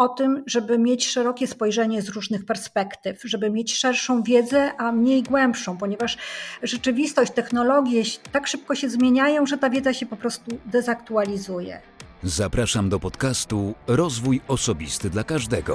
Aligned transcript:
o 0.00 0.08
tym, 0.08 0.42
żeby 0.46 0.78
mieć 0.78 1.08
szerokie 1.08 1.46
spojrzenie 1.46 2.02
z 2.02 2.08
różnych 2.08 2.44
perspektyw, 2.44 3.22
żeby 3.24 3.50
mieć 3.50 3.76
szerszą 3.76 4.22
wiedzę, 4.22 4.72
a 4.78 4.92
mniej 4.92 5.22
głębszą, 5.22 5.78
ponieważ 5.78 6.16
rzeczywistość, 6.62 7.32
technologie 7.32 8.02
tak 8.32 8.46
szybko 8.46 8.74
się 8.74 8.88
zmieniają, 8.90 9.46
że 9.46 9.58
ta 9.58 9.70
wiedza 9.70 9.92
się 9.92 10.06
po 10.06 10.16
prostu 10.16 10.58
dezaktualizuje. 10.66 11.80
Zapraszam 12.22 12.88
do 12.88 13.00
podcastu 13.00 13.74
Rozwój 13.86 14.40
Osobisty 14.48 15.10
dla 15.10 15.24
Każdego. 15.24 15.74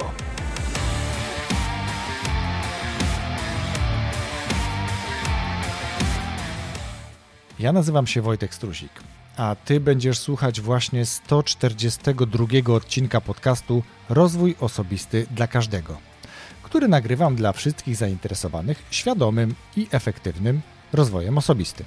Ja 7.59 7.73
nazywam 7.73 8.07
się 8.07 8.21
Wojtek 8.21 8.53
Strusik, 8.53 8.91
a 9.37 9.55
Ty 9.55 9.79
będziesz 9.79 10.19
słuchać 10.19 10.61
właśnie 10.61 11.05
142 11.05 12.73
odcinka 12.75 13.21
podcastu 13.21 13.83
Rozwój 14.09 14.55
Osobisty 14.59 15.27
dla 15.31 15.47
Każdego, 15.47 15.97
który 16.63 16.87
nagrywam 16.87 17.35
dla 17.35 17.53
wszystkich 17.53 17.95
zainteresowanych 17.95 18.83
świadomym 18.91 19.55
i 19.77 19.87
efektywnym 19.91 20.61
rozwojem 20.93 21.37
osobistym. 21.37 21.85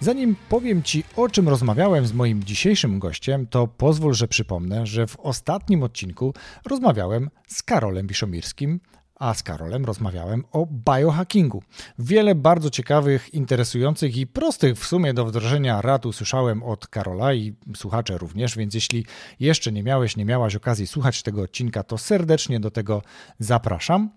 Zanim 0.00 0.36
powiem 0.48 0.82
Ci, 0.82 1.04
o 1.16 1.28
czym 1.28 1.48
rozmawiałem 1.48 2.06
z 2.06 2.12
moim 2.12 2.44
dzisiejszym 2.44 2.98
gościem, 2.98 3.46
to 3.46 3.66
pozwól, 3.66 4.14
że 4.14 4.28
przypomnę, 4.28 4.86
że 4.86 5.06
w 5.06 5.16
ostatnim 5.16 5.82
odcinku 5.82 6.34
rozmawiałem 6.66 7.30
z 7.48 7.62
Karolem 7.62 8.06
Wiszomirskim, 8.06 8.80
a 9.14 9.34
z 9.34 9.42
Karolem 9.42 9.84
rozmawiałem 9.84 10.44
o 10.52 10.66
biohackingu. 10.66 11.62
Wiele 11.98 12.34
bardzo 12.34 12.70
ciekawych, 12.70 13.34
interesujących 13.34 14.16
i 14.16 14.26
prostych 14.26 14.78
w 14.78 14.86
sumie 14.86 15.14
do 15.14 15.24
wdrożenia 15.24 15.82
rad 15.82 16.06
usłyszałem 16.06 16.62
od 16.62 16.86
Karola 16.86 17.34
i 17.34 17.54
słuchacze 17.76 18.18
również, 18.18 18.56
więc 18.56 18.74
jeśli 18.74 19.06
jeszcze 19.40 19.72
nie 19.72 19.82
miałeś, 19.82 20.16
nie 20.16 20.24
miałaś 20.24 20.56
okazji 20.56 20.86
słuchać 20.86 21.22
tego 21.22 21.42
odcinka, 21.42 21.82
to 21.82 21.98
serdecznie 21.98 22.60
do 22.60 22.70
tego 22.70 23.02
zapraszam. 23.38 24.10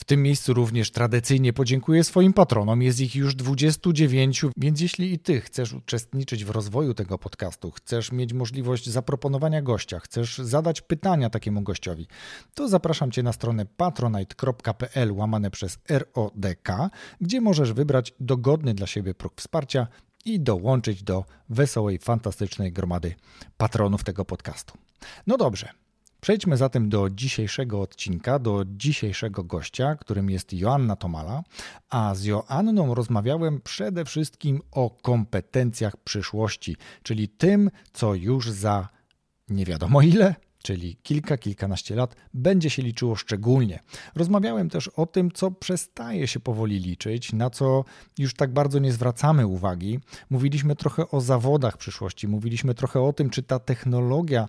W 0.00 0.04
tym 0.04 0.22
miejscu 0.22 0.54
również 0.54 0.90
tradycyjnie 0.90 1.52
podziękuję 1.52 2.04
swoim 2.04 2.32
patronom. 2.32 2.82
Jest 2.82 3.00
ich 3.00 3.14
już 3.14 3.34
29, 3.34 4.44
więc 4.56 4.80
jeśli 4.80 5.12
i 5.12 5.18
ty 5.18 5.40
chcesz 5.40 5.72
uczestniczyć 5.72 6.44
w 6.44 6.50
rozwoju 6.50 6.94
tego 6.94 7.18
podcastu, 7.18 7.70
chcesz 7.70 8.12
mieć 8.12 8.32
możliwość 8.32 8.88
zaproponowania 8.88 9.62
gościa, 9.62 10.00
chcesz 10.00 10.38
zadać 10.38 10.80
pytania 10.80 11.30
takiemu 11.30 11.62
gościowi, 11.62 12.06
to 12.54 12.68
zapraszam 12.68 13.10
cię 13.10 13.22
na 13.22 13.32
stronę 13.32 13.66
patronite.pl 13.76 15.12
łamane 15.12 15.50
przez 15.50 15.78
RODK, 15.88 16.68
gdzie 17.20 17.40
możesz 17.40 17.72
wybrać 17.72 18.14
dogodny 18.20 18.74
dla 18.74 18.86
siebie 18.86 19.14
próg 19.14 19.32
wsparcia 19.36 19.86
i 20.24 20.40
dołączyć 20.40 21.02
do 21.02 21.24
wesołej, 21.48 21.98
fantastycznej 21.98 22.72
gromady 22.72 23.14
patronów 23.56 24.04
tego 24.04 24.24
podcastu. 24.24 24.78
No 25.26 25.36
dobrze, 25.36 25.68
Przejdźmy 26.20 26.56
zatem 26.56 26.88
do 26.88 27.10
dzisiejszego 27.10 27.80
odcinka, 27.80 28.38
do 28.38 28.64
dzisiejszego 28.66 29.44
gościa, 29.44 29.96
którym 29.96 30.30
jest 30.30 30.52
Joanna 30.52 30.96
Tomala, 30.96 31.42
a 31.90 32.14
z 32.14 32.24
Joanną 32.24 32.94
rozmawiałem 32.94 33.60
przede 33.60 34.04
wszystkim 34.04 34.60
o 34.70 34.90
kompetencjach 34.90 35.96
przyszłości, 35.96 36.76
czyli 37.02 37.28
tym, 37.28 37.70
co 37.92 38.14
już 38.14 38.50
za 38.50 38.88
nie 39.48 39.64
wiadomo 39.64 40.02
ile 40.02 40.34
czyli 40.62 40.96
kilka, 41.02 41.36
kilkanaście 41.36 41.94
lat, 41.94 42.16
będzie 42.34 42.70
się 42.70 42.82
liczyło 42.82 43.16
szczególnie. 43.16 43.80
Rozmawiałem 44.14 44.70
też 44.70 44.88
o 44.88 45.06
tym, 45.06 45.30
co 45.30 45.50
przestaje 45.50 46.28
się 46.28 46.40
powoli 46.40 46.78
liczyć, 46.78 47.32
na 47.32 47.50
co 47.50 47.84
już 48.18 48.34
tak 48.34 48.52
bardzo 48.52 48.78
nie 48.78 48.92
zwracamy 48.92 49.46
uwagi. 49.46 50.00
Mówiliśmy 50.30 50.76
trochę 50.76 51.10
o 51.10 51.20
zawodach 51.20 51.76
przyszłości, 51.76 52.28
mówiliśmy 52.28 52.74
trochę 52.74 53.00
o 53.00 53.12
tym, 53.12 53.30
czy 53.30 53.42
ta 53.42 53.58
technologia, 53.58 54.48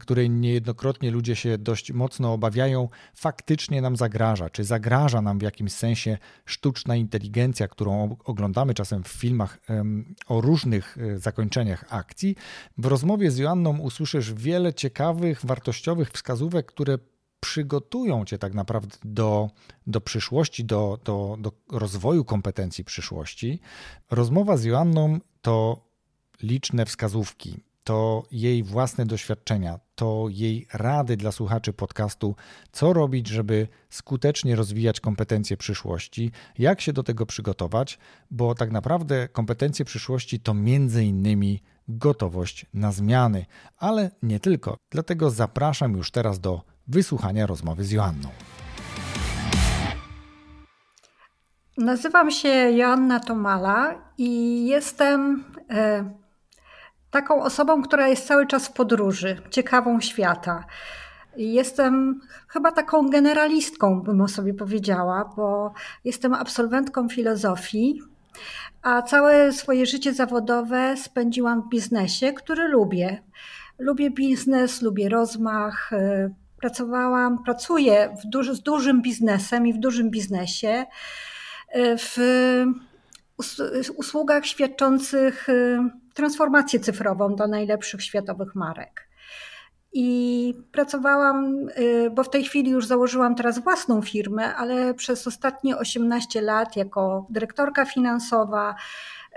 której 0.00 0.30
niejednokrotnie 0.30 1.10
ludzie 1.10 1.36
się 1.36 1.58
dość 1.58 1.92
mocno 1.92 2.32
obawiają, 2.32 2.88
faktycznie 3.14 3.82
nam 3.82 3.96
zagraża, 3.96 4.50
czy 4.50 4.64
zagraża 4.64 5.22
nam 5.22 5.38
w 5.38 5.42
jakimś 5.42 5.72
sensie 5.72 6.18
sztuczna 6.44 6.96
inteligencja, 6.96 7.68
którą 7.68 8.16
oglądamy 8.24 8.74
czasem 8.74 9.04
w 9.04 9.08
filmach 9.08 9.58
o 10.26 10.40
różnych 10.40 10.98
e, 10.98 11.18
zakończeniach 11.18 11.84
akcji. 11.88 12.36
W 12.78 12.86
rozmowie 12.86 13.30
z 13.30 13.38
Joanną 13.38 13.78
usłyszysz 13.78 14.34
wiele 14.34 14.74
ciekawych, 14.74 15.43
wartościowych 15.44 16.10
wskazówek, 16.10 16.66
które 16.66 16.98
przygotują 17.40 18.24
cię 18.24 18.38
tak 18.38 18.54
naprawdę 18.54 18.96
do, 19.04 19.50
do 19.86 20.00
przyszłości, 20.00 20.64
do, 20.64 20.98
do, 21.04 21.36
do 21.40 21.52
rozwoju 21.72 22.24
kompetencji 22.24 22.84
przyszłości. 22.84 23.60
Rozmowa 24.10 24.56
z 24.56 24.64
Joanną 24.64 25.18
to 25.42 25.84
liczne 26.42 26.86
wskazówki, 26.86 27.60
to 27.84 28.22
jej 28.32 28.62
własne 28.62 29.06
doświadczenia, 29.06 29.80
to 29.94 30.26
jej 30.30 30.66
rady 30.72 31.16
dla 31.16 31.32
słuchaczy 31.32 31.72
podcastu, 31.72 32.36
co 32.72 32.92
robić, 32.92 33.28
żeby 33.28 33.68
skutecznie 33.90 34.56
rozwijać 34.56 35.00
kompetencje 35.00 35.56
przyszłości, 35.56 36.32
jak 36.58 36.80
się 36.80 36.92
do 36.92 37.02
tego 37.02 37.26
przygotować, 37.26 37.98
bo 38.30 38.54
tak 38.54 38.70
naprawdę 38.70 39.28
kompetencje 39.28 39.84
przyszłości 39.84 40.40
to 40.40 40.54
między 40.54 41.04
innymi 41.04 41.60
gotowość 41.88 42.66
na 42.74 42.92
zmiany, 42.92 43.46
ale 43.78 44.10
nie 44.22 44.40
tylko. 44.40 44.76
Dlatego 44.90 45.30
zapraszam 45.30 45.96
już 45.96 46.10
teraz 46.10 46.40
do 46.40 46.62
wysłuchania 46.88 47.46
rozmowy 47.46 47.84
z 47.84 47.90
Joanną. 47.90 48.28
Nazywam 51.78 52.30
się 52.30 52.48
Joanna 52.48 53.20
Tomala 53.20 53.94
i 54.18 54.66
jestem 54.66 55.44
e, 55.70 56.10
taką 57.10 57.42
osobą, 57.42 57.82
która 57.82 58.08
jest 58.08 58.26
cały 58.26 58.46
czas 58.46 58.68
w 58.68 58.72
podróży, 58.72 59.40
ciekawą 59.50 60.00
świata. 60.00 60.64
Jestem 61.36 62.20
chyba 62.48 62.72
taką 62.72 63.08
generalistką, 63.08 64.00
bym 64.00 64.20
o 64.20 64.28
sobie 64.28 64.54
powiedziała, 64.54 65.32
bo 65.36 65.72
jestem 66.04 66.34
absolwentką 66.34 67.08
filozofii, 67.08 68.00
a 68.82 69.02
całe 69.02 69.52
swoje 69.52 69.86
życie 69.86 70.14
zawodowe 70.14 70.96
spędziłam 70.96 71.62
w 71.62 71.68
biznesie, 71.68 72.32
który 72.32 72.68
lubię. 72.68 73.22
Lubię 73.78 74.10
biznes, 74.10 74.82
lubię 74.82 75.08
rozmach. 75.08 75.92
E, 75.92 76.30
pracowałam, 76.60 77.44
pracuję 77.44 78.16
z 78.52 78.60
dużym 78.60 79.02
biznesem 79.02 79.66
i 79.66 79.72
w 79.72 79.78
dużym 79.78 80.10
biznesie 80.10 80.86
e, 81.68 81.96
w 81.98 82.18
usługach 83.96 84.46
świadczących 84.46 85.48
e, 85.48 85.88
transformację 86.14 86.80
cyfrową 86.80 87.36
do 87.36 87.46
najlepszych 87.46 88.02
światowych 88.02 88.54
marek. 88.54 89.08
I 89.96 90.54
pracowałam, 90.72 91.68
y, 91.78 92.10
bo 92.10 92.24
w 92.24 92.30
tej 92.30 92.44
chwili 92.44 92.70
już 92.70 92.86
założyłam 92.86 93.34
teraz 93.34 93.58
własną 93.58 94.02
firmę, 94.02 94.54
ale 94.54 94.94
przez 94.94 95.26
ostatnie 95.26 95.76
18 95.76 96.42
lat 96.42 96.76
jako 96.76 97.26
dyrektorka 97.30 97.84
finansowa, 97.84 98.74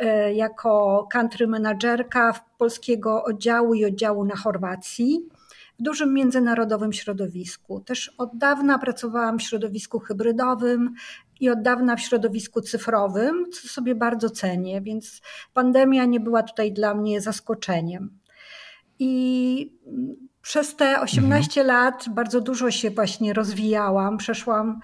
y, 0.01 0.33
jako 0.33 1.07
country 1.11 1.47
managerka 1.47 2.39
polskiego 2.57 3.23
oddziału 3.23 3.73
i 3.73 3.85
oddziału 3.85 4.25
na 4.25 4.35
Chorwacji 4.35 5.29
w 5.79 5.83
dużym 5.83 6.13
międzynarodowym 6.13 6.93
środowisku. 6.93 7.79
Też 7.79 8.13
od 8.17 8.37
dawna 8.37 8.79
pracowałam 8.79 9.39
w 9.39 9.43
środowisku 9.43 9.99
hybrydowym 9.99 10.93
i 11.39 11.49
od 11.49 11.61
dawna 11.61 11.95
w 11.95 12.01
środowisku 12.01 12.61
cyfrowym, 12.61 13.45
co 13.51 13.67
sobie 13.67 13.95
bardzo 13.95 14.29
cenię, 14.29 14.81
więc 14.81 15.21
pandemia 15.53 16.05
nie 16.05 16.19
była 16.19 16.43
tutaj 16.43 16.73
dla 16.73 16.93
mnie 16.93 17.21
zaskoczeniem. 17.21 18.19
I 18.99 19.71
przez 20.47 20.75
te 20.75 21.01
18 21.01 21.61
mhm. 21.61 21.67
lat 21.67 22.05
bardzo 22.09 22.41
dużo 22.41 22.71
się 22.71 22.91
właśnie 22.91 23.33
rozwijałam, 23.33 24.17
przeszłam 24.17 24.79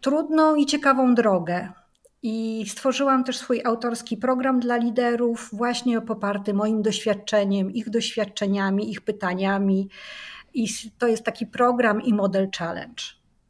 trudną 0.00 0.54
i 0.54 0.66
ciekawą 0.66 1.14
drogę. 1.14 1.68
I 2.22 2.64
stworzyłam 2.68 3.24
też 3.24 3.36
swój 3.38 3.62
autorski 3.64 4.16
program 4.16 4.60
dla 4.60 4.76
liderów, 4.76 5.50
właśnie 5.52 6.00
poparty 6.00 6.54
moim 6.54 6.82
doświadczeniem, 6.82 7.70
ich 7.70 7.90
doświadczeniami, 7.90 8.90
ich 8.90 9.00
pytaniami. 9.00 9.88
I 10.54 10.66
to 10.98 11.06
jest 11.06 11.24
taki 11.24 11.46
program 11.46 12.02
i 12.02 12.14
model 12.14 12.48
challenge, 12.58 13.02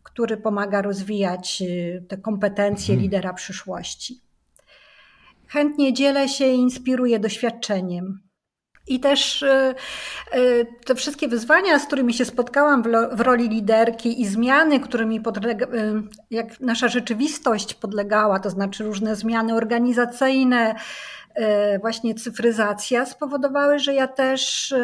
który 0.02 0.36
pomaga 0.36 0.82
rozwijać 0.82 1.62
y, 1.62 2.04
te 2.08 2.16
kompetencje 2.16 2.86
hmm. 2.86 3.02
lidera 3.02 3.32
przyszłości. 3.32 4.20
Chętnie 5.46 5.92
dzielę 5.92 6.28
się 6.28 6.46
i 6.46 6.58
inspiruję 6.58 7.18
doświadczeniem. 7.18 8.25
I 8.86 9.00
też 9.00 9.42
y, 9.42 9.74
y, 10.34 10.66
te 10.84 10.94
wszystkie 10.94 11.28
wyzwania, 11.28 11.78
z 11.78 11.86
którymi 11.86 12.14
się 12.14 12.24
spotkałam 12.24 12.82
w 13.12 13.20
roli 13.20 13.48
liderki 13.48 14.20
i 14.20 14.26
zmiany, 14.26 14.80
którymi 14.80 15.20
podlega, 15.20 15.66
y, 15.66 16.02
jak 16.30 16.60
nasza 16.60 16.88
rzeczywistość 16.88 17.74
podlegała, 17.74 18.38
to 18.38 18.50
znaczy 18.50 18.84
różne 18.84 19.16
zmiany 19.16 19.54
organizacyjne, 19.54 20.74
właśnie 21.80 22.14
cyfryzacja, 22.14 23.06
spowodowały, 23.06 23.78
że 23.78 23.94
ja 23.94 24.06
też 24.06 24.74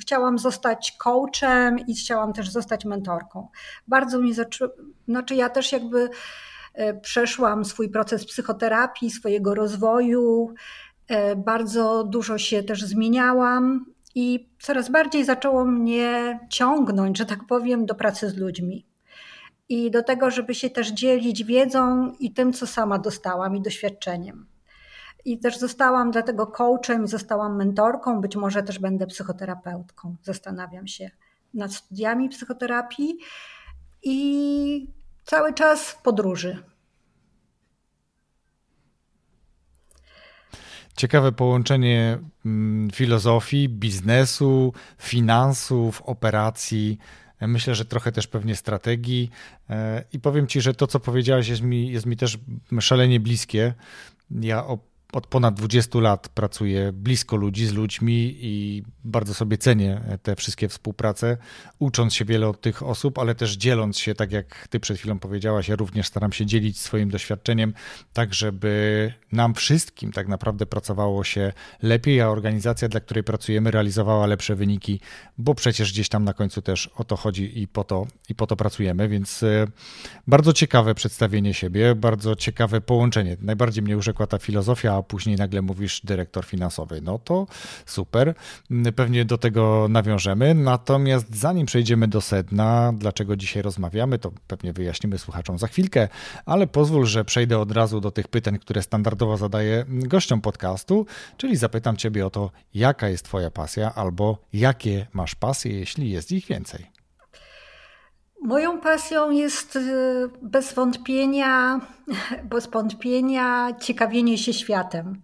chciałam 0.00 0.38
zostać 0.38 0.92
coachem 0.92 1.78
i 1.78 1.94
chciałam 1.94 2.32
też 2.32 2.50
zostać 2.50 2.84
mentorką. 2.84 3.48
Bardzo 3.88 4.18
mi 4.18 4.34
zaczęło, 4.34 4.70
znaczy 5.08 5.34
ja 5.34 5.48
też 5.48 5.72
jakby 5.72 6.08
przeszłam 7.02 7.64
swój 7.64 7.88
proces 7.88 8.26
psychoterapii, 8.26 9.10
swojego 9.10 9.54
rozwoju, 9.54 10.54
bardzo 11.36 12.04
dużo 12.04 12.38
się 12.38 12.62
też 12.62 12.82
zmieniałam 12.82 13.86
I 14.14 14.48
coraz 14.60 14.90
bardziej 14.90 15.24
zaczęło 15.24 15.64
mnie 15.64 16.38
ciągnąć, 16.50 17.18
że 17.18 17.26
tak 17.26 17.46
powiem, 17.46 17.86
do 17.86 17.94
pracy 17.94 18.30
z 18.30 18.36
ludźmi. 18.36 18.86
I 19.68 19.90
do 19.90 20.02
tego, 20.02 20.30
żeby 20.30 20.54
się 20.54 20.70
też 20.70 20.90
dzielić 20.90 21.44
wiedzą 21.44 22.12
i 22.20 22.32
tym, 22.32 22.52
co 22.52 22.66
sama 22.66 22.98
dostałam 22.98 23.56
i 23.56 23.62
doświadczeniem. 23.62 24.46
I 25.24 25.38
też 25.38 25.58
zostałam 25.58 26.10
dlatego 26.10 26.46
coachem, 26.46 27.08
zostałam 27.08 27.56
mentorką, 27.56 28.20
być 28.20 28.36
może 28.36 28.62
też 28.62 28.78
będę 28.78 29.06
psychoterapeutką. 29.06 30.16
Zastanawiam 30.22 30.86
się 30.86 31.10
nad 31.54 31.74
studiami 31.74 32.28
psychoterapii 32.28 33.18
i 34.02 34.88
cały 35.24 35.54
czas 35.54 35.90
w 35.90 36.02
podróży. 36.02 36.73
Ciekawe 40.96 41.32
połączenie 41.32 42.18
mm, 42.46 42.90
filozofii, 42.90 43.68
biznesu, 43.68 44.72
finansów, 44.98 46.02
operacji. 46.02 46.98
Myślę, 47.40 47.74
że 47.74 47.84
trochę 47.84 48.12
też 48.12 48.26
pewnie 48.26 48.56
strategii. 48.56 49.30
E, 49.70 50.04
I 50.12 50.20
powiem 50.20 50.46
Ci, 50.46 50.60
że 50.60 50.74
to, 50.74 50.86
co 50.86 51.00
powiedziałeś, 51.00 51.48
jest 51.48 51.62
mi, 51.62 51.90
jest 51.90 52.06
mi 52.06 52.16
też 52.16 52.38
szalenie 52.80 53.20
bliskie. 53.20 53.74
Ja 54.30 54.66
o 54.66 54.78
od 55.14 55.26
ponad 55.26 55.54
20 55.54 55.98
lat 55.98 56.28
pracuję 56.28 56.92
blisko 56.92 57.36
ludzi, 57.36 57.66
z 57.66 57.72
ludźmi 57.72 58.36
i 58.40 58.82
bardzo 59.04 59.34
sobie 59.34 59.58
cenię 59.58 60.00
te 60.22 60.36
wszystkie 60.36 60.68
współprace, 60.68 61.36
ucząc 61.78 62.14
się 62.14 62.24
wiele 62.24 62.48
od 62.48 62.60
tych 62.60 62.82
osób, 62.82 63.18
ale 63.18 63.34
też 63.34 63.56
dzieląc 63.56 63.98
się, 63.98 64.14
tak 64.14 64.32
jak 64.32 64.68
ty 64.68 64.80
przed 64.80 64.98
chwilą 64.98 65.18
powiedziałaś, 65.18 65.68
ja 65.68 65.76
również 65.76 66.06
staram 66.06 66.32
się 66.32 66.46
dzielić 66.46 66.80
swoim 66.80 67.10
doświadczeniem, 67.10 67.74
tak 68.12 68.34
żeby 68.34 69.12
nam 69.32 69.54
wszystkim 69.54 70.12
tak 70.12 70.28
naprawdę 70.28 70.66
pracowało 70.66 71.24
się 71.24 71.52
lepiej, 71.82 72.20
a 72.20 72.28
organizacja, 72.28 72.88
dla 72.88 73.00
której 73.00 73.24
pracujemy, 73.24 73.70
realizowała 73.70 74.26
lepsze 74.26 74.54
wyniki, 74.54 75.00
bo 75.38 75.54
przecież 75.54 75.92
gdzieś 75.92 76.08
tam 76.08 76.24
na 76.24 76.34
końcu 76.34 76.62
też 76.62 76.86
o 76.86 77.04
to 77.04 77.16
chodzi 77.16 77.62
i 77.62 77.68
po 77.68 77.84
to, 77.84 78.06
i 78.28 78.34
po 78.34 78.46
to 78.46 78.56
pracujemy, 78.56 79.08
więc 79.08 79.42
e, 79.42 79.66
bardzo 80.26 80.52
ciekawe 80.52 80.94
przedstawienie 80.94 81.54
siebie, 81.54 81.94
bardzo 81.94 82.36
ciekawe 82.36 82.80
połączenie. 82.80 83.36
Najbardziej 83.40 83.82
mnie 83.82 83.96
urzekła 83.96 84.26
ta 84.26 84.38
filozofia, 84.38 85.03
później 85.04 85.36
nagle 85.36 85.62
mówisz 85.62 86.00
dyrektor 86.04 86.44
finansowy. 86.44 87.00
No 87.02 87.18
to 87.18 87.46
super, 87.86 88.34
pewnie 88.96 89.24
do 89.24 89.38
tego 89.38 89.86
nawiążemy. 89.88 90.54
Natomiast 90.54 91.36
zanim 91.36 91.66
przejdziemy 91.66 92.08
do 92.08 92.20
sedna, 92.20 92.92
dlaczego 92.96 93.36
dzisiaj 93.36 93.62
rozmawiamy, 93.62 94.18
to 94.18 94.32
pewnie 94.46 94.72
wyjaśnimy 94.72 95.18
słuchaczom 95.18 95.58
za 95.58 95.66
chwilkę, 95.66 96.08
ale 96.46 96.66
pozwól, 96.66 97.06
że 97.06 97.24
przejdę 97.24 97.58
od 97.58 97.72
razu 97.72 98.00
do 98.00 98.10
tych 98.10 98.28
pytań, 98.28 98.58
które 98.58 98.82
standardowo 98.82 99.36
zadaję 99.36 99.84
gościom 99.88 100.40
podcastu, 100.40 101.06
czyli 101.36 101.56
zapytam 101.56 101.96
Ciebie 101.96 102.26
o 102.26 102.30
to, 102.30 102.50
jaka 102.74 103.08
jest 103.08 103.24
Twoja 103.24 103.50
pasja 103.50 103.94
albo 103.94 104.38
jakie 104.52 105.06
masz 105.12 105.34
pasje, 105.34 105.78
jeśli 105.78 106.10
jest 106.10 106.32
ich 106.32 106.46
więcej. 106.46 106.93
Moją 108.44 108.80
pasją 108.80 109.30
jest 109.30 109.76
y, 109.76 110.30
bez 110.42 110.72
wątpienia, 110.72 111.80
bez 112.50 112.66
wątpienia 112.66 113.72
ciekawienie 113.80 114.38
się 114.38 114.52
światem, 114.52 115.22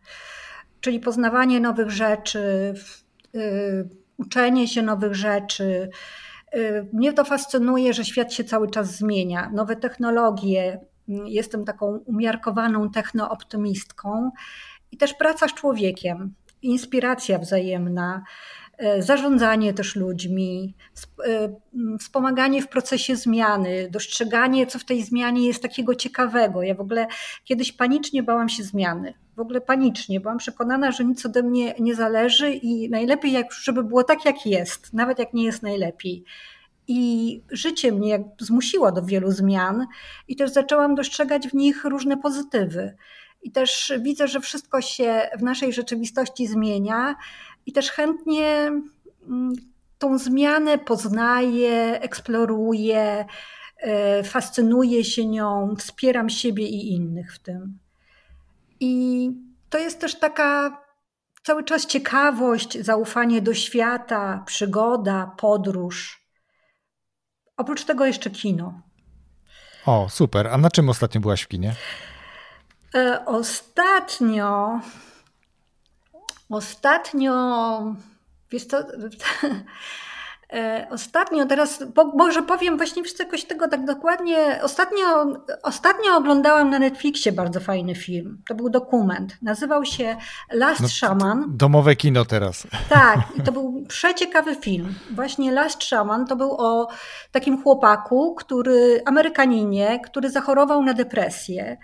czyli 0.81 1.01
poznawanie 1.01 1.61
nowych 1.61 1.91
rzeczy, 1.91 2.75
y, 3.35 3.89
uczenie 4.17 4.69
się 4.69 4.83
nowych 4.83 5.15
rzeczy. 5.15 5.91
Y, 6.55 6.89
mnie 6.93 7.13
to 7.13 7.25
fascynuje, 7.25 7.93
że 7.93 8.05
świat 8.05 8.33
się 8.33 8.45
cały 8.45 8.71
czas 8.71 8.97
zmienia. 8.97 9.51
Nowe 9.55 9.77
technologie, 9.77 10.81
jestem 11.09 11.65
taką 11.65 11.87
umiarkowaną 11.87 12.91
technooptymistką 12.91 14.31
i 14.93 14.97
też 14.97 15.15
praca 15.15 15.49
z 15.49 15.55
człowiekiem, 15.55 16.35
inspiracja 16.63 17.39
wzajemna. 17.39 18.23
E, 18.81 19.03
zarządzanie 19.03 19.75
też 19.75 19.97
ludźmi, 19.97 20.75
e, 21.27 21.49
wspomaganie 21.99 22.63
w 22.63 22.69
procesie 22.69 23.17
zmiany, 23.17 23.89
dostrzeganie, 23.91 24.67
co 24.67 24.79
w 24.79 24.85
tej 24.85 25.03
zmianie 25.03 25.47
jest 25.47 25.63
takiego 25.63 25.95
ciekawego. 25.95 26.63
Ja 26.63 26.75
w 26.75 26.81
ogóle 26.81 27.07
kiedyś 27.45 27.73
panicznie 27.73 28.23
bałam 28.23 28.49
się 28.49 28.63
zmiany. 28.63 29.15
W 29.37 29.41
ogóle 29.41 29.61
panicznie. 29.61 30.21
Byłam 30.21 30.39
przekonana, 30.39 30.93
że 30.93 31.05
nic 31.05 31.27
ode 31.27 31.43
mnie 31.43 31.75
nie 31.81 31.95
zależy 31.95 32.53
i 32.53 32.91
najlepiej, 32.91 33.45
żeby 33.63 33.85
było 33.85 34.05
tak, 34.05 34.25
jak 34.25 34.47
jest, 34.47 34.93
nawet 34.93 35.19
jak 35.19 35.35
nie 35.35 35.45
jest 35.45 35.63
najlepiej. 35.63 36.25
I 36.89 37.43
życie 37.51 37.93
mnie 37.93 38.25
zmusiło 38.39 38.93
do 38.93 39.03
wielu 39.03 39.31
zmian, 39.31 39.87
i 40.29 40.37
też 40.37 40.51
zaczęłam 40.51 40.95
dostrzegać 40.95 41.49
w 41.49 41.55
nich 41.55 41.85
różne 41.85 42.17
pozytywy. 42.17 42.97
I 43.43 43.51
też 43.51 43.93
widzę, 44.01 44.29
że 44.29 44.41
wszystko 44.41 44.81
się 44.81 45.31
w 45.39 45.43
naszej 45.43 45.73
rzeczywistości 45.73 46.47
zmienia, 46.47 47.17
i 47.71 47.73
też 47.73 47.91
chętnie 47.91 48.73
mm, 49.29 49.53
tą 49.99 50.19
zmianę 50.19 50.79
poznaję, 50.79 52.01
eksploruję, 52.01 53.25
e, 53.77 54.25
fascynuję 54.25 55.05
się 55.05 55.27
nią, 55.27 55.77
wspieram 55.79 56.31
siebie 56.31 56.69
i 56.69 56.93
innych 56.93 57.35
w 57.35 57.39
tym. 57.39 57.79
I 58.81 59.31
to 59.71 59.79
jest 59.79 60.01
też 60.01 60.19
taka 60.19 60.81
cały 61.43 61.65
czas 61.65 61.87
ciekawość, 61.87 62.79
zaufanie 62.81 63.43
do 63.43 63.55
świata, 63.55 64.43
przygoda, 64.47 65.35
podróż. 65.37 66.27
Oprócz 67.57 67.85
tego 67.85 68.07
jeszcze 68.07 68.31
kino. 68.31 68.81
O, 69.87 70.09
super. 70.09 70.47
A 70.47 70.59
na 70.59 70.71
czym 70.71 70.89
ostatnio 70.89 71.21
byłaś 71.21 71.43
w 71.43 71.49
kinie? 71.49 71.75
E, 72.95 73.23
ostatnio 73.27 74.81
Ostatnio, 76.51 77.95
wiesz 78.51 78.67
to, 78.67 78.79
e, 80.53 80.87
Ostatnio, 80.91 81.47
teraz 81.47 81.85
może 82.15 82.43
powiem 82.43 82.77
właśnie 82.77 83.03
jakoś 83.19 83.45
tego 83.45 83.69
tak 83.69 83.85
dokładnie. 83.85 84.61
Ostatnio, 84.63 85.27
ostatnio 85.63 86.17
oglądałam 86.17 86.71
na 86.71 86.79
Netflixie 86.79 87.33
bardzo 87.33 87.61
fajny 87.61 87.95
film. 87.95 88.43
To 88.49 88.55
był 88.55 88.71
dokument. 88.71 89.37
Nazywał 89.43 89.85
się 89.85 90.17
Last 90.53 90.81
no, 90.81 90.89
Shaman. 90.89 91.45
Domowe 91.49 91.97
kino 91.97 92.25
teraz. 92.25 92.67
Tak, 92.89 93.21
i 93.37 93.43
to 93.43 93.53
był 93.53 93.85
przeciekawy 93.89 94.57
film. 94.57 94.95
Właśnie 95.11 95.53
Last 95.53 95.83
Shaman 95.85 96.27
to 96.27 96.37
był 96.37 96.57
o 96.59 96.89
takim 97.33 97.63
chłopaku, 97.63 98.35
który, 98.35 99.03
Amerykaninie, 99.07 100.01
który 100.05 100.31
zachorował 100.31 100.83
na 100.83 100.95
depresję. 100.95 101.77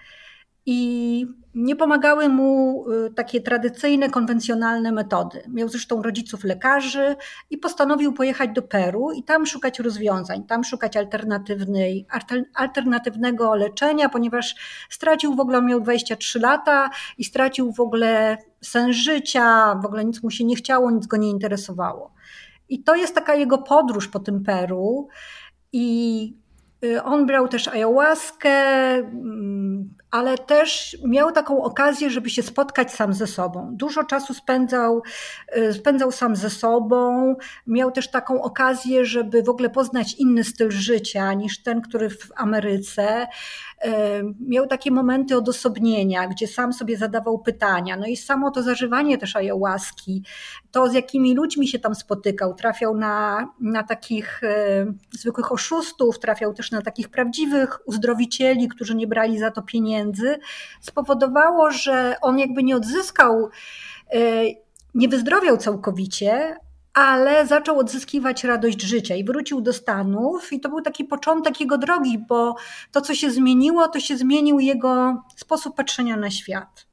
I 0.67 1.27
nie 1.57 1.77
pomagały 1.77 2.29
mu 2.29 2.85
y, 2.91 3.15
takie 3.15 3.41
tradycyjne, 3.41 4.11
konwencjonalne 4.11 4.93
metody. 4.93 5.43
Miał 5.49 5.69
zresztą 5.69 6.03
rodziców 6.03 6.45
lekarzy 6.45 7.17
i 7.51 7.59
postanowił 7.59 8.13
pojechać 8.13 8.51
do 8.51 8.63
Peru 8.63 9.13
i 9.13 9.23
tam 9.23 9.47
szukać 9.47 9.79
rozwiązań, 9.79 10.45
tam 10.45 10.65
szukać 10.65 10.97
alternatywnej, 10.97 12.07
alternatywnego 12.55 13.55
leczenia, 13.55 14.09
ponieważ 14.09 14.55
stracił 14.91 15.35
w 15.35 15.41
ogóle, 15.41 15.63
miał 15.63 15.81
23 15.81 16.39
lata 16.39 16.91
i 17.19 17.25
stracił 17.25 17.73
w 17.73 17.81
ogóle 17.81 18.39
sens 18.61 18.97
życia, 18.97 19.75
w 19.83 19.87
ogóle 19.87 20.05
nic 20.05 20.23
mu 20.23 20.31
się 20.31 20.45
nie 20.45 20.57
chciało, 20.57 20.91
nic 20.91 21.07
go 21.07 21.17
nie 21.17 21.31
interesowało. 21.31 22.15
I 22.69 22.83
to 22.83 22.97
jest 22.97 23.15
taka 23.15 23.35
jego 23.35 23.59
podróż 23.59 24.09
po 24.09 24.21
tym 24.21 24.45
Peru 24.45 25.09
i 25.73 26.37
y, 26.85 27.03
on 27.03 27.27
brał 27.27 27.49
też 27.49 27.69
ayahuaskę, 27.69 28.51
mm, 28.95 29.95
ale 30.11 30.39
też 30.39 30.97
miał 31.05 31.33
taką 31.33 31.63
okazję, 31.63 32.11
żeby 32.11 32.31
się 32.31 32.43
spotkać 32.43 32.93
sam 32.93 33.13
ze 33.13 33.27
sobą. 33.27 33.69
Dużo 33.73 34.05
czasu 34.05 34.35
spędzał, 34.35 35.03
y, 35.57 35.73
spędzał 35.73 36.13
sam 36.13 36.37
ze 36.37 36.51
sobą, 36.51 37.35
miał 37.67 37.91
też 37.91 38.11
taką 38.11 38.43
okazję, 38.43 39.05
żeby 39.05 39.43
w 39.43 39.49
ogóle 39.49 39.71
poznać 39.71 40.15
inny 40.15 40.45
styl 40.45 40.71
życia 40.71 41.33
niż 41.33 41.63
ten, 41.63 41.81
który 41.81 42.11
w 42.11 42.29
Ameryce. 42.37 43.27
Y, 43.85 43.89
miał 44.41 44.67
takie 44.67 44.91
momenty 44.91 45.37
odosobnienia, 45.37 46.29
gdzie 46.29 46.47
sam 46.47 46.73
sobie 46.73 46.97
zadawał 46.97 47.39
pytania. 47.39 47.97
No 47.97 48.07
i 48.07 48.17
samo 48.17 48.51
to 48.51 48.63
zażywanie 48.63 49.19
też 49.19 49.37
ayahuaski, 49.37 50.23
to 50.71 50.89
z 50.89 50.95
jakimi 50.95 51.35
ludźmi 51.35 51.69
się 51.69 51.79
tam 51.79 51.95
spotykał, 51.95 52.55
trafiał 52.55 52.97
na, 52.97 53.49
na 53.61 53.83
takich 53.83 54.43
y, 54.43 54.47
zwykłych 55.11 55.53
oszustów, 55.53 56.19
trafiał 56.19 56.55
też 56.55 56.71
na 56.71 56.83
takich 56.83 57.09
prawdziwych 57.09 57.89
uzdrowicieli, 57.89 58.69
którzy 58.69 58.95
nie 58.95 59.07
brali 59.07 59.39
za 59.39 59.51
to 59.51 59.63
pieniędzy 59.63 59.96
pieniędzy 59.97 60.39
spowodowało, 60.81 61.71
że 61.71 62.17
on 62.21 62.39
jakby 62.39 62.63
nie 62.63 62.77
odzyskał, 62.77 63.49
e, 64.13 64.19
nie 64.95 65.09
wyzdrowiał 65.09 65.57
całkowicie, 65.57 66.57
ale 66.95 67.47
zaczął 67.47 67.79
odzyskiwać 67.79 68.45
radość 68.45 68.83
życia 68.83 69.15
i 69.15 69.25
wrócił 69.25 69.61
do 69.61 69.73
Stanów. 69.73 70.53
I 70.53 70.61
to 70.61 70.69
był 70.69 70.81
taki 70.81 71.05
początek 71.05 71.61
jego 71.61 71.79
drogi, 71.79 72.19
bo 72.19 72.57
to, 72.93 73.01
co 73.01 73.15
się 73.15 73.31
zmieniło, 73.31 73.89
to 73.89 74.01
się 74.01 74.17
zmienił 74.17 74.61
jego 74.61 75.23
sposób 75.37 75.77
patrzenia 75.77 76.17
na 76.17 76.31
świat. 76.31 76.86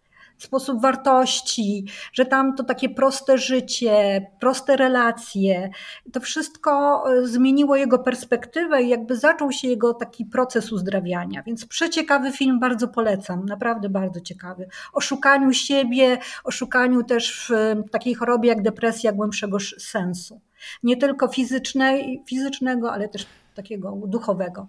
Sposób 0.43 0.81
wartości, 0.81 1.85
że 2.13 2.25
tam 2.25 2.55
to 2.55 2.63
takie 2.63 2.89
proste 2.89 3.37
życie, 3.37 4.27
proste 4.39 4.77
relacje, 4.77 5.69
to 6.11 6.19
wszystko 6.19 7.03
e, 7.11 7.27
zmieniło 7.27 7.75
jego 7.75 7.99
perspektywę 7.99 8.83
i 8.83 8.89
jakby 8.89 9.15
zaczął 9.15 9.51
się 9.51 9.67
jego 9.67 9.93
taki 9.93 10.25
proces 10.25 10.71
uzdrawiania. 10.71 11.43
Więc 11.43 11.65
przeciekawy 11.65 12.31
film, 12.31 12.59
bardzo 12.59 12.87
polecam, 12.87 13.45
naprawdę 13.45 13.89
bardzo 13.89 14.21
ciekawy. 14.21 14.67
O 14.93 15.01
szukaniu 15.01 15.53
siebie, 15.53 16.17
o 16.43 16.51
szukaniu 16.51 17.03
też 17.03 17.51
w 17.87 17.89
takiej 17.89 18.13
chorobie 18.13 18.49
jak 18.49 18.61
depresja 18.61 19.11
głębszego 19.11 19.57
sensu. 19.79 20.41
Nie 20.83 20.97
tylko 20.97 21.27
fizycznej, 21.27 22.23
fizycznego, 22.27 22.93
ale 22.93 23.09
też 23.09 23.25
takiego 23.55 23.91
duchowego. 24.05 24.67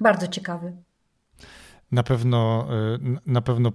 Bardzo 0.00 0.26
ciekawy. 0.26 0.76
Na 1.92 2.02
pewno, 2.02 2.66
e, 2.70 2.98
na 3.26 3.40
pewno 3.40 3.72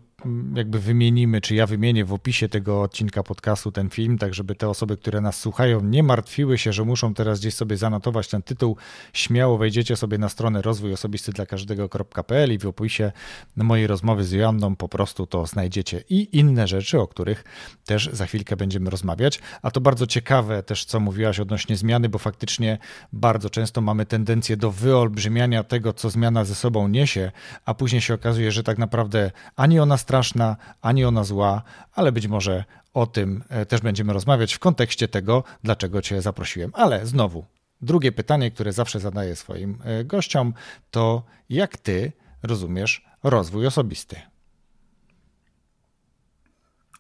jakby 0.56 0.80
wymienimy, 0.80 1.42
czy 1.42 1.56
ja 1.56 1.68
wymienię 1.68 2.06
w 2.06 2.14
opisie 2.14 2.50
tego 2.50 2.82
odcinka 2.82 3.24
podcastu 3.24 3.72
ten 3.72 3.90
film, 3.90 4.18
tak 4.18 4.34
żeby 4.34 4.56
te 4.56 4.70
osoby, 4.70 4.98
które 4.98 5.22
nas 5.22 5.40
słuchają, 5.40 5.82
nie 5.82 6.04
martwiły 6.04 6.58
się, 6.58 6.74
że 6.74 6.84
muszą 6.84 7.14
teraz 7.14 7.40
gdzieś 7.40 7.54
sobie 7.54 7.78
zanotować 7.78 8.28
ten 8.28 8.42
tytuł. 8.42 8.78
Śmiało 9.14 9.58
wejdziecie 9.58 9.96
sobie 9.96 10.18
na 10.18 10.30
stronę 10.30 10.62
rozwój 10.62 10.94
osobisty 10.94 11.32
dla 11.32 11.46
każdego.pl 11.46 12.54
i 12.54 12.58
w 12.58 12.66
opisie 12.66 13.12
mojej 13.56 13.88
rozmowy 13.88 14.24
z 14.24 14.32
Joanną 14.32 14.76
po 14.76 14.90
prostu 14.90 15.28
to 15.28 15.46
znajdziecie 15.46 16.04
i 16.10 16.38
inne 16.38 16.68
rzeczy, 16.68 17.00
o 17.00 17.08
których 17.08 17.44
też 17.86 18.10
za 18.14 18.26
chwilkę 18.26 18.56
będziemy 18.56 18.90
rozmawiać. 18.90 19.40
A 19.62 19.72
to 19.72 19.82
bardzo 19.82 20.08
ciekawe 20.08 20.64
też, 20.64 20.86
co 20.86 21.00
mówiłaś 21.00 21.40
odnośnie 21.40 21.78
zmiany, 21.78 22.10
bo 22.10 22.20
faktycznie 22.20 22.78
bardzo 23.14 23.50
często 23.50 23.82
mamy 23.82 24.06
tendencję 24.06 24.58
do 24.58 24.72
wyolbrzymiania 24.72 25.64
tego, 25.64 25.94
co 25.94 26.10
zmiana 26.10 26.46
ze 26.46 26.56
sobą 26.56 26.88
niesie, 26.88 27.32
a 27.66 27.74
później 27.74 28.02
się 28.02 28.14
okazuje, 28.14 28.52
że 28.52 28.64
tak 28.64 28.78
naprawdę 28.78 29.32
ani 29.56 29.80
ona 29.80 29.98
straszna, 30.16 30.58
ani 30.82 31.06
ona 31.06 31.24
zła, 31.24 31.62
ale 31.94 32.12
być 32.12 32.28
może 32.28 32.64
o 32.94 33.06
tym 33.06 33.44
e, 33.50 33.66
też 33.66 33.82
będziemy 33.82 34.14
rozmawiać 34.14 34.54
w 34.54 34.60
kontekście 34.60 35.08
tego, 35.08 35.44
dlaczego 35.64 36.02
Cię 36.02 36.22
zaprosiłem. 36.22 36.72
Ale 36.74 37.06
znowu, 37.06 37.46
drugie 37.82 38.12
pytanie, 38.12 38.52
które 38.52 38.74
zawsze 38.74 39.00
zadaję 39.00 39.36
swoim 39.36 39.78
e, 39.84 40.04
gościom, 40.04 40.54
to 40.92 41.24
jak 41.50 41.78
Ty 41.78 42.12
rozumiesz 42.44 43.06
rozwój 43.24 43.68
osobisty? 43.68 44.16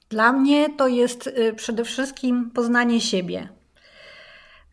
Dla 0.09 0.33
mnie 0.33 0.69
to 0.77 0.87
jest 0.87 1.27
e, 1.27 1.53
przede 1.53 1.83
wszystkim 1.83 2.51
poznanie 2.51 3.01
siebie. 3.01 3.49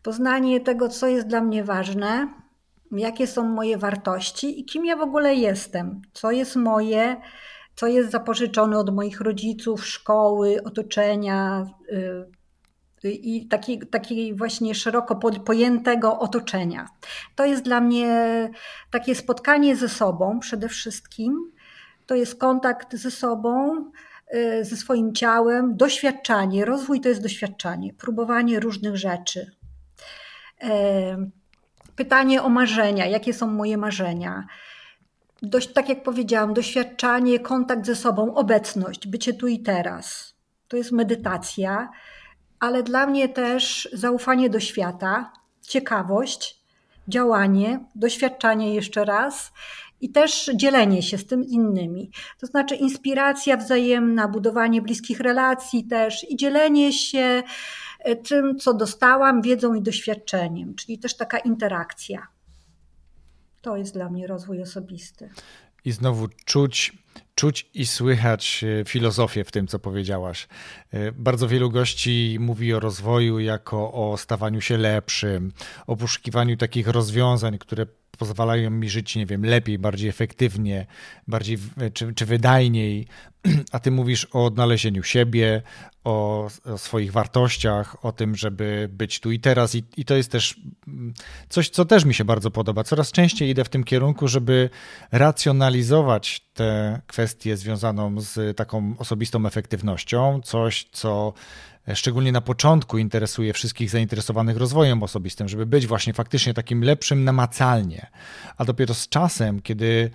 Poznanie 0.01 0.59
tego, 0.59 0.89
co 0.89 1.07
jest 1.07 1.27
dla 1.27 1.41
mnie 1.41 1.63
ważne, 1.63 2.33
jakie 2.91 3.27
są 3.27 3.43
moje 3.43 3.77
wartości 3.77 4.59
i 4.59 4.65
kim 4.65 4.85
ja 4.85 4.95
w 4.95 5.01
ogóle 5.01 5.35
jestem, 5.35 6.01
co 6.13 6.31
jest 6.31 6.55
moje, 6.55 7.15
co 7.75 7.87
jest 7.87 8.11
zapożyczone 8.11 8.77
od 8.77 8.95
moich 8.95 9.21
rodziców, 9.21 9.87
szkoły, 9.87 10.63
otoczenia 10.63 11.65
y, 11.91 13.11
i 13.11 13.47
takiego 13.47 13.85
taki 13.85 14.33
właśnie 14.33 14.75
szeroko 14.75 15.15
pojętego 15.45 16.19
otoczenia. 16.19 16.87
To 17.35 17.45
jest 17.45 17.63
dla 17.63 17.81
mnie 17.81 18.49
takie 18.91 19.15
spotkanie 19.15 19.75
ze 19.75 19.89
sobą 19.89 20.39
przede 20.39 20.69
wszystkim. 20.69 21.51
To 22.05 22.15
jest 22.15 22.39
kontakt 22.39 22.95
ze 22.95 23.11
sobą, 23.11 23.85
y, 24.35 24.65
ze 24.65 24.77
swoim 24.77 25.13
ciałem, 25.13 25.77
doświadczanie. 25.77 26.65
Rozwój 26.65 27.01
to 27.01 27.09
jest 27.09 27.21
doświadczanie, 27.21 27.93
próbowanie 27.93 28.59
różnych 28.59 28.97
rzeczy. 28.97 29.51
Pytanie 31.95 32.43
o 32.43 32.49
marzenia, 32.49 33.05
jakie 33.05 33.33
są 33.33 33.47
moje 33.47 33.77
marzenia 33.77 34.47
dość, 35.43 35.73
tak 35.73 35.89
jak 35.89 36.03
powiedziałam, 36.03 36.53
doświadczanie, 36.53 37.39
kontakt 37.39 37.85
ze 37.85 37.95
sobą, 37.95 38.35
obecność, 38.35 39.07
bycie 39.07 39.33
tu 39.33 39.47
i 39.47 39.59
teraz. 39.59 40.35
To 40.67 40.77
jest 40.77 40.91
medytacja, 40.91 41.89
ale 42.59 42.83
dla 42.83 43.07
mnie 43.07 43.29
też 43.29 43.89
zaufanie 43.93 44.49
do 44.49 44.59
świata, 44.59 45.33
ciekawość, 45.61 46.63
działanie, 47.07 47.79
doświadczanie 47.95 48.75
jeszcze 48.75 49.05
raz 49.05 49.51
i 50.01 50.09
też 50.09 50.51
dzielenie 50.55 51.01
się 51.01 51.17
z 51.17 51.27
tym 51.27 51.43
innymi. 51.43 52.11
To 52.39 52.47
znaczy 52.47 52.75
inspiracja 52.75 53.57
wzajemna, 53.57 54.27
budowanie 54.27 54.81
bliskich 54.81 55.19
relacji 55.19 55.87
też 55.87 56.29
i 56.29 56.35
dzielenie 56.35 56.93
się 56.93 57.43
e, 57.99 58.15
tym, 58.15 58.59
co 58.59 58.73
dostałam, 58.73 59.41
wiedzą 59.41 59.73
i 59.73 59.81
doświadczeniem, 59.81 60.75
czyli 60.75 60.99
też 60.99 61.17
taka 61.17 61.37
interakcja. 61.37 62.27
To 63.63 63.77
jest 63.77 63.93
dla 63.93 64.09
mnie 64.09 64.27
rozwój 64.27 64.61
osobisty. 64.61 65.29
I 65.85 65.91
znowu 65.91 66.27
czuć, 66.45 66.91
czuć 67.35 67.69
i 67.73 67.85
słychać 67.85 68.63
e, 68.81 68.85
filozofię 68.85 69.43
w 69.43 69.51
tym, 69.51 69.67
co 69.67 69.79
powiedziałaś. 69.79 70.47
E, 70.91 71.11
bardzo 71.11 71.47
wielu 71.47 71.69
gości 71.69 72.37
mówi 72.39 72.73
o 72.73 72.79
rozwoju 72.79 73.39
jako 73.39 73.93
o 73.93 74.17
stawaniu 74.17 74.61
się 74.61 74.77
lepszym, 74.77 75.51
o 75.87 75.95
poszukiwaniu 75.95 76.57
takich 76.57 76.87
rozwiązań, 76.87 77.57
które 77.57 77.85
pozwalają 78.17 78.69
mi 78.69 78.89
żyć, 78.89 79.15
nie 79.15 79.25
wiem, 79.25 79.45
lepiej, 79.45 79.79
bardziej 79.79 80.09
efektywnie, 80.09 80.85
bardziej 81.27 81.57
czy, 81.93 82.13
czy 82.13 82.25
wydajniej, 82.25 83.07
a 83.71 83.79
ty 83.79 83.91
mówisz 83.91 84.27
o 84.31 84.45
odnalezieniu 84.45 85.03
siebie, 85.03 85.61
o, 86.03 86.49
o, 86.65 86.77
swoich 86.77 87.11
wartościach, 87.11 88.05
o 88.05 88.11
tym, 88.11 88.35
żeby 88.35 88.89
być 88.91 89.19
tu 89.19 89.31
i 89.31 89.39
teraz. 89.39 89.75
I, 89.75 89.83
I 89.97 90.05
to 90.05 90.15
jest 90.15 90.31
też 90.31 90.59
mm, 90.87 91.13
coś, 91.49 91.69
co 91.69 91.85
też 91.85 92.05
mi 92.05 92.13
się 92.13 92.25
bardzo 92.25 92.51
podoba. 92.51 92.83
Coraz 92.83 93.11
częściej 93.11 93.49
idę 93.49 93.63
w 93.63 93.69
tym 93.69 93.83
kierunku, 93.83 94.27
żeby 94.27 94.69
racjonalizować 95.11 96.39
tę 96.53 97.01
kwestię 97.07 97.57
związaną 97.57 98.21
z 98.21 98.57
taką 98.57 98.95
osobistą 98.97 99.45
efektywnością, 99.45 100.41
coś, 100.43 100.87
co 100.91 101.33
szczególnie 101.93 102.31
na 102.31 102.41
początku 102.41 102.97
interesuje 102.97 103.53
wszystkich 103.53 103.89
zainteresowanych 103.89 104.57
rozwojem 104.57 105.03
osobistym, 105.03 105.47
żeby 105.47 105.65
być 105.65 105.87
właśnie 105.87 106.13
faktycznie 106.13 106.53
takim 106.53 106.83
lepszym 106.83 107.23
namacalnie. 107.23 108.07
A 108.57 108.65
dopiero 108.65 108.93
z 108.93 109.09
czasem, 109.09 109.61
kiedy 109.61 110.11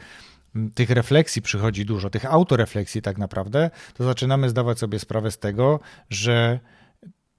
mm, 0.57 0.71
tych 0.71 0.91
refleksji 0.91 1.43
przychodzi 1.43 1.85
dużo, 1.85 2.11
tych 2.11 2.25
autorefleksji 2.25 3.03
tak 3.03 3.19
naprawdę, 3.19 3.71
to 3.95 4.05
zaczynamy 4.05 4.51
zdawać 4.51 4.79
sobie 4.79 4.99
sprawę 4.99 5.31
z 5.31 5.39
tego, 5.39 5.81
że 6.11 6.61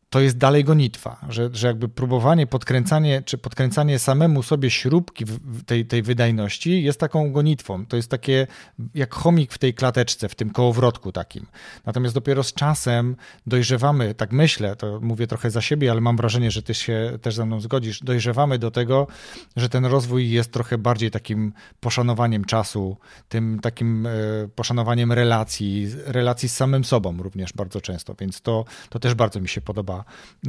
to 0.09 0.19
jest 0.19 0.37
dalej 0.37 0.63
gonitwa, 0.63 1.25
że, 1.29 1.49
że 1.53 1.67
jakby 1.67 1.89
próbowanie, 1.89 2.47
podkręcanie, 2.47 3.21
czy 3.21 3.37
podkręcanie 3.37 3.99
samemu 3.99 4.43
sobie 4.43 4.69
śrubki 4.69 5.25
tej, 5.65 5.85
tej 5.85 6.01
wydajności 6.01 6.83
jest 6.83 6.99
taką 6.99 7.31
gonitwą. 7.31 7.85
To 7.85 7.95
jest 7.95 8.11
takie 8.11 8.47
jak 8.95 9.15
chomik 9.15 9.53
w 9.53 9.57
tej 9.57 9.73
klateczce, 9.73 10.29
w 10.29 10.35
tym 10.35 10.49
kołowrotku 10.49 11.11
takim. 11.11 11.47
Natomiast 11.85 12.15
dopiero 12.15 12.43
z 12.43 12.53
czasem 12.53 13.15
dojrzewamy, 13.47 14.15
tak 14.15 14.31
myślę, 14.31 14.75
to 14.75 14.99
mówię 15.01 15.27
trochę 15.27 15.51
za 15.51 15.61
siebie, 15.61 15.91
ale 15.91 16.01
mam 16.01 16.17
wrażenie, 16.17 16.51
że 16.51 16.63
ty 16.63 16.73
się 16.73 17.17
też 17.21 17.35
ze 17.35 17.45
mną 17.45 17.61
zgodzisz, 17.61 17.99
dojrzewamy 17.99 18.59
do 18.59 18.71
tego, 18.71 19.07
że 19.55 19.69
ten 19.69 19.85
rozwój 19.85 20.29
jest 20.29 20.51
trochę 20.51 20.77
bardziej 20.77 21.11
takim 21.11 21.53
poszanowaniem 21.79 22.45
czasu, 22.45 22.97
tym 23.29 23.59
takim 23.59 24.07
e, 24.07 24.11
poszanowaniem 24.55 25.11
relacji, 25.11 25.87
relacji 26.05 26.49
z 26.49 26.55
samym 26.55 26.83
sobą 26.83 27.17
również 27.17 27.53
bardzo 27.53 27.81
często, 27.81 28.15
więc 28.19 28.41
to, 28.41 28.65
to 28.89 28.99
też 28.99 29.13
bardzo 29.13 29.41
mi 29.41 29.49
się 29.49 29.61
podoba 29.61 29.98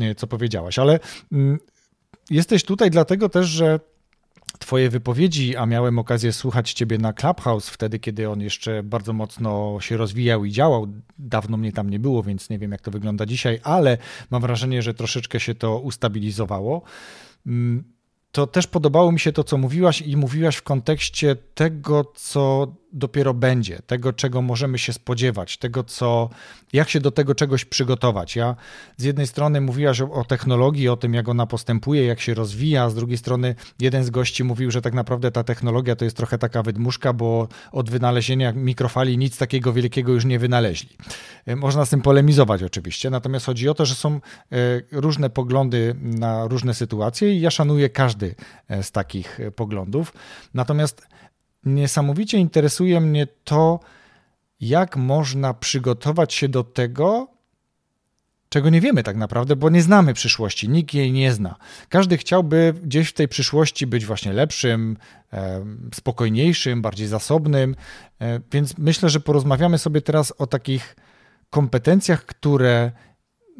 E, 0.01 0.15
co 0.15 0.27
powiedziałaś. 0.27 0.79
Ale 0.79 0.99
mm, 1.33 1.59
jesteś 2.31 2.65
tutaj 2.65 2.91
dlatego 2.91 3.29
też, 3.29 3.47
że 3.47 3.81
Twoje 4.59 4.91
wypowiedzi, 4.91 5.57
a 5.57 5.67
miałem 5.67 5.99
okazję 5.99 6.33
słuchać 6.33 6.73
Ciebie 6.73 6.99
na 6.99 7.13
Clubhouse 7.13 7.69
wtedy, 7.69 7.99
kiedy 7.99 8.31
on 8.31 8.41
jeszcze 8.41 8.83
bardzo 8.83 9.13
mocno 9.13 9.77
się 9.81 9.97
rozwijał 9.97 10.45
i 10.45 10.53
działał. 10.53 10.87
Dawno 11.19 11.57
mnie 11.57 11.73
tam 11.73 11.91
nie 11.91 11.99
było, 11.99 12.23
więc 12.23 12.51
nie 12.51 12.59
wiem, 12.59 12.73
jak 12.73 12.81
to 12.81 12.91
wygląda 12.91 13.27
dzisiaj, 13.27 13.61
ale 13.63 13.99
mam 14.31 14.43
wrażenie, 14.43 14.83
że 14.83 14.95
troszeczkę 14.95 15.41
się 15.41 15.55
to 15.55 15.79
ustabilizowało. 15.79 16.83
Mm, 17.47 17.85
to 18.33 18.47
też 18.47 18.67
podobało 18.67 19.13
mi 19.13 19.21
się 19.21 19.33
to, 19.33 19.45
co 19.45 19.59
mówiłaś, 19.59 20.03
i 20.03 20.17
mówiłaś 20.17 20.57
w 20.57 20.63
kontekście 20.63 21.37
tego, 21.55 22.13
co 22.15 22.75
dopiero 22.93 23.35
będzie, 23.35 23.79
tego, 23.87 24.13
czego 24.13 24.43
możemy 24.43 24.79
się 24.79 24.93
spodziewać, 24.93 25.57
tego, 25.57 25.85
co, 25.85 26.31
jak 26.73 26.89
się 26.89 27.01
do 27.01 27.11
tego 27.11 27.35
czegoś 27.35 27.65
przygotować. 27.65 28.37
Ja 28.37 28.57
z 28.97 29.03
jednej 29.05 29.27
strony 29.27 29.61
mówiłaś 29.61 30.01
o, 30.01 30.13
o, 30.13 30.25
technologii, 30.25 30.89
o 30.89 30.97
tym, 30.97 31.15
jak 31.15 31.29
ona 31.29 31.47
postępuje, 31.47 32.07
jak 32.07 32.21
się 32.21 32.35
rozwija, 32.35 32.85
a 32.85 32.91
z 32.91 32.95
drugiej 32.95 33.19
strony 33.19 33.55
jeden 33.81 34.05
z 34.05 34.11
gości 34.11 34.45
mówił, 34.45 34.71
że 34.71 34.83
tak 34.83 34.95
naprawdę 34.95 35.31
ta 35.31 35.45
technologia 35.45 35.97
to 35.97 36.05
jest 36.05 36.17
trochę 36.17 36.39
taka 36.39 36.63
wydmuszka, 36.63 37.13
bo 37.13 37.49
od 37.73 37.91
wynalezienia 37.91 38.53
mikrofali 38.53 39.19
nic 39.19 39.39
takiego 39.39 39.73
wielkiego 39.73 40.13
już 40.13 40.25
nie 40.25 40.39
wynaleźli. 40.39 40.97
E, 41.47 41.57
można 41.57 41.85
z 41.85 41.91
tym 41.91 42.03
polemizować 42.03 42.63
oczywiście, 42.63 43.11
natomiast 43.11 43.47
chodzi 43.47 43.69
o 43.69 43.75
to, 43.75 43.87
że 43.87 43.95
są 43.95 44.15
e, 44.15 44.21
różne 44.93 45.31
poglądy 45.31 45.95
na 46.03 46.47
różne 46.47 46.75
sytuacje 46.75 47.35
i 47.35 47.41
ja 47.41 47.51
szanuję 47.51 47.89
każdy 47.89 48.35
e, 48.69 48.83
z 48.83 48.91
takich 48.91 49.39
poglądów. 49.57 50.13
Natomiast 50.55 51.07
niesamowicie 51.65 52.39
interesuje 52.39 53.01
mnie 53.01 53.27
to, 53.45 53.81
jak 54.61 54.97
można 54.97 55.55
przygotować 55.55 56.35
się 56.35 56.49
do 56.49 56.65
tego, 56.65 57.29
czego 58.49 58.71
nie 58.71 58.81
wiemy 58.81 59.03
tak 59.03 59.17
naprawdę, 59.17 59.57
bo 59.57 59.71
nie 59.71 59.83
znamy 59.83 60.15
przyszłości, 60.15 60.69
nikt 60.69 60.95
jej 60.95 61.13
nie 61.13 61.33
zna. 61.33 61.57
Każdy 61.89 62.17
chciałby 62.17 62.75
gdzieś 62.83 63.09
w 63.09 63.13
tej 63.13 63.29
przyszłości 63.29 63.87
być 63.87 64.07
właśnie 64.07 64.33
lepszym, 64.33 64.97
spokojniejszym, 65.95 66.83
bardziej 66.83 67.07
zasobnym, 67.07 67.77
e, 68.21 68.41
więc 68.53 68.79
myślę, 68.79 69.09
że 69.09 69.21
porozmawiamy 69.21 69.79
sobie 69.79 70.01
teraz 70.01 70.33
o 70.39 70.47
takich 70.47 70.97
kompetencjach, 71.51 72.27
które 72.27 72.93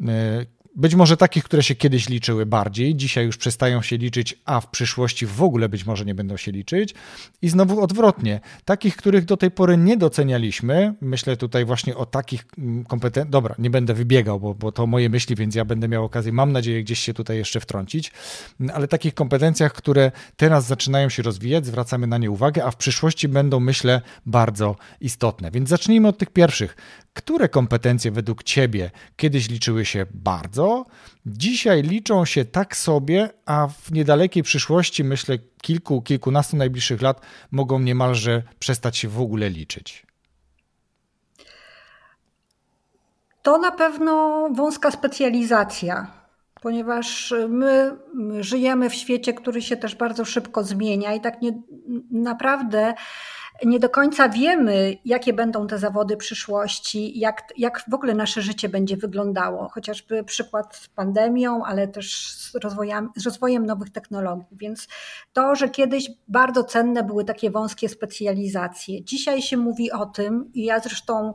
e, 0.07 0.45
być 0.75 0.95
może 0.95 1.17
takich, 1.17 1.43
które 1.43 1.63
się 1.63 1.75
kiedyś 1.75 2.09
liczyły 2.09 2.45
bardziej, 2.45 2.95
dzisiaj 2.95 3.25
już 3.25 3.37
przestają 3.37 3.81
się 3.81 3.97
liczyć, 3.97 4.37
a 4.45 4.61
w 4.61 4.69
przyszłości 4.69 5.25
w 5.25 5.43
ogóle 5.43 5.69
być 5.69 5.85
może 5.85 6.05
nie 6.05 6.15
będą 6.15 6.37
się 6.37 6.51
liczyć. 6.51 6.95
I 7.41 7.49
znowu 7.49 7.81
odwrotnie, 7.81 8.39
takich, 8.65 8.95
których 8.95 9.25
do 9.25 9.37
tej 9.37 9.51
pory 9.51 9.77
nie 9.77 9.97
docenialiśmy, 9.97 10.93
myślę 11.01 11.37
tutaj 11.37 11.65
właśnie 11.65 11.97
o 11.97 12.05
takich 12.05 12.45
mm, 12.57 12.85
kompetencjach, 12.85 13.29
dobra, 13.29 13.55
nie 13.59 13.69
będę 13.69 13.93
wybiegał, 13.93 14.39
bo, 14.39 14.55
bo 14.55 14.71
to 14.71 14.87
moje 14.87 15.09
myśli, 15.09 15.35
więc 15.35 15.55
ja 15.55 15.65
będę 15.65 15.87
miał 15.87 16.05
okazję, 16.05 16.31
mam 16.31 16.51
nadzieję, 16.51 16.83
gdzieś 16.83 16.99
się 16.99 17.13
tutaj 17.13 17.37
jeszcze 17.37 17.59
wtrącić, 17.59 18.11
ale 18.73 18.87
takich 18.87 19.13
kompetencjach, 19.13 19.73
które 19.73 20.11
teraz 20.35 20.65
zaczynają 20.65 21.09
się 21.09 21.23
rozwijać, 21.23 21.65
zwracamy 21.65 22.07
na 22.07 22.17
nie 22.17 22.31
uwagę, 22.31 22.65
a 22.65 22.71
w 22.71 22.75
przyszłości 22.75 23.27
będą, 23.27 23.59
myślę, 23.59 24.01
bardzo 24.25 24.75
istotne. 25.01 25.51
Więc 25.51 25.69
zacznijmy 25.69 26.07
od 26.07 26.17
tych 26.17 26.29
pierwszych. 26.29 26.75
Które 27.13 27.49
kompetencje 27.49 28.11
według 28.11 28.43
Ciebie 28.43 28.91
kiedyś 29.15 29.49
liczyły 29.49 29.85
się 29.85 30.05
bardzo, 30.13 30.60
dzisiaj 31.25 31.81
liczą 31.81 32.25
się 32.25 32.45
tak 32.45 32.77
sobie, 32.77 33.29
a 33.45 33.67
w 33.67 33.91
niedalekiej 33.91 34.43
przyszłości, 34.43 35.03
myślę, 35.03 35.37
kilku, 35.61 36.01
kilkunastu 36.01 36.57
najbliższych 36.57 37.01
lat 37.01 37.21
mogą 37.51 37.79
niemalże 37.79 38.43
przestać 38.59 38.97
się 38.97 39.07
w 39.07 39.21
ogóle 39.21 39.49
liczyć? 39.49 40.05
To 43.41 43.57
na 43.57 43.71
pewno 43.71 44.47
wąska 44.55 44.91
specjalizacja, 44.91 46.07
ponieważ 46.61 47.33
my 47.49 47.97
żyjemy 48.39 48.89
w 48.89 48.95
świecie, 48.95 49.33
który 49.33 49.61
się 49.61 49.77
też 49.77 49.95
bardzo 49.95 50.25
szybko 50.25 50.63
zmienia 50.63 51.13
i 51.13 51.21
tak 51.21 51.41
nie, 51.41 51.61
naprawdę 52.11 52.93
nie 53.65 53.79
do 53.79 53.89
końca 53.89 54.29
wiemy, 54.29 54.97
jakie 55.05 55.33
będą 55.33 55.67
te 55.67 55.77
zawody 55.77 56.17
przyszłości, 56.17 57.19
jak, 57.19 57.43
jak 57.57 57.83
w 57.89 57.93
ogóle 57.93 58.13
nasze 58.13 58.41
życie 58.41 58.69
będzie 58.69 58.97
wyglądało. 58.97 59.69
Chociażby 59.69 60.23
przykład 60.23 60.75
z 60.75 60.87
pandemią, 60.87 61.65
ale 61.65 61.87
też 61.87 62.31
z 62.31 62.55
rozwojem, 62.55 63.09
z 63.15 63.25
rozwojem 63.25 63.65
nowych 63.65 63.89
technologii. 63.89 64.57
Więc 64.57 64.87
to, 65.33 65.55
że 65.55 65.69
kiedyś 65.69 66.11
bardzo 66.27 66.63
cenne 66.63 67.03
były 67.03 67.25
takie 67.25 67.51
wąskie 67.51 67.89
specjalizacje. 67.89 69.03
Dzisiaj 69.03 69.41
się 69.41 69.57
mówi 69.57 69.91
o 69.91 70.05
tym, 70.05 70.51
i 70.53 70.63
ja 70.63 70.79
zresztą 70.79 71.33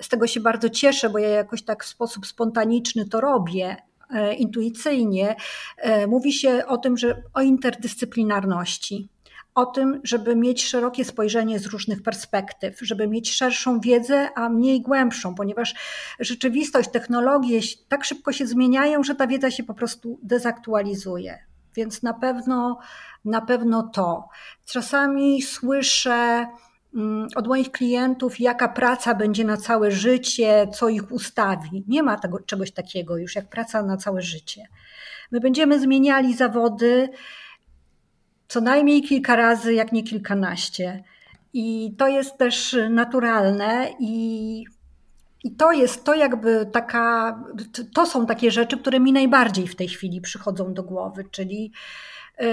z 0.00 0.08
tego 0.08 0.26
się 0.26 0.40
bardzo 0.40 0.70
cieszę, 0.70 1.10
bo 1.10 1.18
ja 1.18 1.28
jakoś 1.28 1.62
tak 1.62 1.84
w 1.84 1.88
sposób 1.88 2.26
spontaniczny 2.26 3.08
to 3.08 3.20
robię, 3.20 3.76
e, 4.10 4.34
intuicyjnie, 4.34 5.36
e, 5.76 6.06
mówi 6.06 6.32
się 6.32 6.66
o 6.66 6.78
tym, 6.78 6.96
że 6.96 7.22
o 7.34 7.40
interdyscyplinarności 7.40 9.08
o 9.60 9.66
tym, 9.66 10.00
żeby 10.04 10.36
mieć 10.36 10.66
szerokie 10.66 11.04
spojrzenie 11.04 11.58
z 11.58 11.66
różnych 11.66 12.02
perspektyw, 12.02 12.78
żeby 12.80 13.08
mieć 13.08 13.32
szerszą 13.34 13.80
wiedzę, 13.80 14.28
a 14.36 14.48
mniej 14.48 14.82
głębszą, 14.82 15.34
ponieważ 15.34 15.74
rzeczywistość, 16.20 16.90
technologie 16.90 17.60
tak 17.88 18.04
szybko 18.04 18.32
się 18.32 18.46
zmieniają, 18.46 19.02
że 19.02 19.14
ta 19.14 19.26
wiedza 19.26 19.50
się 19.50 19.62
po 19.62 19.74
prostu 19.74 20.18
dezaktualizuje. 20.22 21.38
Więc 21.76 22.02
na 22.02 22.14
pewno, 22.14 22.78
na 23.24 23.40
pewno 23.40 23.82
to. 23.82 24.28
Czasami 24.66 25.42
słyszę 25.42 26.46
mm, 26.94 27.28
od 27.36 27.46
moich 27.46 27.70
klientów, 27.70 28.40
jaka 28.40 28.68
praca 28.68 29.14
będzie 29.14 29.44
na 29.44 29.56
całe 29.56 29.90
życie, 29.90 30.68
co 30.74 30.88
ich 30.88 31.12
ustawi. 31.12 31.84
Nie 31.88 32.02
ma 32.02 32.18
tego, 32.18 32.40
czegoś 32.40 32.72
takiego 32.72 33.16
już 33.16 33.34
jak 33.34 33.48
praca 33.48 33.82
na 33.82 33.96
całe 33.96 34.22
życie. 34.22 34.66
My 35.30 35.40
będziemy 35.40 35.80
zmieniali 35.80 36.36
zawody, 36.36 37.08
co 38.50 38.60
najmniej 38.60 39.02
kilka 39.02 39.36
razy, 39.36 39.74
jak 39.74 39.92
nie 39.92 40.02
kilkanaście. 40.02 41.04
I 41.52 41.94
to 41.98 42.08
jest 42.08 42.38
też 42.38 42.76
naturalne 42.90 43.88
i, 44.00 44.64
i 45.44 45.50
to 45.50 45.72
jest 45.72 46.04
to 46.04 46.14
jakby 46.14 46.66
taka, 46.72 47.38
to 47.94 48.06
są 48.06 48.26
takie 48.26 48.50
rzeczy, 48.50 48.78
które 48.78 49.00
mi 49.00 49.12
najbardziej 49.12 49.68
w 49.68 49.76
tej 49.76 49.88
chwili 49.88 50.20
przychodzą 50.20 50.74
do 50.74 50.82
głowy, 50.82 51.24
czyli 51.30 51.72
y, 52.40 52.44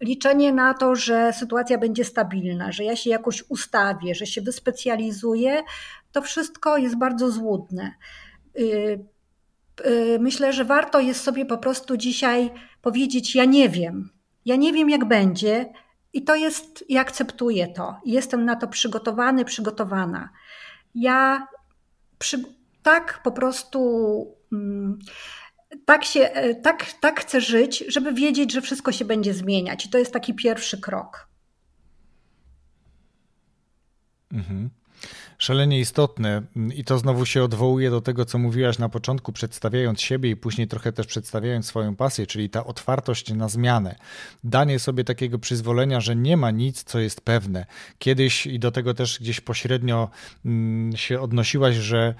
liczenie 0.00 0.52
na 0.52 0.74
to, 0.74 0.96
że 0.96 1.32
sytuacja 1.32 1.78
będzie 1.78 2.04
stabilna, 2.04 2.72
że 2.72 2.84
ja 2.84 2.96
się 2.96 3.10
jakoś 3.10 3.44
ustawię, 3.48 4.14
że 4.14 4.26
się 4.26 4.40
wyspecjalizuję, 4.40 5.62
to 6.12 6.22
wszystko 6.22 6.76
jest 6.76 6.98
bardzo 6.98 7.30
złudne. 7.30 7.94
Y, 8.58 9.04
y, 9.86 10.18
myślę, 10.20 10.52
że 10.52 10.64
warto 10.64 11.00
jest 11.00 11.24
sobie 11.24 11.46
po 11.46 11.58
prostu 11.58 11.96
dzisiaj 11.96 12.50
powiedzieć: 12.82 13.34
Ja 13.34 13.44
nie 13.44 13.68
wiem, 13.68 14.21
ja 14.44 14.56
nie 14.56 14.72
wiem, 14.72 14.90
jak 14.90 15.04
będzie, 15.04 15.72
i 16.12 16.24
to 16.24 16.34
jest, 16.34 16.84
i 16.88 16.98
akceptuję 16.98 17.68
to. 17.68 18.00
Jestem 18.04 18.44
na 18.44 18.56
to 18.56 18.68
przygotowany, 18.68 19.44
przygotowana. 19.44 20.28
Ja 20.94 21.46
przy, 22.18 22.44
tak 22.82 23.20
po 23.22 23.32
prostu. 23.32 23.80
Mm, 24.52 24.98
tak, 25.84 26.04
się, 26.04 26.20
e, 26.20 26.54
tak, 26.54 26.92
tak 27.00 27.20
chcę 27.20 27.40
żyć, 27.40 27.84
żeby 27.88 28.12
wiedzieć, 28.12 28.52
że 28.52 28.60
wszystko 28.60 28.92
się 28.92 29.04
będzie 29.04 29.34
zmieniać. 29.34 29.86
I 29.86 29.90
to 29.90 29.98
jest 29.98 30.12
taki 30.12 30.34
pierwszy 30.34 30.80
krok. 30.80 31.28
Mhm 34.32 34.70
szalenie 35.42 35.80
istotne 35.80 36.42
i 36.74 36.84
to 36.84 36.98
znowu 36.98 37.26
się 37.26 37.42
odwołuje 37.42 37.90
do 37.90 38.00
tego, 38.00 38.24
co 38.24 38.38
mówiłaś 38.38 38.78
na 38.78 38.88
początku, 38.88 39.32
przedstawiając 39.32 40.00
siebie 40.00 40.30
i 40.30 40.36
później 40.36 40.68
trochę 40.68 40.92
też 40.92 41.06
przedstawiając 41.06 41.66
swoją 41.66 41.96
pasję, 41.96 42.26
czyli 42.26 42.50
ta 42.50 42.64
otwartość 42.64 43.34
na 43.34 43.48
zmianę. 43.48 43.96
Danie 44.44 44.78
sobie 44.78 45.04
takiego 45.04 45.38
przyzwolenia, 45.38 46.00
że 46.00 46.16
nie 46.16 46.36
ma 46.36 46.50
nic, 46.50 46.84
co 46.84 46.98
jest 46.98 47.20
pewne. 47.20 47.66
Kiedyś 47.98 48.46
i 48.46 48.58
do 48.58 48.70
tego 48.70 48.94
też 48.94 49.20
gdzieś 49.20 49.40
pośrednio 49.40 50.10
mm, 50.44 50.96
się 50.96 51.20
odnosiłaś, 51.20 51.76
że 51.76 52.14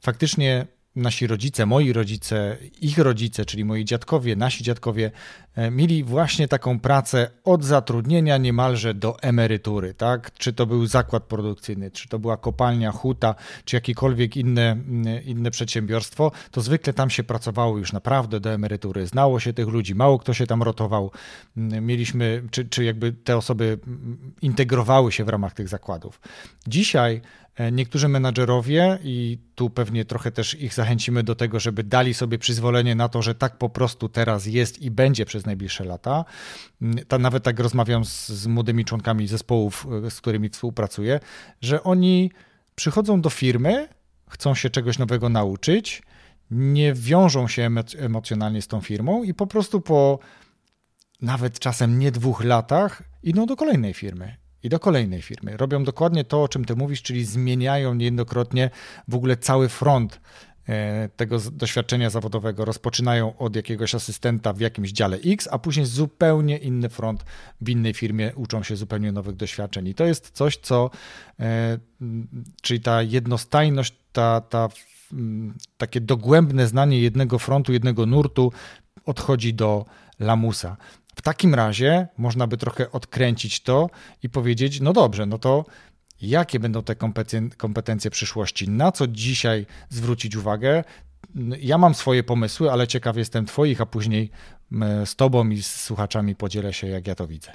faktycznie 0.00 0.66
nasi 0.96 1.26
rodzice, 1.26 1.66
moi 1.66 1.92
rodzice, 1.92 2.56
ich 2.80 2.98
rodzice, 2.98 3.44
czyli 3.44 3.64
moi 3.64 3.84
dziadkowie, 3.84 4.36
nasi 4.36 4.64
dziadkowie, 4.64 5.10
e, 5.54 5.70
mieli 5.70 6.04
właśnie 6.04 6.48
taką 6.48 6.80
pracę 6.80 7.30
od 7.44 7.64
zatrudnienia 7.64 8.36
niemalże 8.36 8.94
do 8.94 9.20
emerytury, 9.22 9.94
tak? 9.94 10.32
Czy 10.38 10.52
to 10.52 10.66
był 10.66 10.86
zakład 10.86 11.22
produkcyjny, 11.22 11.90
czy 11.90 12.08
to 12.08 12.18
była 12.18 12.36
kopalnia, 12.36 12.92
huta, 12.92 13.34
czy 13.64 13.76
jakiekolwiek 13.76 14.36
inne, 14.36 14.72
mm, 14.72 15.24
inne 15.24 15.50
przedsiębiorstwo, 15.50 16.32
to 16.50 16.60
zwykle 16.60 16.92
tam 16.92 17.10
się 17.10 17.24
pracowało 17.24 17.78
już 17.78 17.92
naprawdę 17.92 18.40
do 18.40 18.50
emerytury. 18.50 19.06
Znało 19.06 19.40
się 19.40 19.52
tych 19.52 19.68
ludzi, 19.68 19.94
mało 19.94 20.18
kto 20.18 20.34
się 20.34 20.46
tam 20.46 20.62
rotował. 20.62 21.10
Mm, 21.56 21.86
mieliśmy, 21.86 22.42
czy, 22.50 22.64
czy 22.64 22.84
jakby 22.84 23.12
te 23.12 23.36
osoby 23.36 23.78
mm, 23.86 24.32
integrowały 24.42 25.12
się 25.12 25.24
w 25.24 25.28
ramach 25.28 25.54
tych 25.54 25.68
zakładów. 25.68 26.20
Dzisiaj 26.66 27.20
niektórzy 27.72 28.08
menadżerowie, 28.08 28.98
i 29.04 29.38
tu 29.54 29.70
pewnie 29.70 30.04
trochę 30.04 30.30
też 30.30 30.60
ich 30.60 30.74
zachęcimy 30.74 31.22
do 31.22 31.34
tego, 31.34 31.60
żeby 31.60 31.84
dali 31.84 32.14
sobie 32.14 32.38
przyzwolenie 32.38 32.94
na 32.94 33.08
to, 33.08 33.22
że 33.22 33.34
tak 33.34 33.58
po 33.58 33.68
prostu 33.68 34.08
teraz 34.08 34.46
jest 34.46 34.82
i 34.82 34.90
będzie 34.90 35.24
przez 35.24 35.46
najbliższe 35.46 35.84
lata. 35.84 36.24
Mm, 36.82 37.04
ta, 37.08 37.18
nawet 37.18 37.44
tak 37.44 37.60
rozmawiam 37.60 38.04
z, 38.04 38.28
z 38.28 38.46
młodymi 38.46 38.84
członkami 38.84 39.26
zespołów, 39.26 39.86
e, 40.06 40.10
z 40.10 40.20
którymi 40.20 40.48
współpracuję, 40.48 41.20
że 41.60 41.82
oni 41.82 42.30
przychodzą 42.74 43.20
do 43.20 43.30
firmy, 43.30 43.88
chcą 44.28 44.54
się 44.54 44.70
czegoś 44.70 44.98
nowego 44.98 45.28
nauczyć, 45.28 46.02
nie 46.50 46.94
wiążą 46.94 47.48
się 47.48 47.70
emocjonalnie 47.98 48.62
z 48.62 48.68
tą 48.68 48.80
firmą 48.80 49.22
i 49.22 49.34
po 49.34 49.46
prostu 49.46 49.80
po 49.80 50.18
nawet 51.20 51.58
czasem 51.58 51.98
nie 51.98 52.12
dwóch 52.12 52.44
latach 52.44 53.02
idą 53.22 53.46
do 53.46 53.56
kolejnej 53.56 53.94
firmy 53.94 54.43
i 54.64 54.68
do 54.68 54.78
kolejnej 54.78 55.22
firmy. 55.22 55.56
Robią 55.56 55.84
dokładnie 55.84 56.24
to, 56.24 56.42
o 56.42 56.48
czym 56.48 56.64
ty 56.64 56.76
mówisz, 56.76 57.02
czyli 57.02 57.24
zmieniają 57.24 57.94
niejednokrotnie 57.94 58.70
w 59.08 59.14
ogóle 59.14 59.36
cały 59.36 59.68
front 59.68 60.20
e, 60.68 61.08
tego 61.08 61.38
doświadczenia 61.52 62.10
zawodowego. 62.10 62.64
Rozpoczynają 62.64 63.38
od 63.38 63.56
jakiegoś 63.56 63.94
asystenta 63.94 64.52
w 64.52 64.60
jakimś 64.60 64.92
dziale 64.92 65.16
X, 65.26 65.48
a 65.50 65.58
później 65.58 65.86
zupełnie 65.86 66.58
inny 66.58 66.88
front 66.88 67.24
w 67.60 67.68
innej 67.68 67.94
firmie, 67.94 68.32
uczą 68.36 68.62
się 68.62 68.76
zupełnie 68.76 69.12
nowych 69.12 69.36
doświadczeń. 69.36 69.88
I 69.88 69.94
to 69.94 70.04
jest 70.04 70.30
coś, 70.30 70.56
co, 70.56 70.90
e, 71.40 71.78
czyli 72.62 72.80
ta 72.80 73.02
jednostajność, 73.02 73.94
ta, 74.12 74.40
ta, 74.40 74.68
takie 75.76 76.00
dogłębne 76.00 76.66
znanie 76.66 77.00
jednego 77.00 77.38
frontu, 77.38 77.72
jednego 77.72 78.06
nurtu 78.06 78.52
odchodzi 79.06 79.54
do 79.54 79.84
lamusa. 80.20 80.76
W 81.16 81.22
takim 81.22 81.54
razie 81.54 82.06
można 82.18 82.46
by 82.46 82.56
trochę 82.56 82.92
odkręcić 82.92 83.60
to 83.60 83.90
i 84.22 84.28
powiedzieć: 84.28 84.80
no 84.80 84.92
dobrze, 84.92 85.26
no 85.26 85.38
to 85.38 85.64
jakie 86.20 86.60
będą 86.60 86.82
te 86.82 86.96
kompetencje 87.56 88.10
przyszłości, 88.10 88.70
na 88.70 88.92
co 88.92 89.06
dzisiaj 89.06 89.66
zwrócić 89.88 90.36
uwagę. 90.36 90.84
Ja 91.60 91.78
mam 91.78 91.94
swoje 91.94 92.22
pomysły, 92.22 92.72
ale 92.72 92.86
ciekaw 92.86 93.16
jestem 93.16 93.46
Twoich, 93.46 93.80
a 93.80 93.86
później 93.86 94.30
z 95.04 95.16
Tobą 95.16 95.48
i 95.48 95.62
z 95.62 95.80
słuchaczami 95.80 96.36
podzielę 96.36 96.72
się, 96.72 96.86
jak 96.86 97.06
ja 97.06 97.14
to 97.14 97.26
widzę. 97.26 97.52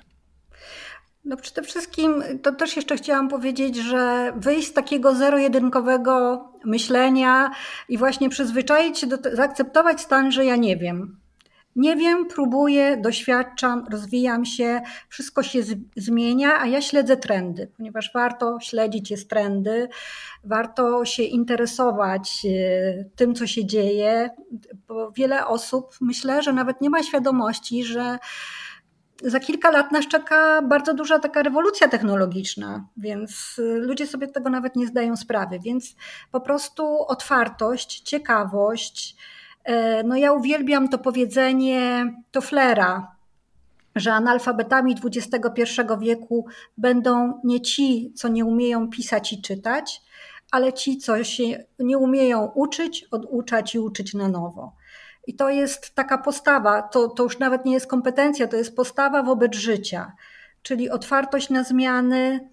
No 1.26 1.38
przede 1.38 1.64
wszystkim 1.64 2.24
to 2.44 2.52
też 2.52 2.76
jeszcze 2.76 2.98
chciałam 2.98 3.30
powiedzieć, 3.30 3.78
że 3.78 4.34
wyjść 4.38 4.68
z 4.68 4.74
takiego 4.74 5.16
zero-jedynkowego 5.16 6.46
myślenia 6.66 7.52
i 7.90 7.98
właśnie 7.98 8.30
przyzwyczaić 8.30 9.00
się 9.00 9.08
do 9.08 9.18
zaakceptować 9.34 10.02
stan, 10.02 10.32
że 10.32 10.46
ja 10.46 10.56
nie 10.56 10.78
wiem. 10.78 11.20
Nie 11.80 11.96
wiem, 11.96 12.26
próbuję, 12.28 12.98
doświadczam, 12.98 13.86
rozwijam 13.92 14.46
się, 14.46 14.82
wszystko 15.10 15.44
się 15.44 15.60
zmienia, 15.98 16.62
a 16.62 16.68
ja 16.68 16.82
śledzę 16.82 17.18
trendy, 17.18 17.72
ponieważ 17.78 18.12
warto 18.14 18.58
śledzić 18.62 19.12
jest 19.12 19.30
trendy, 19.30 19.90
warto 20.44 21.06
się 21.06 21.24
interesować 21.24 22.46
e, 22.46 23.04
tym, 23.16 23.36
co 23.36 23.48
się 23.48 23.66
dzieje, 23.66 24.30
bo 24.88 25.12
wiele 25.12 25.48
osób 25.48 25.96
myślę, 26.02 26.44
że 26.44 26.54
nawet 26.54 26.82
nie 26.82 26.90
ma 26.90 27.04
świadomości, 27.04 27.84
że 27.84 28.20
za 29.24 29.40
kilka 29.40 29.72
lat 29.72 29.92
nas 29.92 30.08
czeka 30.08 30.62
bardzo 30.62 30.94
duża 30.94 31.20
taka 31.20 31.44
rewolucja 31.44 31.88
technologiczna, 31.88 32.88
więc 32.98 33.60
y, 33.60 33.80
ludzie 33.80 34.08
sobie 34.08 34.28
tego 34.28 34.50
nawet 34.50 34.76
nie 34.76 34.88
zdają 34.88 35.16
sprawy. 35.16 35.60
Więc 35.60 35.96
po 36.32 36.42
prostu 36.42 37.06
otwartość, 37.08 38.00
ciekawość. 38.00 39.16
E, 39.64 40.04
no 40.04 40.16
ja 40.16 40.34
uwielbiam 40.34 40.90
to 40.90 40.98
powiedzenie 40.98 42.14
Tofflera, 42.32 43.16
że 43.96 44.14
analfabetami 44.14 44.96
XXI 45.06 45.64
wieku 46.00 46.46
będą 46.78 47.42
nie 47.44 47.62
ci, 47.62 48.14
co 48.16 48.28
nie 48.28 48.46
umieją 48.46 48.90
pisać 48.90 49.34
i 49.34 49.42
czytać, 49.42 50.02
ale 50.52 50.74
ci, 50.74 50.98
co 50.98 51.24
się 51.24 51.44
nie 51.80 51.98
umieją 51.98 52.52
uczyć, 52.56 53.06
oduczać 53.12 53.76
i 53.76 53.80
uczyć 53.80 54.14
na 54.14 54.28
nowo. 54.28 54.76
I 55.28 55.36
to 55.36 55.50
jest 55.50 55.96
taka 55.96 56.18
postawa, 56.18 56.82
to, 56.82 57.08
to 57.08 57.24
już 57.24 57.40
nawet 57.40 57.66
nie 57.66 57.74
jest 57.74 57.88
kompetencja, 57.88 58.48
to 58.48 58.58
jest 58.58 58.76
postawa 58.76 59.24
wobec 59.24 59.56
życia, 59.56 60.12
czyli 60.62 60.90
otwartość 60.90 61.50
na 61.50 61.64
zmiany, 61.64 62.50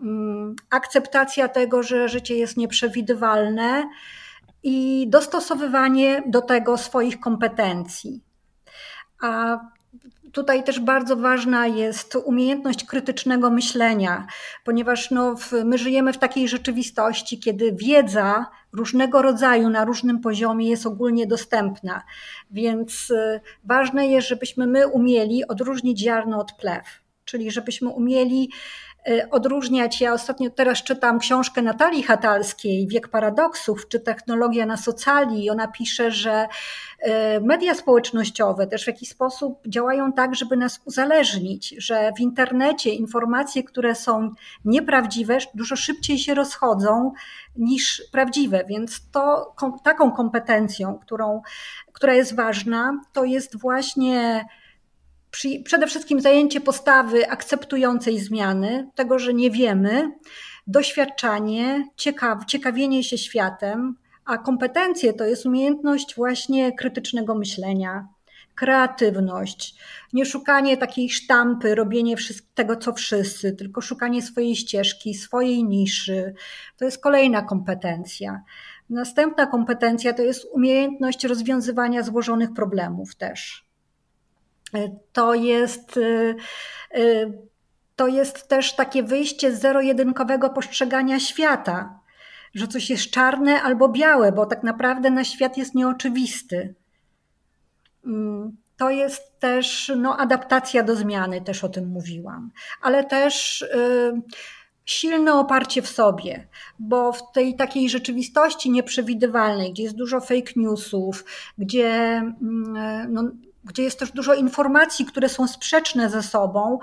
mm, 0.00 0.56
akceptacja 0.70 1.48
tego, 1.48 1.82
że 1.82 2.08
życie 2.08 2.34
jest 2.34 2.56
nieprzewidywalne 2.56 3.84
i 4.64 5.06
dostosowywanie 5.08 6.22
do 6.26 6.42
tego 6.42 6.78
swoich 6.78 7.20
kompetencji. 7.20 8.20
A 9.22 9.58
tutaj 10.32 10.64
też 10.64 10.80
bardzo 10.80 11.16
ważna 11.16 11.66
jest 11.66 12.16
umiejętność 12.24 12.84
krytycznego 12.84 13.50
myślenia, 13.50 14.26
ponieważ 14.64 15.10
no, 15.10 15.34
my 15.64 15.78
żyjemy 15.78 16.12
w 16.12 16.18
takiej 16.18 16.48
rzeczywistości, 16.48 17.38
kiedy 17.38 17.72
wiedza 17.72 18.46
różnego 18.72 19.22
rodzaju 19.22 19.70
na 19.70 19.84
różnym 19.84 20.20
poziomie 20.20 20.68
jest 20.70 20.86
ogólnie 20.86 21.26
dostępna. 21.26 22.02
Więc 22.50 23.10
y, 23.10 23.40
ważne 23.64 24.06
jest, 24.06 24.28
żebyśmy 24.28 24.66
my 24.66 24.88
umieli 24.88 25.48
odróżnić 25.48 25.98
ziarno 25.98 26.40
od 26.40 26.52
plew, 26.52 26.84
czyli 27.24 27.50
żebyśmy 27.50 27.88
umieli 27.88 28.50
odróżniać. 29.30 30.00
Ja 30.00 30.12
ostatnio 30.12 30.50
teraz 30.50 30.82
czytam 30.82 31.18
książkę 31.18 31.62
Natalii 31.62 32.02
Hatalskiej, 32.02 32.88
Wiek 32.88 33.08
Paradoksów, 33.08 33.88
czy 33.88 34.00
Technologia 34.00 34.66
na 34.66 34.76
socali. 34.76 35.50
Ona 35.50 35.68
pisze, 35.68 36.10
że 36.10 36.46
y, 36.46 37.10
media 37.40 37.74
społecznościowe 37.74 38.66
też 38.66 38.84
w 38.84 38.86
jakiś 38.86 39.08
sposób 39.08 39.68
działają 39.68 40.12
tak, 40.12 40.34
żeby 40.34 40.56
nas 40.56 40.80
uzależnić, 40.84 41.74
że 41.78 42.12
w 42.16 42.20
internecie 42.20 42.90
informacje, 42.90 43.62
które 43.62 43.94
są 43.94 44.30
nieprawdziwe, 44.64 45.38
dużo 45.54 45.76
szybciej 45.76 46.18
się 46.18 46.34
rozchodzą 46.34 47.12
niż 47.56 48.02
prawdziwe. 48.12 48.64
Więc 48.68 49.10
to 49.10 49.54
taką 49.84 50.12
kompetencją, 50.12 50.98
którą, 50.98 51.42
która 51.92 52.14
jest 52.14 52.36
ważna, 52.36 53.00
to 53.12 53.24
jest 53.24 53.60
właśnie 53.60 54.44
przede 55.64 55.86
wszystkim 55.86 56.20
zajęcie 56.20 56.60
postawy 56.60 57.30
akceptującej 57.30 58.18
zmiany, 58.18 58.88
tego, 58.94 59.18
że 59.18 59.34
nie 59.34 59.50
wiemy, 59.50 60.12
doświadczanie, 60.66 61.88
ciekaw, 61.96 62.44
ciekawienie 62.44 63.04
się 63.04 63.18
światem, 63.18 63.96
a 64.24 64.38
kompetencje 64.38 65.12
to 65.12 65.24
jest 65.24 65.46
umiejętność 65.46 66.14
właśnie 66.14 66.72
krytycznego 66.72 67.34
myślenia, 67.34 68.08
kreatywność, 68.54 69.74
nie 70.12 70.26
szukanie 70.26 70.76
takiej 70.76 71.10
sztampy, 71.10 71.74
robienie 71.74 72.16
tego, 72.54 72.76
co 72.76 72.92
wszyscy, 72.92 73.52
tylko 73.52 73.80
szukanie 73.80 74.22
swojej 74.22 74.56
ścieżki, 74.56 75.14
swojej 75.14 75.64
niszy. 75.64 76.34
To 76.76 76.84
jest 76.84 77.02
kolejna 77.02 77.42
kompetencja. 77.42 78.42
Następna 78.90 79.46
kompetencja 79.46 80.12
to 80.12 80.22
jest 80.22 80.46
umiejętność 80.52 81.24
rozwiązywania 81.24 82.02
złożonych 82.02 82.52
problemów 82.52 83.16
też 83.16 83.63
to 85.12 85.34
jest, 85.34 85.96
y, 85.96 86.34
y, 86.96 87.32
to 87.96 88.06
jest 88.06 88.48
też 88.48 88.76
takie 88.76 89.02
wyjście 89.02 89.56
z 89.56 89.60
zero-jedynkowego 89.60 90.50
postrzegania 90.50 91.20
świata, 91.20 92.00
że 92.54 92.68
coś 92.68 92.90
jest 92.90 93.10
czarne 93.10 93.62
albo 93.62 93.88
białe, 93.88 94.32
bo 94.32 94.46
tak 94.46 94.62
naprawdę 94.62 95.10
na 95.10 95.24
świat 95.24 95.56
jest 95.56 95.74
nieoczywisty. 95.74 96.74
Mm, 98.06 98.56
to 98.76 98.90
jest 98.90 99.40
też 99.40 99.92
no, 99.96 100.16
adaptacja 100.16 100.82
do 100.82 100.96
zmiany, 100.96 101.40
też 101.40 101.64
o 101.64 101.68
tym 101.68 101.88
mówiłam, 101.88 102.50
ale 102.82 103.04
też 103.04 103.62
y, 103.62 104.12
silne 104.84 105.34
oparcie 105.34 105.82
w 105.82 105.88
sobie, 105.88 106.46
bo 106.78 107.12
w 107.12 107.32
tej 107.32 107.56
takiej 107.56 107.90
rzeczywistości 107.90 108.70
nieprzewidywalnej, 108.70 109.72
gdzie 109.72 109.82
jest 109.82 109.96
dużo 109.96 110.20
fake 110.20 110.52
newsów, 110.56 111.24
gdzie 111.58 111.88
mm, 112.42 113.12
no, 113.12 113.30
gdzie 113.64 113.82
jest 113.82 113.98
też 113.98 114.12
dużo 114.12 114.34
informacji, 114.34 115.04
które 115.04 115.28
są 115.28 115.48
sprzeczne 115.48 116.10
ze 116.10 116.22
sobą, 116.22 116.78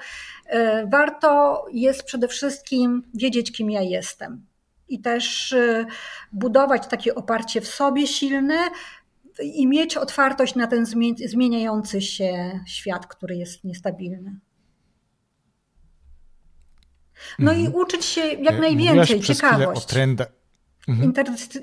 e, 0.45 0.87
warto 0.87 1.65
jest 1.73 2.03
przede 2.03 2.27
wszystkim 2.27 3.03
wiedzieć, 3.13 3.51
kim 3.51 3.71
ja 3.71 3.81
jestem. 3.81 4.45
I 4.87 5.01
też 5.01 5.53
e, 5.53 5.85
budować 6.31 6.87
takie 6.87 7.15
oparcie 7.15 7.61
w 7.61 7.67
sobie 7.67 8.07
silne 8.07 8.57
i 9.43 9.67
mieć 9.67 9.97
otwartość 9.97 10.55
na 10.55 10.67
ten 10.67 10.85
zmieniający 11.25 12.01
się 12.01 12.59
świat, 12.67 13.07
który 13.07 13.35
jest 13.35 13.63
niestabilny. 13.63 14.39
No 17.39 17.51
mhm. 17.51 17.71
i 17.73 17.75
uczyć 17.75 18.05
się 18.05 18.21
jak 18.21 18.59
najwięcej, 18.59 19.21
ciekawość. 19.21 19.83
O 19.83 19.87
trendach. 19.87 20.27
Mhm. 20.87 21.13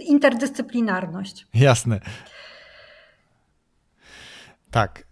interdyscyplinarność. 0.01 1.47
Jasne. 1.55 2.01
Tak. 4.71 5.08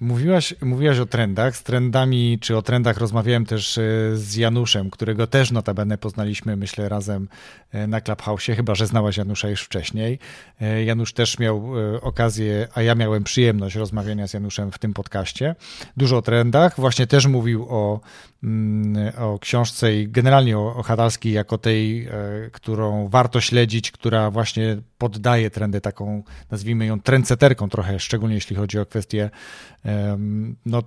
Mówiłaś, 0.00 0.54
mówiłaś 0.62 0.98
o 0.98 1.06
trendach. 1.06 1.56
Z 1.56 1.62
trendami, 1.62 2.38
czy 2.40 2.56
o 2.56 2.62
trendach 2.62 2.98
rozmawiałem 2.98 3.46
też 3.46 3.78
e, 3.78 3.82
z 4.14 4.36
Januszem, 4.36 4.90
którego 4.90 5.26
też 5.26 5.50
notabene 5.50 5.98
poznaliśmy, 5.98 6.56
myślę, 6.56 6.88
razem 6.88 7.28
e, 7.72 7.86
na 7.86 8.00
Clubhouse, 8.00 8.46
chyba 8.56 8.74
że 8.74 8.86
znałaś 8.86 9.16
Janusza 9.16 9.48
już 9.48 9.62
wcześniej. 9.62 10.18
E, 10.60 10.84
Janusz 10.84 11.12
też 11.12 11.38
miał 11.38 11.72
okazję, 12.02 12.68
a 12.74 12.82
ja 12.82 12.94
miałem 12.94 13.24
przyjemność 13.24 13.76
rozmawiania 13.76 14.28
z 14.28 14.34
Januszem 14.34 14.72
w 14.72 14.78
tym 14.78 14.94
podcaście. 14.94 15.54
Dużo 15.96 16.16
o 16.16 16.22
trendach. 16.22 16.80
Właśnie 16.80 17.06
też 17.06 17.26
mówił 17.26 17.66
o, 17.68 18.00
o 19.18 19.38
książce 19.38 19.96
i 19.96 20.08
generalnie 20.08 20.58
o, 20.58 20.76
o 20.76 20.82
Hadalskiej 20.82 21.32
jako 21.32 21.58
tej, 21.58 22.08
którą 22.52 23.08
warto 23.08 23.40
śledzić, 23.40 23.92
która 23.92 24.30
właśnie 24.30 24.76
poddaje 24.98 25.50
trendy 25.50 25.80
taką, 25.80 26.22
nazwijmy 26.50 26.86
ją 26.86 27.00
trendseterką 27.00 27.68
trochę, 27.68 28.00
szczególnie 28.00 28.34
jeśli 28.34 28.56
chodzi 28.56 28.78
o 28.78 28.86
kwestie 28.86 29.30
no, 30.66 30.82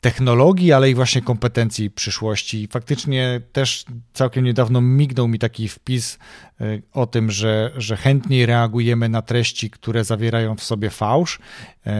technologii, 0.00 0.72
ale 0.72 0.90
i 0.90 0.94
właśnie 0.94 1.22
kompetencji 1.22 1.90
przyszłości. 1.90 2.68
Faktycznie 2.70 3.40
też 3.52 3.84
całkiem 4.12 4.44
niedawno 4.44 4.80
mignął 4.80 5.28
mi 5.28 5.38
taki 5.38 5.68
wpis 5.68 6.18
e, 6.60 6.64
o 6.92 7.06
tym, 7.06 7.30
że, 7.30 7.72
że 7.76 7.96
chętniej 7.96 8.46
reagujemy 8.46 9.08
na 9.08 9.22
treści, 9.22 9.70
które 9.70 10.04
zawierają 10.04 10.56
w 10.56 10.62
sobie 10.62 10.90
fałsz, 10.90 11.38
e, 11.86 11.92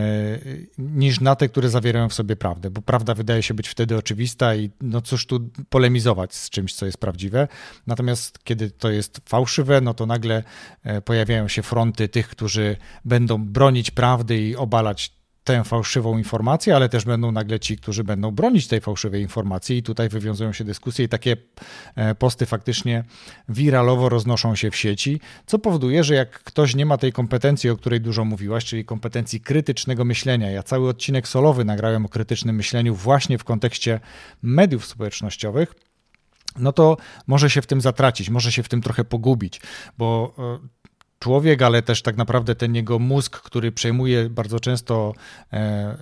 niż 0.79 1.21
na 1.21 1.37
te, 1.37 1.49
które 1.49 1.71
zawierają 1.71 2.09
w 2.09 2.15
sobie 2.15 2.37
prawdę, 2.37 2.71
bo 2.71 2.83
prawda 2.83 3.15
wydaje 3.15 3.43
się 3.43 3.55
być 3.55 3.69
wtedy 3.69 3.97
oczywista 3.97 4.55
i 4.55 4.71
no 4.81 5.01
cóż 5.01 5.27
tu 5.27 5.51
polemizować 5.69 6.35
z 6.35 6.51
czymś, 6.51 6.75
co 6.75 6.87
jest 6.87 6.99
prawdziwe. 6.99 7.49
Natomiast 7.87 8.45
kiedy 8.45 8.71
to 8.71 8.91
jest 8.91 9.21
fałszywe, 9.29 9.81
no 9.81 9.95
to 9.95 10.07
nagle 10.07 10.45
e, 10.83 11.01
pojawiają 11.01 11.49
się 11.49 11.63
fronty 11.63 12.09
tych, 12.09 12.29
którzy 12.29 12.77
będą 13.05 13.45
bronić 13.45 13.91
prawdy 13.91 14.39
i 14.39 14.57
obalać 14.57 15.20
tę 15.45 15.65
fałszywą 15.65 16.19
informację, 16.19 16.77
ale 16.77 16.89
też 16.89 17.05
będą 17.05 17.33
nagle 17.33 17.61
ci, 17.61 17.77
którzy 17.77 18.05
będą 18.05 18.31
bronić 18.31 18.69
tej 18.69 18.81
fałszywej 18.81 19.23
informacji. 19.23 19.77
I 19.77 19.83
tutaj 19.83 20.09
wywiązują 20.09 20.53
się 20.53 20.65
dyskusje 20.65 21.05
i 21.05 21.09
takie 21.09 21.37
e, 21.97 22.15
posty 22.15 22.47
faktycznie 22.47 23.05
wiralowo 23.49 24.09
roznoszą 24.09 24.55
się 24.55 24.71
w 24.71 24.77
sieci, 24.77 25.21
co 25.47 25.59
powoduje, 25.59 26.05
że 26.05 26.15
jak 26.15 26.43
ktoś 26.43 26.75
nie 26.75 26.87
ma 26.87 26.99
tej 26.99 27.13
kompetencji, 27.13 27.71
o 27.71 27.77
której 27.77 28.01
dużo 28.01 28.25
mówiłaś, 28.25 28.65
czyli 28.65 28.85
kompetencji 28.85 29.41
krytycznego 29.41 30.05
myślenia, 30.05 30.51
ja 30.51 30.63
cały 30.63 30.89
odcinek 30.89 31.29
solowy 31.29 31.65
nagrałem 31.65 32.07
o 32.07 32.09
krytycznym 32.09 32.57
myśleniu 32.57 32.95
właśnie 32.95 33.39
w 33.39 33.45
kontekście 33.45 34.01
mediów 34.43 34.87
społecznościowych, 34.87 35.75
no 36.59 36.73
to 36.73 36.97
może 37.27 37.51
się 37.51 37.63
w 37.63 37.67
tym 37.67 37.81
zatracić, 37.81 38.31
może 38.31 38.53
się 38.53 38.63
w 38.63 38.69
tym 38.69 38.83
trochę 38.83 39.05
pogubić, 39.05 39.61
bo 39.99 40.35
e, 40.39 40.69
człowiek, 41.21 41.63
ale 41.63 41.83
też 41.83 42.03
tak 42.03 42.17
naprawdę 42.17 42.55
ten 42.55 42.75
jego 42.75 42.99
mózg, 42.99 43.41
który 43.41 43.73
przejmuje 43.73 44.31
bardzo 44.31 44.61
często 44.61 45.15
e, 45.53 45.97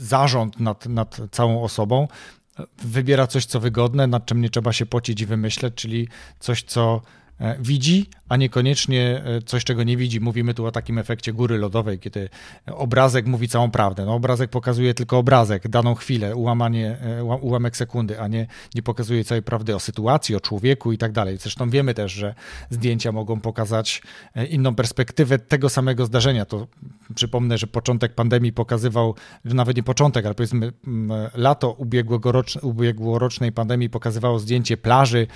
zarząd 0.00 0.60
nad, 0.60 0.86
nad 0.86 1.20
całą 1.30 1.62
osobą, 1.62 2.08
wybiera 2.82 3.26
coś, 3.26 3.46
co 3.46 3.60
wygodne, 3.60 4.06
nad 4.06 4.26
czym 4.26 4.40
nie 4.40 4.50
trzeba 4.50 4.72
się 4.72 4.86
pocić 4.86 5.20
i 5.20 5.26
wymyśleć, 5.26 5.74
czyli 5.74 6.08
coś, 6.40 6.62
co 6.62 7.02
E, 7.40 7.56
widzi, 7.60 8.06
a 8.28 8.36
niekoniecznie 8.36 9.22
e, 9.24 9.42
coś, 9.42 9.64
czego 9.64 9.82
nie 9.82 9.96
widzi. 9.96 10.20
Mówimy 10.20 10.54
tu 10.54 10.66
o 10.66 10.72
takim 10.72 10.98
efekcie 10.98 11.32
góry 11.32 11.58
lodowej, 11.58 11.98
kiedy 11.98 12.28
obrazek 12.66 13.26
mówi 13.26 13.48
całą 13.48 13.70
prawdę. 13.70 14.04
No, 14.04 14.14
obrazek 14.14 14.50
pokazuje 14.50 14.94
tylko 14.94 15.18
obrazek, 15.18 15.68
daną 15.68 15.94
chwilę, 15.94 16.36
ułamanie, 16.36 16.96
e, 17.00 17.24
ułamek 17.24 17.76
sekundy, 17.76 18.20
a 18.20 18.28
nie, 18.28 18.46
nie 18.74 18.82
pokazuje 18.82 19.24
całej 19.24 19.42
prawdy 19.42 19.74
o 19.74 19.80
sytuacji, 19.80 20.34
o 20.34 20.40
człowieku 20.40 20.92
i 20.92 20.98
tak 20.98 21.12
dalej. 21.12 21.36
Zresztą 21.38 21.70
wiemy 21.70 21.94
też, 21.94 22.12
że 22.12 22.34
zdjęcia 22.70 23.12
mogą 23.12 23.40
pokazać 23.40 24.02
inną 24.50 24.74
perspektywę 24.74 25.38
tego 25.38 25.68
samego 25.68 26.06
zdarzenia. 26.06 26.44
To 26.44 26.66
przypomnę, 27.14 27.58
że 27.58 27.66
początek 27.66 28.14
pandemii 28.14 28.52
pokazywał, 28.52 29.14
nawet 29.44 29.76
nie 29.76 29.82
początek, 29.82 30.26
ale 30.26 30.34
powiedzmy 30.34 30.72
lato 31.34 31.76
ubiegłorocznej 32.62 33.52
pandemii 33.52 33.90
pokazywało 33.90 34.38
zdjęcie 34.38 34.76
plaży 34.76 35.26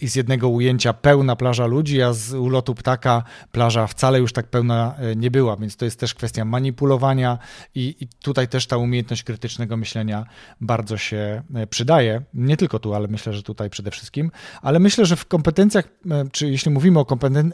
i 0.00 0.08
z 0.08 0.16
jednego 0.16 0.48
ujęcia 0.48 0.92
pełna 0.92 1.36
plaża 1.36 1.66
ludzi, 1.66 2.02
a 2.02 2.12
z 2.18 2.34
ulotu 2.34 2.74
ptaka 2.74 3.22
plaża 3.52 3.86
wcale 3.86 4.18
już 4.18 4.32
tak 4.32 4.46
pełna 4.46 4.94
e, 4.98 5.16
nie 5.16 5.30
była, 5.30 5.56
więc 5.56 5.76
to 5.76 5.84
jest 5.84 6.00
też 6.00 6.14
kwestia 6.14 6.44
manipulowania 6.44 7.38
i, 7.74 7.96
i 8.00 8.08
tutaj 8.22 8.48
też 8.48 8.66
ta 8.66 8.76
umiejętność 8.76 9.22
krytycznego 9.22 9.76
myślenia 9.76 10.26
bardzo 10.60 10.96
się 10.96 11.42
e, 11.54 11.66
przydaje. 11.66 12.22
Nie 12.34 12.56
tylko 12.56 12.78
tu, 12.78 12.94
ale 12.94 13.08
myślę, 13.08 13.32
że 13.32 13.42
tutaj 13.42 13.70
przede 13.70 13.90
wszystkim. 13.90 14.30
Ale 14.62 14.78
myślę, 14.78 15.06
że 15.06 15.16
w 15.16 15.26
kompetencjach, 15.26 15.84
e, 16.10 16.24
czy 16.32 16.50
jeśli 16.50 16.70
mówimy 16.70 16.98
o 16.98 17.06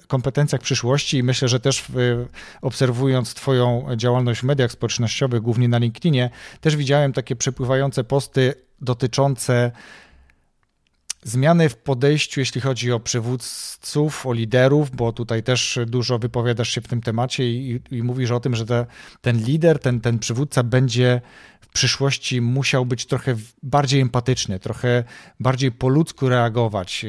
kompetencjach 0.08 0.60
przyszłości, 0.60 1.22
myślę, 1.22 1.48
że 1.48 1.60
też 1.60 1.84
w, 1.88 2.26
obserwując 2.62 3.34
Twoją 3.34 3.86
działalność 3.96 4.40
w 4.40 4.44
mediach 4.44 4.72
społecznościowych, 4.72 5.42
głównie 5.42 5.68
na 5.68 5.78
LinkedInie, 5.78 6.30
też 6.60 6.76
widziałem 6.76 7.12
takie 7.12 7.36
przepływające 7.36 8.04
posty 8.04 8.54
dotyczące 8.80 9.72
zmiany 11.24 11.68
w 11.68 11.76
podejściu, 11.76 12.40
jeśli 12.40 12.60
chodzi 12.60 12.92
o 12.92 13.00
przywódców, 13.00 14.26
o 14.26 14.32
liderów, 14.32 14.90
bo 14.90 15.12
tutaj 15.12 15.42
też 15.42 15.78
dużo 15.86 16.18
wypowiadasz 16.18 16.68
się 16.68 16.80
w 16.80 16.88
tym 16.88 17.00
temacie 17.00 17.44
i, 17.50 17.80
i 17.90 18.02
mówisz 18.02 18.30
o 18.30 18.40
tym, 18.40 18.54
że 18.54 18.66
te, 18.66 18.86
ten 19.20 19.44
lider, 19.44 19.78
ten, 19.78 20.00
ten 20.00 20.18
przywódca 20.18 20.62
będzie 20.62 21.20
przyszłości 21.74 22.40
musiał 22.40 22.86
być 22.86 23.06
trochę 23.06 23.36
bardziej 23.62 24.00
empatyczny, 24.00 24.60
trochę 24.60 25.04
bardziej 25.40 25.72
po 25.72 25.88
ludzku 25.88 26.28
reagować, 26.28 27.04
e, 27.04 27.08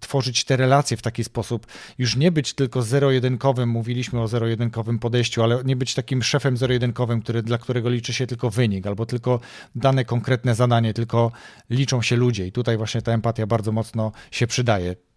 tworzyć 0.00 0.44
te 0.44 0.56
relacje 0.56 0.96
w 0.96 1.02
taki 1.02 1.24
sposób, 1.24 1.66
już 1.98 2.16
nie 2.16 2.32
być 2.32 2.54
tylko 2.54 2.82
zero-jedynkowym, 2.82 3.68
mówiliśmy 3.68 4.20
o 4.20 4.28
zero-jedynkowym 4.28 4.98
podejściu, 4.98 5.42
ale 5.42 5.64
nie 5.64 5.76
być 5.76 5.94
takim 5.94 6.22
szefem 6.22 6.56
zero-jedynkowym, 6.56 7.22
który, 7.22 7.42
dla 7.42 7.58
którego 7.58 7.88
liczy 7.88 8.12
się 8.12 8.26
tylko 8.26 8.50
wynik, 8.50 8.86
albo 8.86 9.06
tylko 9.06 9.40
dane 9.74 10.04
konkretne 10.04 10.54
zadanie, 10.54 10.94
tylko 10.94 11.32
liczą 11.70 12.02
się 12.02 12.16
ludzie 12.16 12.46
i 12.46 12.52
tutaj 12.52 12.76
właśnie 12.76 13.02
ta 13.02 13.12
empatia 13.12 13.46
bardzo 13.46 13.72
mocno 13.72 14.12
się 14.30 14.46
przydaje. 14.46 15.09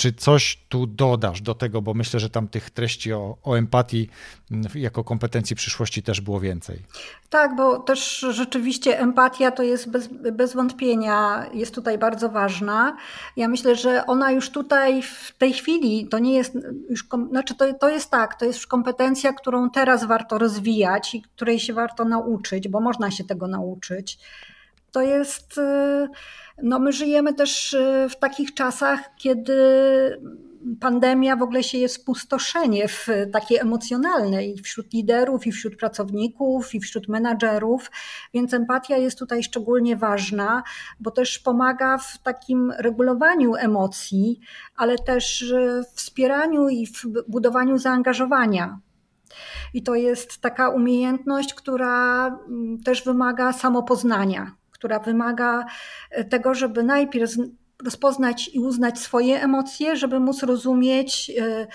Czy 0.00 0.12
coś 0.12 0.58
tu 0.68 0.86
dodasz 0.86 1.40
do 1.40 1.54
tego, 1.54 1.82
bo 1.82 1.94
myślę, 1.94 2.20
że 2.20 2.30
tam 2.30 2.48
tych 2.48 2.70
treści 2.70 3.12
o, 3.12 3.36
o 3.42 3.54
empatii 3.54 4.08
mm, 4.50 4.66
jako 4.74 5.04
kompetencji 5.04 5.56
przyszłości 5.56 6.02
też 6.02 6.20
było 6.20 6.40
więcej. 6.40 6.82
Tak, 7.30 7.56
bo 7.56 7.78
też 7.78 8.26
rzeczywiście 8.30 9.00
empatia 9.00 9.50
to 9.50 9.62
jest 9.62 9.90
bez, 9.90 10.08
bez 10.32 10.54
wątpienia, 10.54 11.46
jest 11.54 11.74
tutaj 11.74 11.98
bardzo 11.98 12.28
ważna. 12.28 12.96
Ja 13.36 13.48
myślę, 13.48 13.76
że 13.76 14.06
ona 14.06 14.30
już 14.30 14.50
tutaj 14.50 15.02
w 15.02 15.34
tej 15.38 15.52
chwili 15.52 16.08
to 16.08 16.18
nie 16.18 16.34
jest, 16.34 16.58
już, 16.90 17.04
znaczy 17.30 17.54
to, 17.54 17.74
to 17.74 17.88
jest 17.88 18.10
tak, 18.10 18.34
to 18.34 18.44
jest 18.44 18.58
już 18.58 18.66
kompetencja, 18.66 19.32
którą 19.32 19.70
teraz 19.70 20.04
warto 20.04 20.38
rozwijać 20.38 21.14
i 21.14 21.22
której 21.22 21.60
się 21.60 21.72
warto 21.72 22.04
nauczyć, 22.04 22.68
bo 22.68 22.80
można 22.80 23.10
się 23.10 23.24
tego 23.24 23.46
nauczyć. 23.46 24.18
To 24.92 25.02
jest. 25.02 25.58
Y, 25.58 26.08
no, 26.62 26.78
my 26.78 26.92
żyjemy 26.92 27.34
też 27.34 27.72
y, 27.72 28.06
w 28.10 28.16
takich 28.16 28.54
czasach, 28.54 29.10
kiedy 29.16 29.56
pandemia 30.80 31.36
w 31.36 31.42
ogóle 31.42 31.62
się 31.62 31.78
jest 31.78 31.94
spustoszenie 31.94 32.88
w 32.88 33.08
takie 33.32 33.60
emocjonalne 33.60 34.46
i 34.46 34.62
wśród 34.62 34.92
liderów, 34.92 35.46
i 35.46 35.52
wśród 35.52 35.76
pracowników, 35.76 36.74
i 36.74 36.80
wśród 36.80 37.08
menadżerów, 37.08 37.90
więc 38.34 38.54
empatia 38.54 38.96
jest 38.96 39.18
tutaj 39.18 39.42
szczególnie 39.42 39.96
ważna, 39.96 40.62
bo 41.00 41.10
też 41.10 41.38
pomaga 41.38 41.98
w 41.98 42.18
takim 42.22 42.72
regulowaniu 42.78 43.54
emocji, 43.54 44.40
ale 44.76 44.98
też 44.98 45.42
y, 45.42 45.82
wspieraniu 45.94 46.68
i 46.68 46.86
w 46.86 47.04
budowaniu 47.28 47.78
zaangażowania. 47.78 48.80
I 49.74 49.82
to 49.82 49.94
jest 49.94 50.40
taka 50.40 50.68
umiejętność, 50.68 51.54
która 51.54 52.26
mm, 52.26 52.82
też 52.82 53.04
wymaga 53.04 53.52
samopoznania 53.52 54.59
która 54.80 54.98
wymaga 54.98 55.64
e, 56.10 56.24
tego, 56.24 56.54
żeby 56.54 56.82
najpierw 56.82 57.30
rozpoznać 57.84 58.50
i 58.54 58.60
uznać 58.60 58.98
swoje 58.98 59.42
emocje, 59.42 59.96
żeby 59.96 60.20
móc 60.20 60.42
rozumieć 60.42 61.32
e, 61.40 61.66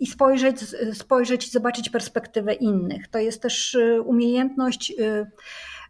i 0.00 0.06
spojrzeć, 0.06 0.56
spojrzeć 0.92 1.46
i 1.46 1.50
zobaczyć 1.50 1.90
perspektywę 1.90 2.54
innych. 2.54 3.08
To 3.08 3.18
jest 3.18 3.42
też 3.42 3.74
e, 3.74 4.00
umiejętność 4.00 4.92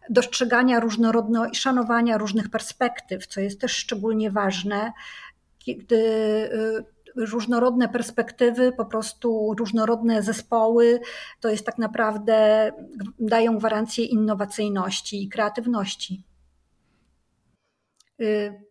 dostrzegania 0.09 0.79
różnorodności, 0.79 1.51
i 1.51 1.59
szanowania 1.59 2.17
różnych 2.17 2.49
perspektyw, 2.49 3.27
co 3.27 3.41
jest 3.41 3.61
też 3.61 3.71
szczególnie 3.71 4.31
ważne, 4.31 4.91
kiedy 5.59 6.03
różnorodne 7.15 7.89
perspektywy, 7.89 8.71
po 8.71 8.85
prostu 8.85 9.55
różnorodne 9.59 10.23
zespoły, 10.23 10.99
to 11.39 11.49
jest 11.49 11.65
tak 11.65 11.77
naprawdę, 11.77 12.71
dają 13.19 13.57
gwarancję 13.57 14.05
innowacyjności 14.05 15.23
i 15.23 15.29
kreatywności. 15.29 16.23
Y, 18.21 18.69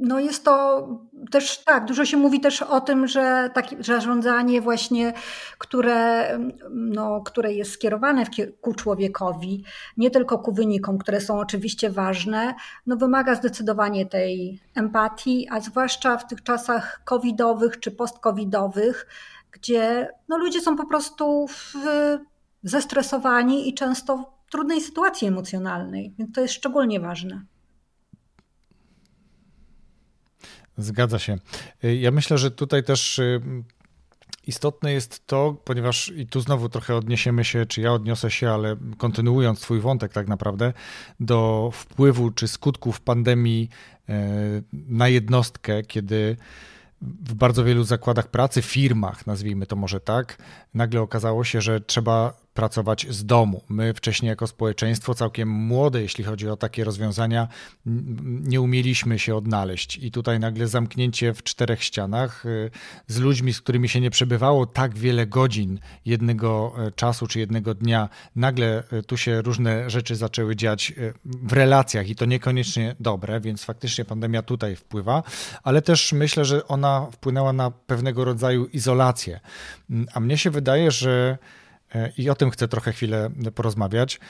no 0.00 0.20
jest 0.20 0.44
to 0.44 0.88
też 1.30 1.64
tak, 1.64 1.84
dużo 1.84 2.04
się 2.04 2.16
mówi 2.16 2.40
też 2.40 2.62
o 2.62 2.80
tym, 2.80 3.06
że 3.06 3.50
takie 3.54 3.82
zarządzanie 3.82 4.60
właśnie, 4.60 5.12
które, 5.58 6.28
no, 6.70 7.20
które 7.20 7.52
jest 7.52 7.72
skierowane 7.72 8.24
ku 8.60 8.74
człowiekowi, 8.74 9.64
nie 9.96 10.10
tylko 10.10 10.38
ku 10.38 10.52
wynikom, 10.52 10.98
które 10.98 11.20
są 11.20 11.38
oczywiście 11.38 11.90
ważne, 11.90 12.54
no 12.86 12.96
wymaga 12.96 13.34
zdecydowanie 13.34 14.06
tej 14.06 14.60
empatii, 14.74 15.48
a 15.50 15.60
zwłaszcza 15.60 16.16
w 16.16 16.26
tych 16.26 16.42
czasach 16.42 17.00
covidowych 17.04 17.80
czy 17.80 17.90
post-covidowych, 17.90 19.06
gdzie 19.50 20.08
no, 20.28 20.38
ludzie 20.38 20.60
są 20.60 20.76
po 20.76 20.86
prostu 20.86 21.46
w, 21.48 21.74
zestresowani 22.62 23.68
i 23.68 23.74
często 23.74 24.32
w 24.46 24.50
trudnej 24.50 24.80
sytuacji 24.80 25.28
emocjonalnej, 25.28 26.14
więc 26.18 26.34
to 26.34 26.40
jest 26.40 26.54
szczególnie 26.54 27.00
ważne. 27.00 27.42
Zgadza 30.82 31.18
się. 31.18 31.38
Y, 31.84 31.96
ja 31.96 32.10
myślę, 32.10 32.38
że 32.38 32.50
tutaj 32.50 32.84
też 32.84 33.18
y, 33.18 33.40
istotne 34.46 34.92
jest 34.92 35.26
to, 35.26 35.56
ponieważ 35.64 36.08
i 36.16 36.26
tu 36.26 36.40
znowu 36.40 36.68
trochę 36.68 36.96
odniesiemy 36.96 37.44
się, 37.44 37.66
czy 37.66 37.80
ja 37.80 37.92
odniosę 37.92 38.30
się, 38.30 38.50
ale 38.50 38.76
kontynuując 38.98 39.60
Twój 39.60 39.80
wątek 39.80 40.12
tak 40.12 40.28
naprawdę, 40.28 40.72
do 41.20 41.70
wpływu 41.72 42.30
czy 42.30 42.48
skutków 42.48 43.00
pandemii 43.00 43.68
y, 44.08 44.12
na 44.72 45.08
jednostkę, 45.08 45.82
kiedy 45.82 46.36
w 47.02 47.34
bardzo 47.34 47.64
wielu 47.64 47.84
zakładach 47.84 48.28
pracy, 48.28 48.62
firmach, 48.62 49.26
nazwijmy 49.26 49.66
to 49.66 49.76
może 49.76 50.00
tak, 50.00 50.38
nagle 50.74 51.00
okazało 51.00 51.44
się, 51.44 51.60
że 51.60 51.80
trzeba 51.80 52.40
pracować 52.60 53.06
z 53.10 53.24
domu. 53.24 53.62
My 53.68 53.94
wcześniej 53.94 54.28
jako 54.28 54.46
społeczeństwo, 54.46 55.14
całkiem 55.14 55.48
młode, 55.48 56.02
jeśli 56.02 56.24
chodzi 56.24 56.48
o 56.48 56.56
takie 56.56 56.84
rozwiązania, 56.84 57.48
nie 58.24 58.60
umieliśmy 58.60 59.18
się 59.18 59.36
odnaleźć. 59.36 59.96
I 59.96 60.10
tutaj 60.10 60.40
nagle 60.40 60.68
zamknięcie 60.68 61.34
w 61.34 61.42
czterech 61.42 61.84
ścianach 61.84 62.46
y, 62.46 62.70
z 63.06 63.18
ludźmi, 63.18 63.52
z 63.52 63.60
którymi 63.60 63.88
się 63.88 64.00
nie 64.00 64.10
przebywało 64.10 64.66
tak 64.66 64.98
wiele 64.98 65.26
godzin 65.26 65.78
jednego 66.04 66.72
e, 66.78 66.92
czasu 66.92 67.26
czy 67.26 67.40
jednego 67.40 67.74
dnia, 67.74 68.08
nagle 68.36 68.84
e, 68.92 69.02
tu 69.02 69.16
się 69.16 69.42
różne 69.42 69.90
rzeczy 69.90 70.16
zaczęły 70.16 70.56
dziać 70.56 70.90
e, 70.90 71.12
w 71.24 71.52
relacjach 71.52 72.08
i 72.08 72.14
to 72.16 72.24
niekoniecznie 72.24 72.96
dobre, 73.00 73.40
więc 73.40 73.64
faktycznie 73.64 74.04
pandemia 74.04 74.42
tutaj 74.42 74.76
wpływa, 74.76 75.22
ale 75.62 75.82
też 75.82 76.12
myślę, 76.12 76.44
że 76.44 76.68
ona 76.68 77.06
wpłynęła 77.12 77.52
na 77.52 77.70
pewnego 77.70 78.24
rodzaju 78.24 78.66
izolację. 78.66 79.40
Mm, 79.90 80.06
a 80.14 80.20
mnie 80.20 80.38
się 80.38 80.50
wydaje, 80.50 80.90
że 80.90 81.38
i 82.18 82.30
o 82.30 82.34
tym 82.34 82.50
chcę 82.50 82.68
trochę 82.68 82.92
chwilę 82.92 83.30
porozmawiać. 83.54 84.20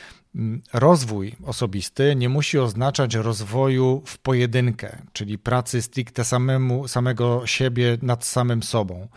Rozwój 0.72 1.36
osobisty 1.44 2.16
nie 2.16 2.28
musi 2.28 2.58
oznaczać 2.58 3.14
rozwoju 3.14 4.02
w 4.06 4.18
pojedynkę, 4.18 4.98
czyli 5.12 5.38
pracy 5.38 5.82
stricte 5.82 6.24
samemu, 6.24 6.88
samego 6.88 7.46
siebie 7.46 7.98
nad 8.02 8.24
samym 8.24 8.62
sobą. 8.62 9.08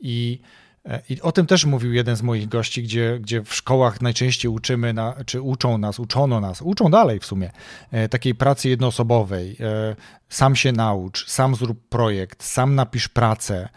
I 0.00 0.40
e, 0.84 1.02
i 1.08 1.20
o 1.20 1.32
tym 1.32 1.46
też 1.46 1.64
mówił 1.64 1.92
jeden 1.92 2.16
z 2.16 2.22
moich 2.22 2.48
gości, 2.48 2.82
gdzie, 2.82 3.18
gdzie 3.20 3.42
w 3.42 3.54
szkołach 3.54 4.00
najczęściej 4.00 4.50
uczymy, 4.50 4.92
na, 4.92 5.14
czy 5.26 5.40
uczą 5.40 5.78
nas, 5.78 5.98
uczono 6.00 6.40
nas, 6.40 6.62
uczą 6.62 6.90
dalej 6.90 7.20
w 7.20 7.24
sumie, 7.26 7.50
e, 7.90 8.08
takiej 8.08 8.34
pracy 8.34 8.68
jednoosobowej. 8.68 9.56
Sam 10.28 10.56
się 10.56 10.72
naucz, 10.72 11.28
sam 11.28 11.54
zrób 11.54 11.88
projekt, 11.88 12.42
sam 12.42 12.74
napisz 12.74 13.08
pracę 13.08 13.68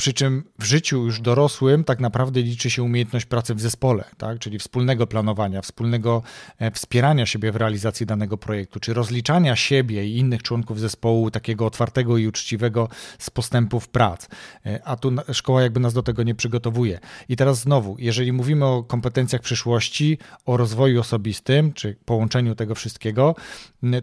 Przy 0.00 0.12
czym 0.12 0.44
w 0.58 0.64
życiu 0.64 1.04
już 1.04 1.20
dorosłym 1.20 1.84
tak 1.84 2.00
naprawdę 2.00 2.40
liczy 2.40 2.70
się 2.70 2.82
umiejętność 2.82 3.26
pracy 3.26 3.54
w 3.54 3.60
zespole, 3.60 4.04
tak? 4.18 4.38
czyli 4.38 4.58
wspólnego 4.58 5.06
planowania, 5.06 5.62
wspólnego 5.62 6.22
e, 6.58 6.70
wspierania 6.70 7.26
siebie 7.26 7.52
w 7.52 7.56
realizacji 7.56 8.06
danego 8.06 8.38
projektu, 8.38 8.80
czy 8.80 8.94
rozliczania 8.94 9.56
siebie 9.56 10.06
i 10.06 10.18
innych 10.18 10.42
członków 10.42 10.80
zespołu 10.80 11.30
takiego 11.30 11.66
otwartego 11.66 12.18
i 12.18 12.26
uczciwego 12.26 12.88
z 13.18 13.30
postępów 13.30 13.88
prac. 13.88 14.28
E, 14.66 14.80
a 14.84 14.96
tu 14.96 15.12
szkoła 15.32 15.62
jakby 15.62 15.80
nas 15.80 15.94
do 15.94 16.02
tego 16.02 16.22
nie 16.22 16.34
przygotowuje. 16.34 16.98
I 17.28 17.36
teraz 17.36 17.60
znowu, 17.60 17.96
jeżeli 17.98 18.32
mówimy 18.32 18.64
o 18.64 18.82
kompetencjach 18.82 19.42
przyszłości, 19.42 20.18
o 20.46 20.56
rozwoju 20.56 21.00
osobistym, 21.00 21.72
czy 21.72 21.96
połączeniu 22.04 22.54
tego 22.54 22.74
wszystkiego, 22.74 23.34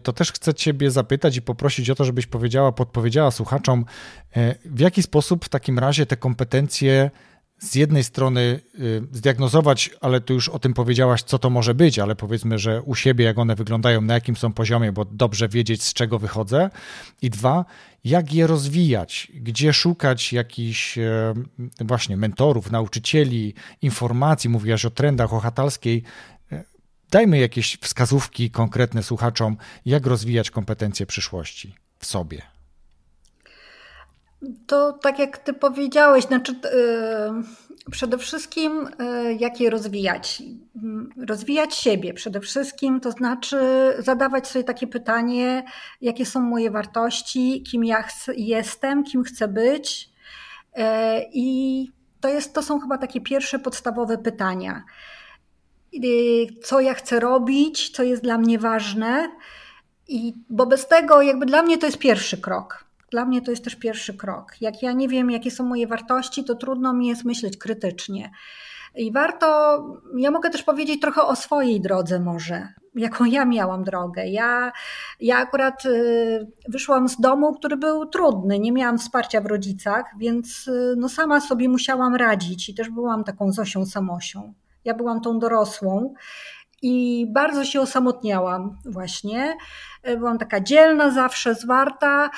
to 0.02 0.12
też 0.12 0.32
chcę 0.32 0.54
Ciebie 0.54 0.90
zapytać 0.90 1.36
i 1.36 1.42
poprosić 1.42 1.90
o 1.90 1.94
to, 1.94 2.04
żebyś 2.04 2.26
powiedziała, 2.26 2.72
podpowiedziała 2.72 3.30
słuchaczom, 3.30 3.84
e, 4.36 4.54
w 4.64 4.80
jaki 4.80 5.02
sposób 5.02 5.44
w 5.44 5.48
takim 5.48 5.78
razie 5.78 5.85
te 6.06 6.16
kompetencje 6.16 7.10
z 7.58 7.74
jednej 7.74 8.04
strony 8.04 8.60
y, 8.80 9.02
zdiagnozować, 9.12 9.90
ale 10.00 10.20
tu 10.20 10.34
już 10.34 10.48
o 10.48 10.58
tym 10.58 10.74
powiedziałaś, 10.74 11.22
co 11.22 11.38
to 11.38 11.50
może 11.50 11.74
być, 11.74 11.98
ale 11.98 12.16
powiedzmy, 12.16 12.58
że 12.58 12.82
u 12.82 12.94
siebie, 12.94 13.24
jak 13.24 13.38
one 13.38 13.54
wyglądają, 13.54 14.00
na 14.00 14.14
jakim 14.14 14.36
są 14.36 14.52
poziomie, 14.52 14.92
bo 14.92 15.04
dobrze 15.04 15.48
wiedzieć, 15.48 15.82
z 15.82 15.92
czego 15.92 16.18
wychodzę. 16.18 16.70
I 17.22 17.30
dwa, 17.30 17.64
jak 18.04 18.32
je 18.32 18.46
rozwijać, 18.46 19.32
gdzie 19.34 19.72
szukać 19.72 20.32
jakichś 20.32 20.98
e, 20.98 21.34
właśnie 21.80 22.16
mentorów, 22.16 22.70
nauczycieli, 22.70 23.54
informacji, 23.82 24.50
mówiłaś 24.50 24.84
o 24.84 24.90
trendach, 24.90 25.32
o 25.32 25.40
Hatalskiej. 25.40 26.02
E, 26.52 26.64
dajmy 27.10 27.38
jakieś 27.38 27.78
wskazówki 27.80 28.50
konkretne 28.50 29.02
słuchaczom, 29.02 29.56
jak 29.86 30.06
rozwijać 30.06 30.50
kompetencje 30.50 31.06
przyszłości 31.06 31.74
w 31.98 32.06
sobie. 32.06 32.55
To 34.66 34.92
tak 34.92 35.18
jak 35.18 35.38
ty 35.38 35.52
powiedziałeś, 35.52 36.24
znaczy 36.24 36.52
yy, 36.52 37.90
przede 37.90 38.18
wszystkim 38.18 38.88
yy, 38.98 39.34
jak 39.34 39.60
je 39.60 39.70
rozwijać? 39.70 40.42
Rozwijać 41.28 41.74
siebie 41.74 42.14
przede 42.14 42.40
wszystkim, 42.40 43.00
to 43.00 43.10
znaczy 43.10 43.58
zadawać 43.98 44.48
sobie 44.48 44.64
takie 44.64 44.86
pytanie, 44.86 45.64
jakie 46.00 46.26
są 46.26 46.40
moje 46.40 46.70
wartości, 46.70 47.62
kim 47.62 47.84
ja 47.84 48.04
jestem, 48.36 49.04
kim 49.04 49.24
chcę 49.24 49.48
być. 49.48 50.10
Y, 50.78 50.82
I 51.32 51.88
to, 52.20 52.28
jest, 52.28 52.54
to 52.54 52.62
są 52.62 52.80
chyba 52.80 52.98
takie 52.98 53.20
pierwsze 53.20 53.58
podstawowe 53.58 54.18
pytania. 54.18 54.84
Y, 55.94 56.46
co 56.62 56.80
ja 56.80 56.94
chcę 56.94 57.20
robić, 57.20 57.90
co 57.90 58.02
jest 58.02 58.22
dla 58.22 58.38
mnie 58.38 58.58
ważne. 58.58 59.28
I, 60.08 60.34
bo 60.50 60.66
bez 60.66 60.88
tego, 60.88 61.22
jakby 61.22 61.46
dla 61.46 61.62
mnie 61.62 61.78
to 61.78 61.86
jest 61.86 61.98
pierwszy 61.98 62.38
krok 62.38 62.85
dla 63.16 63.24
mnie 63.24 63.42
to 63.42 63.50
jest 63.50 63.64
też 63.64 63.76
pierwszy 63.76 64.14
krok. 64.14 64.52
Jak 64.60 64.82
ja 64.82 64.92
nie 64.92 65.08
wiem, 65.08 65.30
jakie 65.30 65.50
są 65.50 65.64
moje 65.64 65.86
wartości, 65.86 66.44
to 66.44 66.54
trudno 66.54 66.92
mi 66.92 67.06
jest 67.06 67.24
myśleć 67.24 67.56
krytycznie. 67.56 68.30
I 68.94 69.12
warto, 69.12 69.46
ja 70.16 70.30
mogę 70.30 70.50
też 70.50 70.62
powiedzieć 70.62 71.00
trochę 71.00 71.22
o 71.22 71.36
swojej 71.36 71.80
drodze 71.80 72.20
może, 72.20 72.68
jaką 72.94 73.24
ja 73.24 73.44
miałam 73.44 73.84
drogę. 73.84 74.28
Ja, 74.28 74.72
ja 75.20 75.36
akurat 75.38 75.84
y, 75.86 76.46
wyszłam 76.68 77.08
z 77.08 77.20
domu, 77.20 77.54
który 77.54 77.76
był 77.76 78.06
trudny, 78.06 78.58
nie 78.58 78.72
miałam 78.72 78.98
wsparcia 78.98 79.40
w 79.40 79.46
rodzicach, 79.46 80.04
więc 80.18 80.68
y, 80.68 80.94
no 80.96 81.08
sama 81.08 81.40
sobie 81.40 81.68
musiałam 81.68 82.14
radzić 82.14 82.68
i 82.68 82.74
też 82.74 82.90
byłam 82.90 83.24
taką 83.24 83.52
Zosią 83.52 83.86
Samosią. 83.86 84.54
Ja 84.84 84.94
byłam 84.94 85.20
tą 85.20 85.38
dorosłą 85.38 86.14
i 86.82 87.26
bardzo 87.32 87.64
się 87.64 87.80
osamotniałam 87.80 88.76
właśnie. 88.84 89.56
Byłam 90.18 90.38
taka 90.38 90.60
dzielna, 90.60 91.10
zawsze 91.10 91.54
zwarta, 91.54 92.30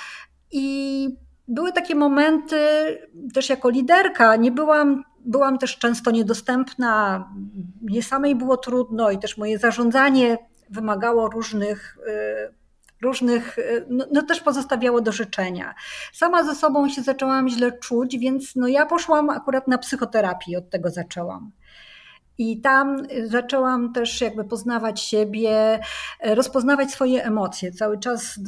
i 0.50 1.08
były 1.48 1.72
takie 1.72 1.94
momenty, 1.94 2.58
też 3.34 3.48
jako 3.48 3.70
liderka, 3.70 4.36
nie 4.36 4.52
byłam, 4.52 5.04
byłam 5.24 5.58
też 5.58 5.78
często 5.78 6.10
niedostępna, 6.10 7.24
mnie 7.82 8.02
samej 8.02 8.36
było 8.36 8.56
trudno 8.56 9.10
i 9.10 9.18
też 9.18 9.38
moje 9.38 9.58
zarządzanie 9.58 10.38
wymagało 10.70 11.28
różnych 11.28 11.98
y, 12.08 12.58
różnych, 13.02 13.58
y, 13.58 13.86
no, 13.90 14.06
no, 14.12 14.22
też 14.22 14.40
pozostawiało 14.40 15.00
do 15.00 15.12
życzenia. 15.12 15.74
Sama 16.12 16.44
ze 16.44 16.54
sobą 16.54 16.88
się 16.88 17.02
zaczęłam 17.02 17.48
źle 17.48 17.72
czuć, 17.72 18.18
więc 18.18 18.56
no 18.56 18.68
ja 18.68 18.86
poszłam 18.86 19.30
akurat 19.30 19.68
na 19.68 19.78
psychoterapię, 19.78 20.58
od 20.58 20.70
tego 20.70 20.90
zaczęłam. 20.90 21.50
I 22.38 22.60
tam 22.60 23.02
zaczęłam 23.24 23.92
też 23.92 24.20
jakby 24.20 24.44
poznawać 24.44 25.00
siebie, 25.00 25.80
rozpoznawać 26.24 26.90
swoje 26.90 27.24
emocje. 27.24 27.72
Cały 27.72 27.98
czas 27.98 28.40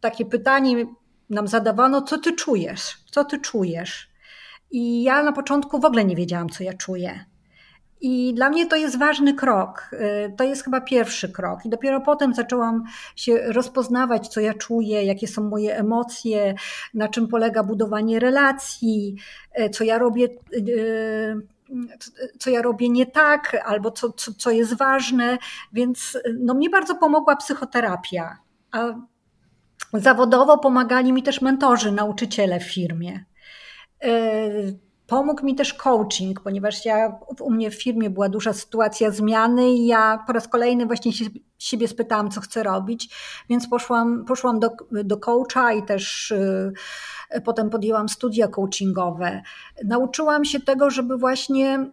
takie 0.00 0.24
pytanie 0.24 0.86
nam 1.30 1.48
zadawano, 1.48 2.02
co 2.02 2.18
ty 2.18 2.32
czujesz, 2.32 2.98
co 3.10 3.24
ty 3.24 3.38
czujesz. 3.38 4.10
I 4.70 5.02
ja 5.02 5.22
na 5.22 5.32
początku 5.32 5.80
w 5.80 5.84
ogóle 5.84 6.04
nie 6.04 6.16
wiedziałam, 6.16 6.48
co 6.48 6.64
ja 6.64 6.72
czuję. 6.72 7.24
I 8.00 8.34
dla 8.34 8.50
mnie 8.50 8.66
to 8.66 8.76
jest 8.76 8.98
ważny 8.98 9.34
krok. 9.34 9.90
Y, 9.92 10.34
to 10.36 10.44
jest 10.44 10.64
chyba 10.64 10.80
pierwszy 10.80 11.32
krok. 11.32 11.64
I 11.64 11.68
dopiero 11.68 12.00
potem 12.00 12.34
zaczęłam 12.34 12.84
się 13.16 13.38
rozpoznawać, 13.38 14.28
co 14.28 14.40
ja 14.40 14.54
czuję, 14.54 15.04
jakie 15.04 15.28
są 15.28 15.42
moje 15.42 15.76
emocje, 15.76 16.54
na 16.94 17.08
czym 17.08 17.28
polega 17.28 17.62
budowanie 17.62 18.18
relacji, 18.20 19.16
y, 19.60 19.70
co 19.70 19.84
ja 19.84 19.98
robię, 19.98 20.28
y, 20.54 21.46
co 22.38 22.50
ja 22.50 22.62
robię 22.62 22.88
nie 22.88 23.06
tak, 23.06 23.62
albo 23.64 23.90
co, 23.90 24.12
co, 24.12 24.32
co 24.32 24.50
jest 24.50 24.74
ważne. 24.74 25.38
Więc 25.72 26.18
no, 26.38 26.54
mnie 26.54 26.70
bardzo 26.70 26.94
pomogła 26.94 27.36
psychoterapia. 27.36 28.36
A 28.72 28.94
Zawodowo 29.92 30.58
pomagali 30.58 31.12
mi 31.12 31.22
też 31.22 31.40
mentorzy, 31.40 31.92
nauczyciele 31.92 32.60
w 32.60 32.72
firmie. 32.74 33.24
E, 34.02 34.10
pomógł 35.06 35.44
mi 35.44 35.54
też 35.54 35.74
coaching, 35.74 36.40
ponieważ 36.40 36.84
ja, 36.84 37.18
u 37.40 37.50
mnie 37.50 37.70
w 37.70 37.82
firmie 37.82 38.10
była 38.10 38.28
duża 38.28 38.52
sytuacja 38.52 39.10
zmiany 39.10 39.70
i 39.70 39.86
ja 39.86 40.24
po 40.26 40.32
raz 40.32 40.48
kolejny 40.48 40.86
właśnie 40.86 41.12
się, 41.12 41.24
siebie 41.58 41.88
spytałam, 41.88 42.30
co 42.30 42.40
chcę 42.40 42.62
robić, 42.62 43.14
więc 43.48 43.68
poszłam, 43.68 44.24
poszłam 44.24 44.60
do, 44.60 44.70
do 44.90 45.16
coacha 45.16 45.72
i 45.72 45.82
też 45.82 46.30
y, 46.30 46.72
potem 47.44 47.70
podjęłam 47.70 48.08
studia 48.08 48.48
coachingowe. 48.48 49.42
Nauczyłam 49.84 50.44
się 50.44 50.60
tego, 50.60 50.90
żeby 50.90 51.16
właśnie 51.16 51.90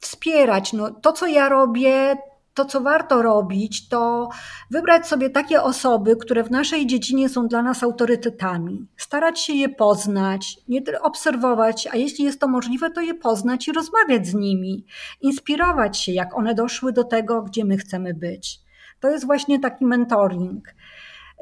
wspierać. 0.00 0.72
No, 0.72 0.90
to, 0.90 1.12
co 1.12 1.26
ja 1.26 1.48
robię, 1.48 2.16
to, 2.60 2.64
co 2.64 2.80
warto 2.80 3.22
robić, 3.22 3.88
to 3.88 4.28
wybrać 4.70 5.06
sobie 5.06 5.30
takie 5.30 5.62
osoby, 5.62 6.16
które 6.16 6.44
w 6.44 6.50
naszej 6.50 6.86
dziedzinie 6.86 7.28
są 7.28 7.48
dla 7.48 7.62
nas 7.62 7.82
autorytetami, 7.82 8.86
starać 8.96 9.40
się 9.40 9.52
je 9.52 9.68
poznać, 9.68 10.58
nie 10.68 10.82
obserwować, 11.02 11.88
a 11.92 11.96
jeśli 11.96 12.24
jest 12.24 12.40
to 12.40 12.48
możliwe, 12.48 12.90
to 12.90 13.00
je 13.00 13.14
poznać 13.14 13.68
i 13.68 13.72
rozmawiać 13.72 14.26
z 14.26 14.34
nimi, 14.34 14.84
inspirować 15.20 15.98
się, 15.98 16.12
jak 16.12 16.38
one 16.38 16.54
doszły 16.54 16.92
do 16.92 17.04
tego, 17.04 17.42
gdzie 17.42 17.64
my 17.64 17.76
chcemy 17.76 18.14
być. 18.14 18.60
To 19.00 19.08
jest 19.08 19.26
właśnie 19.26 19.60
taki 19.60 19.84
mentoring. 19.84 20.68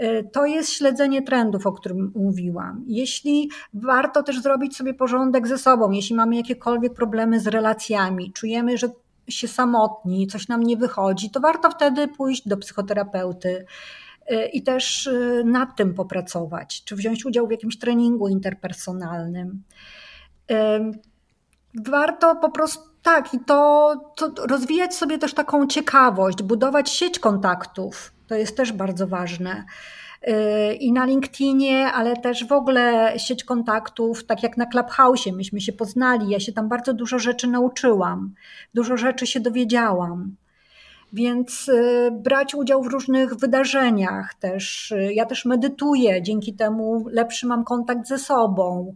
Y, 0.02 0.30
to 0.32 0.46
jest 0.46 0.72
śledzenie 0.72 1.22
trendów, 1.22 1.66
o 1.66 1.72
którym 1.72 2.12
mówiłam. 2.14 2.84
Jeśli 2.86 3.50
warto 3.74 4.22
też 4.22 4.40
zrobić 4.40 4.76
sobie 4.76 4.94
porządek 4.94 5.46
ze 5.46 5.58
sobą, 5.58 5.90
jeśli 5.90 6.16
mamy 6.16 6.36
jakiekolwiek 6.36 6.94
problemy 6.94 7.40
z 7.40 7.46
relacjami, 7.46 8.32
czujemy, 8.32 8.78
że 8.78 8.88
się 9.28 9.48
samotni, 9.48 10.26
coś 10.26 10.48
nam 10.48 10.62
nie 10.62 10.76
wychodzi, 10.76 11.30
to 11.30 11.40
warto 11.40 11.70
wtedy 11.70 12.08
pójść 12.08 12.48
do 12.48 12.56
psychoterapeuty 12.56 13.64
y, 14.30 14.46
i 14.46 14.62
też 14.62 15.06
y, 15.06 15.42
nad 15.46 15.76
tym 15.76 15.94
popracować, 15.94 16.84
czy 16.84 16.96
wziąć 16.96 17.26
udział 17.26 17.46
w 17.46 17.50
jakimś 17.50 17.78
treningu 17.78 18.28
interpersonalnym. 18.28 19.62
Warto 21.74 22.36
po 22.36 22.50
prostu 22.50 22.88
tak, 23.02 23.34
i 23.34 23.40
to, 23.40 23.94
to 24.16 24.46
rozwijać 24.46 24.94
sobie 24.94 25.18
też 25.18 25.34
taką 25.34 25.66
ciekawość, 25.66 26.42
budować 26.42 26.90
sieć 26.90 27.18
kontaktów. 27.18 28.12
To 28.26 28.34
jest 28.34 28.56
też 28.56 28.72
bardzo 28.72 29.06
ważne. 29.06 29.64
Y, 30.26 30.74
i 30.74 30.92
na 30.92 31.04
LinkedInie, 31.04 31.92
ale 31.92 32.16
też 32.16 32.46
w 32.46 32.52
ogóle 32.52 33.14
sieć 33.18 33.44
kontaktów, 33.44 34.24
tak 34.24 34.42
jak 34.42 34.56
na 34.56 34.66
Clubhouse, 34.66 35.26
myśmy 35.26 35.60
się 35.60 35.72
poznali, 35.72 36.30
ja 36.30 36.40
się 36.40 36.52
tam 36.52 36.68
bardzo 36.68 36.94
dużo 36.94 37.18
rzeczy 37.18 37.46
nauczyłam, 37.46 38.34
dużo 38.74 38.96
rzeczy 38.96 39.26
się 39.26 39.40
dowiedziałam. 39.40 40.36
Więc 41.12 41.68
y, 41.68 42.10
brać 42.12 42.54
udział 42.54 42.82
w 42.82 42.86
różnych 42.86 43.34
wydarzeniach 43.34 44.34
też. 44.34 44.90
Y, 44.90 45.14
ja 45.14 45.26
też 45.26 45.44
medytuję, 45.44 46.22
dzięki 46.22 46.54
temu 46.54 47.04
lepszy 47.10 47.46
mam 47.46 47.64
kontakt 47.64 48.06
ze 48.06 48.18
sobą. 48.18 48.94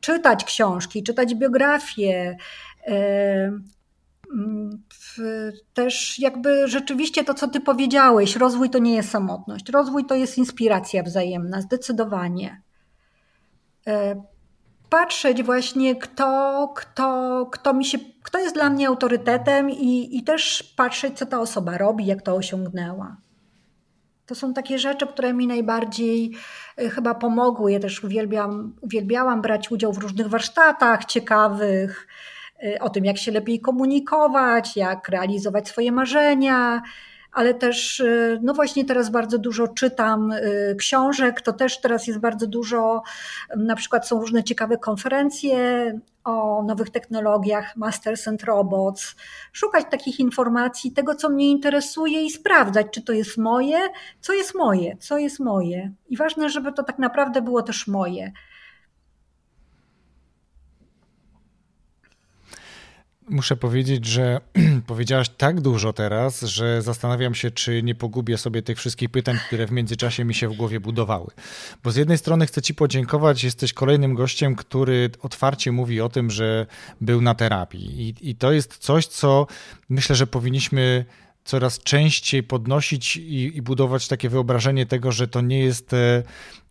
Czytać 0.00 0.44
książki, 0.44 1.02
czytać 1.02 1.34
biografie, 1.34 2.36
też 5.74 6.18
jakby 6.18 6.68
rzeczywiście 6.68 7.24
to, 7.24 7.34
co 7.34 7.48
ty 7.48 7.60
powiedziałeś, 7.60 8.36
rozwój 8.36 8.70
to 8.70 8.78
nie 8.78 8.94
jest 8.94 9.10
samotność. 9.10 9.68
Rozwój 9.68 10.06
to 10.06 10.14
jest 10.14 10.38
inspiracja 10.38 11.02
wzajemna, 11.02 11.60
zdecydowanie. 11.60 12.62
E, 13.86 14.22
patrzeć 14.90 15.42
właśnie, 15.42 15.96
kto, 15.96 16.72
kto, 16.76 17.46
kto, 17.52 17.74
mi 17.74 17.84
się, 17.84 17.98
kto 18.22 18.38
jest 18.38 18.54
dla 18.54 18.70
mnie 18.70 18.88
autorytetem 18.88 19.70
i, 19.70 20.18
i 20.18 20.24
też 20.24 20.62
patrzeć, 20.76 21.18
co 21.18 21.26
ta 21.26 21.40
osoba 21.40 21.78
robi, 21.78 22.06
jak 22.06 22.22
to 22.22 22.34
osiągnęła. 22.34 23.16
To 24.26 24.34
są 24.34 24.54
takie 24.54 24.78
rzeczy, 24.78 25.06
które 25.06 25.32
mi 25.32 25.46
najbardziej 25.46 26.36
y, 26.80 26.90
chyba 26.90 27.14
pomogły. 27.14 27.72
Ja 27.72 27.80
też 27.80 28.04
uwielbiam, 28.04 28.76
uwielbiałam 28.80 29.42
brać 29.42 29.70
udział 29.70 29.92
w 29.92 29.98
różnych 29.98 30.28
warsztatach 30.28 31.04
ciekawych, 31.04 32.08
o 32.80 32.90
tym, 32.90 33.04
jak 33.04 33.18
się 33.18 33.32
lepiej 33.32 33.60
komunikować, 33.60 34.76
jak 34.76 35.08
realizować 35.08 35.68
swoje 35.68 35.92
marzenia, 35.92 36.82
ale 37.32 37.54
też, 37.54 38.00
y, 38.00 38.40
no 38.42 38.54
właśnie 38.54 38.84
teraz 38.84 39.10
bardzo 39.10 39.38
dużo 39.38 39.68
czytam 39.68 40.32
książek, 40.78 41.40
to 41.40 41.52
też 41.52 41.80
teraz 41.80 42.06
jest 42.06 42.18
bardzo 42.18 42.46
dużo, 42.46 43.02
na 43.56 43.76
przykład 43.76 44.08
są 44.08 44.20
różne 44.20 44.44
ciekawe 44.44 44.78
konferencje 44.78 45.92
o 46.26 46.62
nowych 46.62 46.90
technologiach, 46.90 47.76
Masters 47.76 48.28
and 48.28 48.44
Robots, 48.44 49.14
szukać 49.52 49.86
takich 49.90 50.20
informacji, 50.20 50.92
tego 50.92 51.14
co 51.14 51.28
mnie 51.28 51.50
interesuje 51.50 52.24
i 52.24 52.30
sprawdzać, 52.30 52.86
czy 52.90 53.02
to 53.02 53.12
jest 53.12 53.38
moje, 53.38 53.78
co 54.20 54.32
jest 54.32 54.54
moje, 54.54 54.96
co 54.96 55.18
jest 55.18 55.40
moje. 55.40 55.92
I 56.08 56.16
ważne, 56.16 56.48
żeby 56.48 56.72
to 56.72 56.82
tak 56.82 56.98
naprawdę 56.98 57.42
było 57.42 57.62
też 57.62 57.86
moje. 57.86 58.32
Muszę 63.28 63.56
powiedzieć, 63.56 64.06
że 64.06 64.40
powiedziałaś 64.86 65.28
tak 65.28 65.60
dużo 65.60 65.92
teraz, 65.92 66.40
że 66.40 66.82
zastanawiam 66.82 67.34
się, 67.34 67.50
czy 67.50 67.82
nie 67.82 67.94
pogubię 67.94 68.38
sobie 68.38 68.62
tych 68.62 68.78
wszystkich 68.78 69.10
pytań, 69.10 69.36
które 69.46 69.66
w 69.66 69.72
międzyczasie 69.72 70.24
mi 70.24 70.34
się 70.34 70.48
w 70.48 70.56
głowie 70.56 70.80
budowały. 70.80 71.30
Bo 71.84 71.90
z 71.90 71.96
jednej 71.96 72.18
strony 72.18 72.46
chcę 72.46 72.62
Ci 72.62 72.74
podziękować, 72.74 73.44
jesteś 73.44 73.72
kolejnym 73.72 74.14
gościem, 74.14 74.56
który 74.56 75.10
otwarcie 75.22 75.72
mówi 75.72 76.00
o 76.00 76.08
tym, 76.08 76.30
że 76.30 76.66
był 77.00 77.20
na 77.20 77.34
terapii. 77.34 78.00
I, 78.08 78.30
i 78.30 78.34
to 78.34 78.52
jest 78.52 78.78
coś, 78.78 79.06
co 79.06 79.46
myślę, 79.88 80.16
że 80.16 80.26
powinniśmy 80.26 81.04
coraz 81.46 81.78
częściej 81.78 82.42
podnosić 82.42 83.16
i, 83.16 83.56
i, 83.56 83.62
budować 83.62 84.08
takie 84.08 84.28
wyobrażenie 84.28 84.86
tego, 84.86 85.12
że 85.12 85.28
to 85.28 85.40
nie, 85.40 85.58
jest, 85.58 85.92
e, 85.92 86.22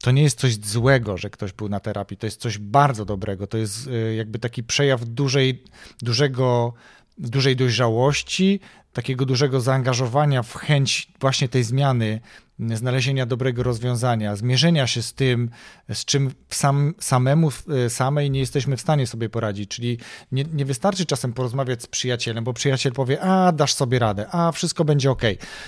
to 0.01 0.11
nie 0.11 0.23
jest 0.23 0.39
coś 0.39 0.55
złego, 0.55 1.17
że 1.17 1.29
ktoś 1.29 1.53
był 1.53 1.69
na 1.69 1.79
terapii, 1.79 2.17
to 2.17 2.27
jest 2.27 2.41
coś 2.41 2.57
bardzo 2.57 3.05
dobrego, 3.05 3.47
to 3.47 3.57
jest 3.57 3.87
e, 3.87 4.15
jakby 4.15 4.39
taki 4.39 4.63
przejaw 4.63 5.05
dużej, 5.05 5.63
dużego, 6.01 6.73
dużej 7.17 7.55
dojrzałości, 7.55 8.59
takiego 8.93 9.25
dużego 9.25 9.61
zaangażowania 9.61 10.43
w 10.43 10.53
chęć 10.53 11.07
właśnie 11.19 11.49
tej 11.49 11.63
zmiany, 11.63 12.21
znalezienia 12.59 13.25
dobrego 13.25 13.63
rozwiązania, 13.63 14.35
zmierzenia 14.35 14.87
się 14.87 15.01
z 15.01 15.13
tym, 15.13 15.49
z 15.93 16.05
czym 16.05 16.31
sam, 16.49 16.93
samemu, 16.99 17.49
e, 17.85 17.89
samej 17.89 18.31
nie 18.31 18.39
jesteśmy 18.39 18.77
w 18.77 18.81
stanie 18.81 19.07
sobie 19.07 19.29
poradzić. 19.29 19.69
Czyli 19.69 19.97
nie, 20.31 20.43
nie 20.53 20.65
wystarczy 20.65 21.05
czasem 21.05 21.33
porozmawiać 21.33 21.83
z 21.83 21.87
przyjacielem, 21.87 22.43
bo 22.43 22.53
przyjaciel 22.53 22.91
powie, 22.91 23.21
a 23.21 23.51
dasz 23.51 23.73
sobie 23.73 23.99
radę, 23.99 24.27
a 24.31 24.51
wszystko 24.51 24.85
będzie 24.85 25.11
ok. 25.11 25.21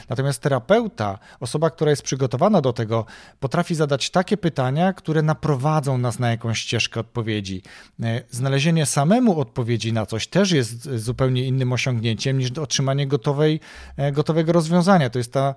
Natomiast 0.10 0.42
terapeuta, 0.42 1.20
osoba, 1.40 1.70
która 1.70 1.90
jest 1.90 2.02
przygotowana 2.02 2.62
do 2.62 2.74
tego, 2.74 3.06
potrafi 3.40 3.76
zadać 3.76 4.10
takie 4.10 4.38
pytania, 4.38 4.94
które 4.94 5.22
naprowadzą 5.22 5.98
nas 5.98 6.20
na 6.20 6.32
jakąś 6.32 6.60
ścieżkę 6.60 7.00
odpowiedzi. 7.00 7.62
E, 8.04 8.22
znalezienie 8.30 8.86
samemu 8.86 9.40
odpowiedzi 9.40 9.94
na 9.94 10.06
coś 10.06 10.28
też 10.28 10.52
jest 10.52 10.90
zupełnie 10.96 11.44
innym 11.44 11.74
osiągnięciem 11.74 12.38
niż 12.38 12.52
otrzymanie 12.52 13.08
gotowej, 13.08 13.60
e, 13.98 14.12
gotowego 14.12 14.52
rozwiązania. 14.52 15.10
To 15.10 15.20
jest 15.20 15.34
ta, 15.34 15.56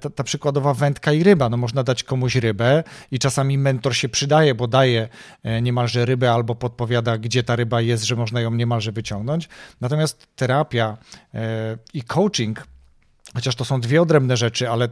ta, 0.00 0.10
ta 0.10 0.24
wędka 0.60 1.12
i 1.12 1.22
ryba. 1.22 1.48
No 1.48 1.56
można 1.56 1.82
dać 1.82 2.02
komuś 2.02 2.34
rybę 2.34 2.84
i 3.10 3.18
czasami 3.18 3.58
mentor 3.58 3.96
się 3.96 4.08
przydaje, 4.08 4.54
bo 4.54 4.66
daje 4.66 5.08
e, 5.42 5.62
niemalże 5.62 6.04
rybę 6.04 6.32
albo 6.32 6.54
podpowiada, 6.54 7.18
gdzie 7.18 7.42
ta 7.42 7.56
ryba 7.56 7.80
jest, 7.80 8.04
że 8.04 8.16
można 8.16 8.40
ją 8.40 8.50
niemalże 8.50 8.92
wyciągnąć. 8.92 9.48
Natomiast 9.80 10.26
terapia 10.36 10.96
e, 11.34 11.78
i 11.94 12.02
coaching, 12.02 12.66
chociaż 13.34 13.54
to 13.54 13.64
są 13.64 13.80
dwie 13.80 14.02
odrębne 14.02 14.36
rzeczy, 14.36 14.70
ale 14.70 14.88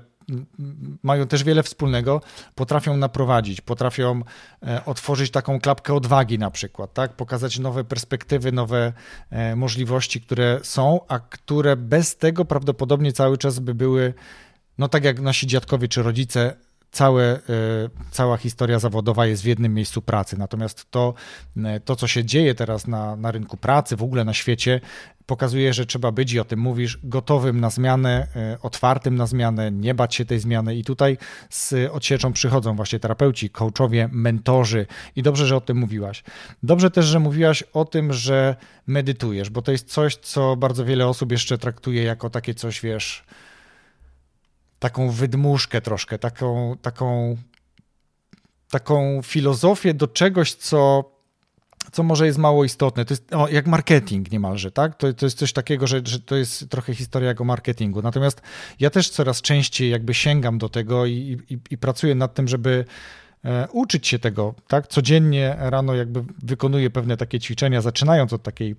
mają 1.02 1.26
też 1.26 1.44
wiele 1.44 1.62
wspólnego, 1.62 2.20
potrafią 2.54 2.96
naprowadzić, 2.96 3.60
potrafią 3.60 4.22
e, 4.62 4.84
otworzyć 4.84 5.30
taką 5.30 5.60
klapkę 5.60 5.94
odwagi 5.94 6.38
na 6.38 6.50
przykład, 6.50 6.94
tak? 6.94 7.12
pokazać 7.12 7.58
nowe 7.58 7.84
perspektywy, 7.84 8.52
nowe 8.52 8.92
możliwości, 9.56 10.20
które 10.20 10.60
są, 10.62 11.00
a 11.08 11.18
które 11.18 11.76
bez 11.76 12.16
tego 12.16 12.44
prawdopodobnie 12.44 13.12
cały 13.12 13.38
czas 13.38 13.58
by 13.58 13.74
były 13.74 14.14
no 14.78 14.88
tak 14.88 15.04
jak 15.04 15.20
nasi 15.20 15.46
dziadkowie 15.46 15.88
czy 15.88 16.02
rodzice, 16.02 16.56
całe, 16.94 17.40
cała 18.10 18.36
historia 18.36 18.78
zawodowa 18.78 19.26
jest 19.26 19.42
w 19.42 19.46
jednym 19.46 19.74
miejscu 19.74 20.02
pracy. 20.02 20.38
Natomiast 20.38 20.90
to, 20.90 21.14
e, 21.64 21.80
to 21.80 21.96
co 21.96 22.06
się 22.06 22.24
dzieje 22.24 22.54
teraz 22.54 22.86
na, 22.86 23.16
na 23.16 23.30
rynku 23.30 23.56
pracy, 23.56 23.96
w 23.96 24.02
ogóle 24.02 24.24
na 24.24 24.34
świecie, 24.34 24.80
pokazuje, 25.26 25.72
że 25.72 25.86
trzeba 25.86 26.12
być, 26.12 26.32
i 26.32 26.40
o 26.40 26.44
tym 26.44 26.60
mówisz, 26.60 26.98
gotowym 27.02 27.60
na 27.60 27.70
zmianę, 27.70 28.26
e, 28.36 28.58
otwartym 28.62 29.16
na 29.16 29.26
zmianę, 29.26 29.70
nie 29.70 29.94
bać 29.94 30.14
się 30.14 30.24
tej 30.24 30.40
zmiany. 30.40 30.76
I 30.76 30.84
tutaj 30.84 31.18
z 31.50 31.74
odsieczą 31.92 32.32
przychodzą 32.32 32.76
właśnie 32.76 33.00
terapeuci, 33.00 33.50
coachowie, 33.50 34.08
mentorzy. 34.12 34.86
I 35.16 35.22
dobrze, 35.22 35.46
że 35.46 35.56
o 35.56 35.60
tym 35.60 35.76
mówiłaś. 35.76 36.24
Dobrze 36.62 36.90
też, 36.90 37.06
że 37.06 37.20
mówiłaś 37.20 37.62
o 37.72 37.84
tym, 37.84 38.12
że 38.12 38.56
medytujesz, 38.86 39.50
bo 39.50 39.62
to 39.62 39.72
jest 39.72 39.90
coś, 39.90 40.16
co 40.16 40.56
bardzo 40.56 40.84
wiele 40.84 41.06
osób 41.06 41.32
jeszcze 41.32 41.58
traktuje 41.58 42.02
jako 42.02 42.30
takie 42.30 42.54
coś, 42.54 42.80
wiesz 42.80 43.24
taką 44.84 45.10
wydmuszkę 45.10 45.80
troszkę, 45.80 46.18
taką, 46.18 46.76
taką, 46.82 47.36
taką 48.70 49.20
filozofię 49.22 49.94
do 49.94 50.08
czegoś, 50.08 50.54
co, 50.54 51.10
co 51.92 52.02
może 52.02 52.26
jest 52.26 52.38
mało 52.38 52.64
istotne. 52.64 53.04
To 53.04 53.14
jest 53.14 53.34
o, 53.34 53.48
jak 53.48 53.66
marketing 53.66 54.32
niemalże, 54.32 54.70
tak? 54.70 54.96
To, 54.96 55.12
to 55.12 55.26
jest 55.26 55.38
coś 55.38 55.52
takiego, 55.52 55.86
że, 55.86 56.00
że 56.04 56.20
to 56.20 56.36
jest 56.36 56.68
trochę 56.70 56.94
historia 56.94 57.28
jak 57.28 57.40
o 57.40 57.44
marketingu. 57.44 58.02
Natomiast 58.02 58.42
ja 58.80 58.90
też 58.90 59.10
coraz 59.10 59.42
częściej 59.42 59.90
jakby 59.90 60.14
sięgam 60.14 60.58
do 60.58 60.68
tego 60.68 61.06
i, 61.06 61.38
i, 61.50 61.58
i 61.70 61.78
pracuję 61.78 62.14
nad 62.14 62.34
tym, 62.34 62.48
żeby 62.48 62.84
e, 63.44 63.68
uczyć 63.72 64.06
się 64.06 64.18
tego, 64.18 64.54
tak? 64.68 64.86
Codziennie 64.86 65.56
rano 65.58 65.94
jakby 65.94 66.24
wykonuję 66.42 66.90
pewne 66.90 67.16
takie 67.16 67.40
ćwiczenia, 67.40 67.80
zaczynając 67.80 68.32
od 68.32 68.42
takiej 68.42 68.76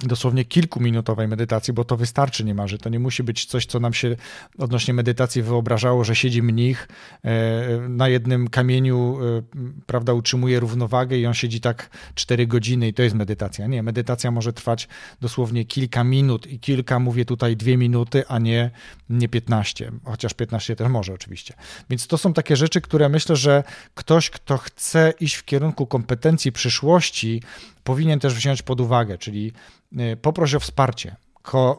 dosłownie 0.00 0.44
kilkuminutowej 0.44 1.28
medytacji, 1.28 1.72
bo 1.72 1.84
to 1.84 1.96
wystarczy 1.96 2.44
niemalże. 2.44 2.78
To 2.78 2.88
nie 2.88 2.98
musi 2.98 3.22
być 3.22 3.44
coś, 3.44 3.66
co 3.66 3.80
nam 3.80 3.94
się 3.94 4.16
odnośnie 4.58 4.94
medytacji 4.94 5.42
wyobrażało, 5.42 6.04
że 6.04 6.16
siedzi 6.16 6.42
mnich 6.42 6.88
e, 7.24 7.88
na 7.88 8.08
jednym 8.08 8.48
kamieniu, 8.48 9.18
e, 9.38 9.42
prawda, 9.86 10.12
utrzymuje 10.12 10.60
równowagę 10.60 11.18
i 11.18 11.26
on 11.26 11.34
siedzi 11.34 11.60
tak 11.60 11.90
4 12.14 12.46
godziny 12.46 12.88
i 12.88 12.94
to 12.94 13.02
jest 13.02 13.14
medytacja. 13.14 13.66
Nie, 13.66 13.82
medytacja 13.82 14.30
może 14.30 14.52
trwać 14.52 14.88
dosłownie 15.20 15.64
kilka 15.64 16.04
minut 16.04 16.46
i 16.46 16.60
kilka, 16.60 16.98
mówię 16.98 17.24
tutaj 17.24 17.56
dwie 17.56 17.76
minuty, 17.76 18.26
a 18.28 18.38
nie, 18.38 18.70
nie 19.10 19.28
15, 19.28 19.92
chociaż 20.04 20.34
15 20.34 20.76
też 20.76 20.88
może 20.88 21.12
oczywiście. 21.12 21.54
Więc 21.90 22.06
to 22.06 22.18
są 22.18 22.32
takie 22.32 22.56
rzeczy, 22.56 22.80
które 22.80 23.08
myślę, 23.08 23.36
że 23.36 23.64
ktoś, 23.94 24.30
kto 24.30 24.58
chce 24.58 25.12
iść 25.20 25.34
w 25.34 25.44
kierunku 25.44 25.86
kompetencji 25.86 26.52
przyszłości, 26.52 27.42
powinien 27.86 28.20
też 28.20 28.34
wziąć 28.34 28.62
pod 28.62 28.80
uwagę, 28.80 29.18
czyli 29.18 29.52
y, 29.92 30.16
poproś 30.16 30.54
o 30.54 30.60
wsparcie. 30.60 31.16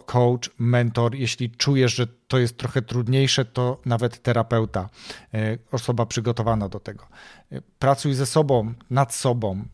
coach, 0.06 0.50
mentor, 0.60 1.16
jeśli 1.16 1.50
czujesz, 1.50 1.96
że 1.96 2.08
to 2.28 2.40
jest 2.40 2.58
trochę 2.58 2.82
trudniejsze, 2.82 3.46
to 3.46 3.78
nawet 3.86 4.22
terapeuta, 4.22 4.90
y, 5.34 5.60
osoba 5.72 6.06
przygotowana 6.06 6.70
do 6.70 6.80
tego. 6.80 7.08
Y, 7.52 7.62
pracuj 7.80 8.14
ze 8.14 8.26
sobą, 8.26 8.74
nad 8.90 9.14
sobą, 9.14 9.66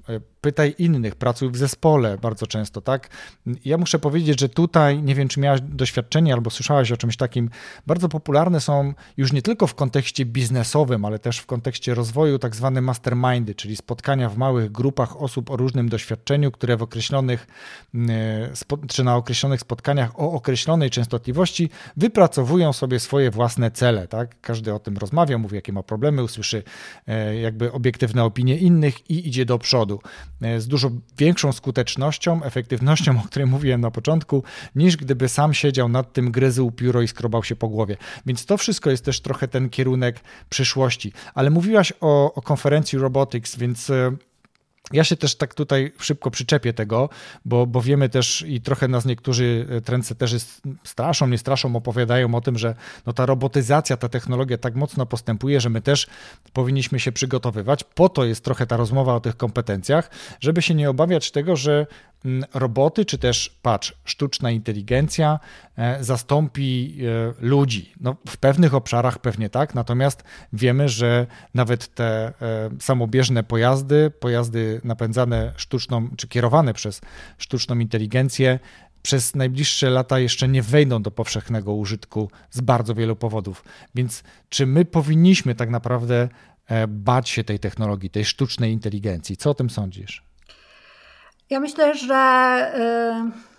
pytaj 0.43 0.75
innych, 0.77 1.15
pracuj 1.15 1.49
w 1.49 1.57
zespole 1.57 2.17
bardzo 2.17 2.47
często, 2.47 2.81
tak? 2.81 3.09
Ja 3.65 3.77
muszę 3.77 3.99
powiedzieć, 3.99 4.39
że 4.39 4.49
tutaj, 4.49 5.03
nie 5.03 5.15
wiem, 5.15 5.27
czy 5.27 5.39
miałaś 5.39 5.61
doświadczenie 5.61 6.33
albo 6.33 6.49
słyszałaś 6.49 6.91
o 6.91 6.97
czymś 6.97 7.17
takim, 7.17 7.49
bardzo 7.87 8.09
popularne 8.09 8.61
są 8.61 8.93
już 9.17 9.33
nie 9.33 9.41
tylko 9.41 9.67
w 9.67 9.75
kontekście 9.75 10.25
biznesowym, 10.25 11.05
ale 11.05 11.19
też 11.19 11.39
w 11.39 11.45
kontekście 11.45 11.93
rozwoju 11.93 12.39
tak 12.39 12.55
zwane 12.55 12.81
mastermindy, 12.81 13.55
czyli 13.55 13.75
spotkania 13.75 14.29
w 14.29 14.37
małych 14.37 14.71
grupach 14.71 15.21
osób 15.21 15.51
o 15.51 15.57
różnym 15.57 15.89
doświadczeniu, 15.89 16.51
które 16.51 16.77
w 16.77 16.81
określonych, 16.83 17.47
czy 18.87 19.03
na 19.03 19.15
określonych 19.15 19.61
spotkaniach 19.61 20.19
o 20.19 20.31
określonej 20.31 20.89
częstotliwości 20.89 21.69
wypracowują 21.97 22.73
sobie 22.73 22.99
swoje 22.99 23.31
własne 23.31 23.71
cele, 23.71 24.07
tak? 24.07 24.41
Każdy 24.41 24.73
o 24.73 24.79
tym 24.79 24.97
rozmawia, 24.97 25.37
mówi, 25.37 25.55
jakie 25.55 25.73
ma 25.73 25.83
problemy, 25.83 26.23
usłyszy 26.23 26.63
e, 27.07 27.35
jakby 27.63 27.77
obiektywne 27.77 28.23
opinie 28.23 28.57
innych 28.57 29.09
i 29.09 29.27
idzie 29.27 29.45
do 29.45 29.59
przodu. 29.59 29.99
E, 30.41 30.61
z 30.61 30.67
dużo 30.67 30.91
większą 31.17 31.51
skutecznością, 31.51 32.43
efektywnością, 32.43 33.19
o 33.23 33.27
której 33.27 33.47
mówiłem 33.47 33.81
na 33.81 33.91
początku, 33.91 34.43
niż 34.75 34.97
gdyby 34.97 35.29
sam 35.29 35.53
siedział 35.53 35.89
nad 35.89 36.13
tym, 36.13 36.31
gryzył 36.31 36.71
pióro 36.71 37.01
i 37.01 37.07
skrobał 37.07 37.43
się 37.43 37.55
po 37.55 37.69
głowie. 37.69 37.97
Więc 38.25 38.45
to 38.45 38.57
wszystko 38.57 38.91
jest 38.91 39.05
też 39.05 39.21
trochę 39.21 39.47
ten 39.47 39.69
kierunek 39.69 40.19
przyszłości. 40.49 41.13
Ale 41.33 41.49
mówiłaś 41.49 41.93
o, 42.01 42.33
o 42.33 42.41
konferencji 42.41 42.99
Robotics, 42.99 43.57
więc 43.57 43.89
e, 43.89 44.11
ja 44.91 45.03
się 45.03 45.15
też 45.17 45.35
tak 45.35 45.53
tutaj 45.53 45.91
szybko 45.99 46.31
przyczepię 46.31 46.73
tego, 46.73 47.09
bo, 47.45 47.67
bo 47.67 47.81
wiemy 47.81 48.09
też 48.09 48.45
i 48.47 48.61
trochę 48.61 48.87
nas 48.87 49.05
niektórzy 49.05 49.67
e, 49.69 49.81
trendseterzy 49.81 50.37
straszą, 50.83 51.27
nie 51.27 51.37
straszą, 51.37 51.75
opowiadają 51.75 52.35
o 52.35 52.41
tym, 52.41 52.57
że 52.57 52.75
no 53.05 53.13
ta 53.13 53.25
robotyzacja, 53.25 53.97
ta 53.97 54.09
technologia 54.09 54.57
tak 54.57 54.75
mocno 54.75 55.05
postępuje, 55.05 55.61
że 55.61 55.69
my 55.69 55.81
też 55.81 56.07
powinniśmy 56.53 56.99
się 56.99 57.11
przygotowywać. 57.11 57.83
Po 57.83 58.09
to 58.09 58.25
jest 58.25 58.43
trochę 58.43 58.67
ta 58.67 58.77
rozmowa 58.77 59.15
o 59.15 59.19
tych 59.19 59.37
kompetencjach, 59.37 60.09
żeby 60.39 60.61
się 60.61 60.75
nie 60.75 60.89
obawiać 60.89 61.31
tego, 61.31 61.55
że 61.55 61.87
roboty, 62.53 63.05
czy 63.05 63.17
też 63.17 63.59
patrz, 63.61 63.93
sztuczna 64.05 64.51
inteligencja 64.51 65.39
e, 65.77 66.03
zastąpi 66.03 66.97
e, 67.01 67.45
ludzi. 67.45 67.93
No, 68.01 68.15
w 68.27 68.37
pewnych 68.37 68.73
obszarach 68.73 69.19
pewnie 69.19 69.49
tak, 69.49 69.75
natomiast 69.75 70.23
wiemy, 70.53 70.89
że 70.89 71.27
nawet 71.53 71.95
te 71.95 72.05
e, 72.05 72.33
samobieżne 72.79 73.43
pojazdy, 73.43 74.11
pojazdy 74.19 74.81
napędzane 74.83 75.53
sztuczną, 75.55 76.09
czy 76.17 76.27
kierowane 76.27 76.73
przez 76.73 77.01
sztuczną 77.37 77.79
inteligencję, 77.79 78.59
przez 79.01 79.35
najbliższe 79.35 79.89
lata 79.89 80.19
jeszcze 80.19 80.47
nie 80.47 80.61
wejdą 80.61 81.01
do 81.01 81.11
powszechnego 81.11 81.73
użytku 81.73 82.31
z 82.51 82.61
bardzo 82.61 82.95
wielu 82.95 83.15
powodów. 83.15 83.63
Więc 83.95 84.23
czy 84.49 84.65
my 84.65 84.85
powinniśmy 84.85 85.55
tak 85.55 85.69
naprawdę 85.69 86.29
bać 86.87 87.29
się 87.29 87.43
tej 87.43 87.59
technologii, 87.59 88.09
tej 88.09 88.25
sztucznej 88.25 88.71
inteligencji? 88.71 89.37
Co 89.37 89.49
o 89.49 89.53
tym 89.53 89.69
sądzisz? 89.69 90.32
Ja 91.49 91.59
myślę, 91.59 91.95
że. 91.95 92.71
Y, 93.29 93.53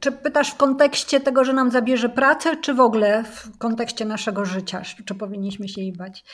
czy 0.00 0.12
pytasz 0.12 0.50
w 0.50 0.56
kontekście 0.56 1.20
tego, 1.20 1.44
że 1.44 1.52
nam 1.52 1.70
zabierze 1.70 2.08
pracę, 2.08 2.56
czy 2.56 2.74
w 2.74 2.80
ogóle 2.80 3.24
w 3.24 3.58
kontekście 3.58 4.04
naszego 4.04 4.44
życia? 4.44 4.82
Czy 5.04 5.14
powinniśmy 5.14 5.68
się 5.68 5.80
jej 5.80 5.92
bać? 5.92 6.24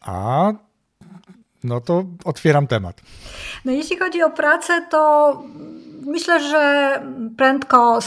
A 0.00 0.52
no 1.64 1.80
to 1.80 2.04
otwieram 2.24 2.66
temat. 2.66 3.00
No 3.64 3.72
jeśli 3.72 3.98
chodzi 3.98 4.22
o 4.22 4.30
pracę, 4.30 4.86
to 4.90 5.42
myślę, 6.06 6.40
że 6.40 7.02
prędko 7.36 7.98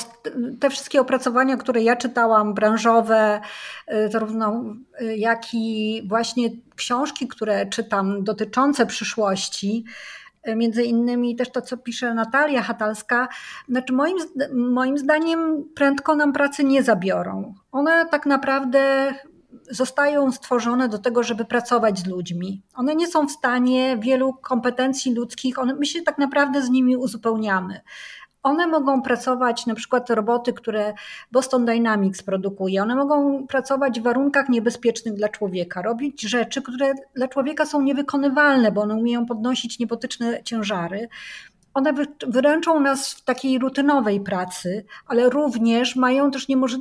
te 0.60 0.70
wszystkie 0.70 1.02
opracowania, 1.02 1.58
które 1.58 1.84
ja 1.84 1.96
czytałam, 1.96 2.54
branżowe, 2.54 3.42
y, 3.94 4.12
zarówno 4.12 4.64
y, 5.02 5.18
jak 5.18 5.54
i 5.54 6.02
właśnie 6.10 6.50
książki, 6.76 7.28
które 7.28 7.66
czytam 7.66 8.24
dotyczące 8.24 8.86
przyszłości, 8.86 9.86
między 10.56 10.84
innymi 10.84 11.36
też 11.36 11.52
to, 11.52 11.62
co 11.62 11.78
pisze 11.78 12.14
Natalia 12.14 12.62
Hatalska, 12.62 13.28
znaczy 13.70 13.93
moim, 13.93 14.18
moim 14.54 14.98
zdaniem 14.98 15.70
prędko 15.76 16.16
nam 16.16 16.34
pracy 16.34 16.64
nie 16.64 16.84
zabiorą. 16.84 17.54
One 17.72 18.06
tak 18.12 18.26
naprawdę 18.26 19.14
zostają 19.72 20.32
stworzone 20.32 20.89
do 20.89 20.98
tego, 20.98 21.24
żeby 21.24 21.45
pracować 21.45 22.00
z 22.00 22.06
ludźmi. 22.06 22.62
One 22.76 22.95
nie 22.95 23.08
są 23.08 23.28
w 23.28 23.32
stanie 23.32 23.98
wielu 23.98 24.34
kompetencji 24.34 25.14
ludzkich, 25.14 25.60
one, 25.60 25.76
my 25.76 25.86
się 25.86 26.02
tak 26.02 26.18
naprawdę 26.18 26.62
z 26.62 26.70
nimi 26.70 26.98
uzupełniamy. 26.98 27.82
One 28.44 28.68
mogą 28.68 29.02
pracować, 29.02 29.66
na 29.66 29.76
przykład 29.76 30.10
roboty, 30.10 30.54
które 30.54 30.94
Boston 31.32 31.66
Dynamics 31.66 32.24
produkuje, 32.24 32.84
one 32.84 32.96
mogą 32.96 33.48
pracować 33.48 34.00
w 34.00 34.04
warunkach 34.04 34.50
niebezpiecznych 34.50 35.14
dla 35.14 35.30
człowieka, 35.30 35.82
robić 35.82 36.22
rzeczy, 36.22 36.62
które 36.62 36.94
dla 37.16 37.28
człowieka 37.28 37.66
są 37.66 37.82
niewykonywalne, 37.82 38.72
bo 38.72 38.82
one 38.82 38.96
umieją 38.96 39.26
podnosić 39.26 39.80
niebotyczne 39.80 40.44
ciężary. 40.44 41.08
One 41.78 41.93
wyręczą 42.28 42.80
nas 42.80 43.13
w 43.13 43.23
takiej 43.23 43.59
rutynowej 43.59 44.21
pracy, 44.21 44.86
ale 45.07 45.30
również 45.30 45.95
mają 45.95 46.32
też 46.32 46.49
niemoż- 46.49 46.80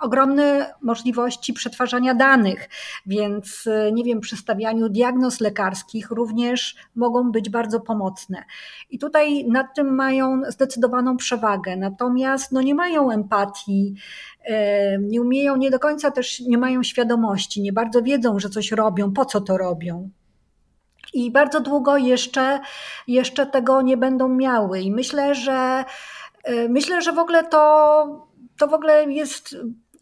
ogromne 0.00 0.74
możliwości 0.82 1.52
przetwarzania 1.52 2.14
danych, 2.14 2.68
więc 3.06 3.66
e, 3.66 3.92
nie 3.92 4.04
wiem, 4.04 4.20
przy 4.20 4.36
stawianiu 4.36 4.88
diagnoz 4.88 5.40
lekarskich 5.40 6.10
również 6.10 6.76
mogą 6.94 7.32
być 7.32 7.50
bardzo 7.50 7.80
pomocne. 7.80 8.44
I 8.90 8.98
tutaj 8.98 9.44
nad 9.44 9.66
tym 9.76 9.94
mają 9.94 10.42
zdecydowaną 10.48 11.16
przewagę, 11.16 11.76
natomiast 11.76 12.52
no 12.52 12.62
nie 12.62 12.74
mają 12.74 13.10
empatii, 13.10 13.94
e, 14.44 14.98
nie 14.98 15.20
umieją, 15.20 15.56
nie 15.56 15.70
do 15.70 15.78
końca 15.78 16.10
też 16.10 16.40
nie 16.40 16.58
mają 16.58 16.82
świadomości, 16.82 17.62
nie 17.62 17.72
bardzo 17.72 18.02
wiedzą, 18.02 18.38
że 18.38 18.48
coś 18.48 18.72
robią, 18.72 19.12
po 19.12 19.24
co 19.24 19.40
to 19.40 19.58
robią. 19.58 20.10
I 21.14 21.30
bardzo 21.30 21.60
długo 21.60 21.96
jeszcze, 21.96 22.60
jeszcze 23.06 23.46
tego 23.46 23.82
nie 23.82 23.96
będą 23.96 24.28
miały. 24.28 24.80
I 24.80 24.92
myślę, 24.92 25.34
że 25.34 25.84
y, 26.48 26.68
myślę, 26.68 27.02
że 27.02 27.12
w 27.12 27.18
ogóle 27.18 27.44
to, 27.44 28.04
to 28.58 28.68
w 28.68 28.74
ogóle 28.74 29.04
jest 29.12 29.56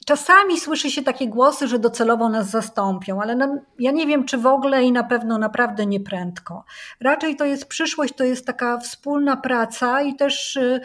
Czasami 0.06 0.60
słyszy 0.60 0.90
się 0.90 1.02
takie 1.02 1.28
głosy, 1.28 1.68
że 1.68 1.78
docelowo 1.78 2.28
nas 2.28 2.50
zastąpią, 2.50 3.22
ale 3.22 3.36
na, 3.36 3.58
ja 3.78 3.90
nie 3.90 4.06
wiem, 4.06 4.24
czy 4.24 4.38
w 4.38 4.46
ogóle 4.46 4.84
i 4.84 4.92
na 4.92 5.04
pewno 5.04 5.38
naprawdę 5.38 5.86
nie 5.86 6.00
prędko. 6.00 6.64
Raczej 7.00 7.36
to 7.36 7.44
jest 7.44 7.66
przyszłość, 7.66 8.14
to 8.14 8.24
jest 8.24 8.46
taka 8.46 8.78
wspólna 8.78 9.36
praca 9.36 10.02
i 10.02 10.16
też 10.16 10.56
y, 10.56 10.80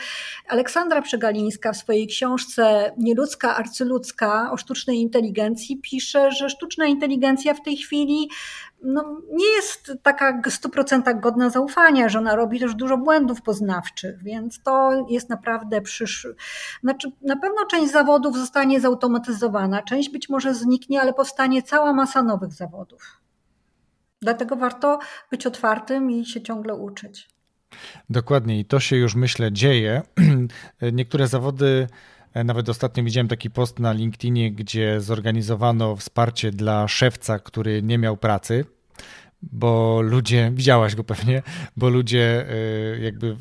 Aleksandra 0.48 1.02
Przegalińska 1.02 1.72
w 1.74 1.78
swojej 1.78 2.08
książce 2.08 2.94
Nieludzka, 2.98 3.56
arcyludzka 3.56 4.52
o 4.52 4.58
sztucznej 4.58 5.02
inteligencji 5.02 5.82
pisze, 5.82 6.32
że 6.32 6.50
sztuczna 6.50 6.86
inteligencja 6.86 7.54
w 7.54 7.62
tej 7.62 7.78
chwili 7.78 8.30
no, 8.84 9.22
nie 9.32 9.46
jest 9.46 9.92
taka 10.04 10.42
w 10.42 10.48
100% 10.48 11.20
godna 11.20 11.50
zaufania, 11.50 12.10
że 12.10 12.20
ona 12.20 12.36
robi 12.36 12.60
też 12.60 12.76
dużo 12.76 12.98
błędów 12.98 13.42
poznawczych, 13.42 14.24
więc 14.24 14.62
to 14.64 15.06
jest 15.10 15.30
naprawdę 15.30 15.82
przyszły. 15.82 16.36
Znaczy, 16.84 17.12
na 17.22 17.36
pewno 17.36 17.66
część 17.66 17.92
zawodów 17.92 18.38
zostanie 18.38 18.82
zautomatyzowana, 18.82 19.84
część 19.84 20.10
być 20.10 20.30
może 20.30 20.54
zniknie, 20.54 21.02
ale 21.02 21.14
powstanie 21.14 21.64
cała 21.64 21.94
masa 21.94 22.24
nowych 22.24 22.54
zawodów. 22.54 23.22
Dlatego 24.22 24.56
warto 24.56 25.00
być 25.32 25.48
otwartym 25.48 26.12
i 26.12 26.26
się 26.26 26.42
ciągle 26.42 26.76
uczyć. 26.76 27.30
Dokładnie, 28.10 28.60
i 28.60 28.66
to 28.66 28.80
się 28.80 28.96
już 28.96 29.16
myślę 29.16 29.52
dzieje. 29.52 30.02
Niektóre 30.94 31.28
zawody 31.28 31.88
nawet 32.36 32.70
ostatnio 32.70 33.04
widziałem 33.04 33.28
taki 33.28 33.50
post 33.50 33.80
na 33.80 33.94
LinkedInie, 33.94 34.52
gdzie 34.52 35.02
zorganizowano 35.02 35.96
wsparcie 35.96 36.52
dla 36.52 36.88
szewca, 36.88 37.40
który 37.40 37.84
nie 37.84 37.98
miał 37.98 38.18
pracy 38.18 38.66
bo 39.42 40.02
ludzie, 40.02 40.52
widziałaś 40.54 40.96
go 40.96 41.04
pewnie, 41.04 41.44
bo 41.78 41.90
ludzie 41.90 42.46
e, 42.50 43.00
jakby, 43.00 43.38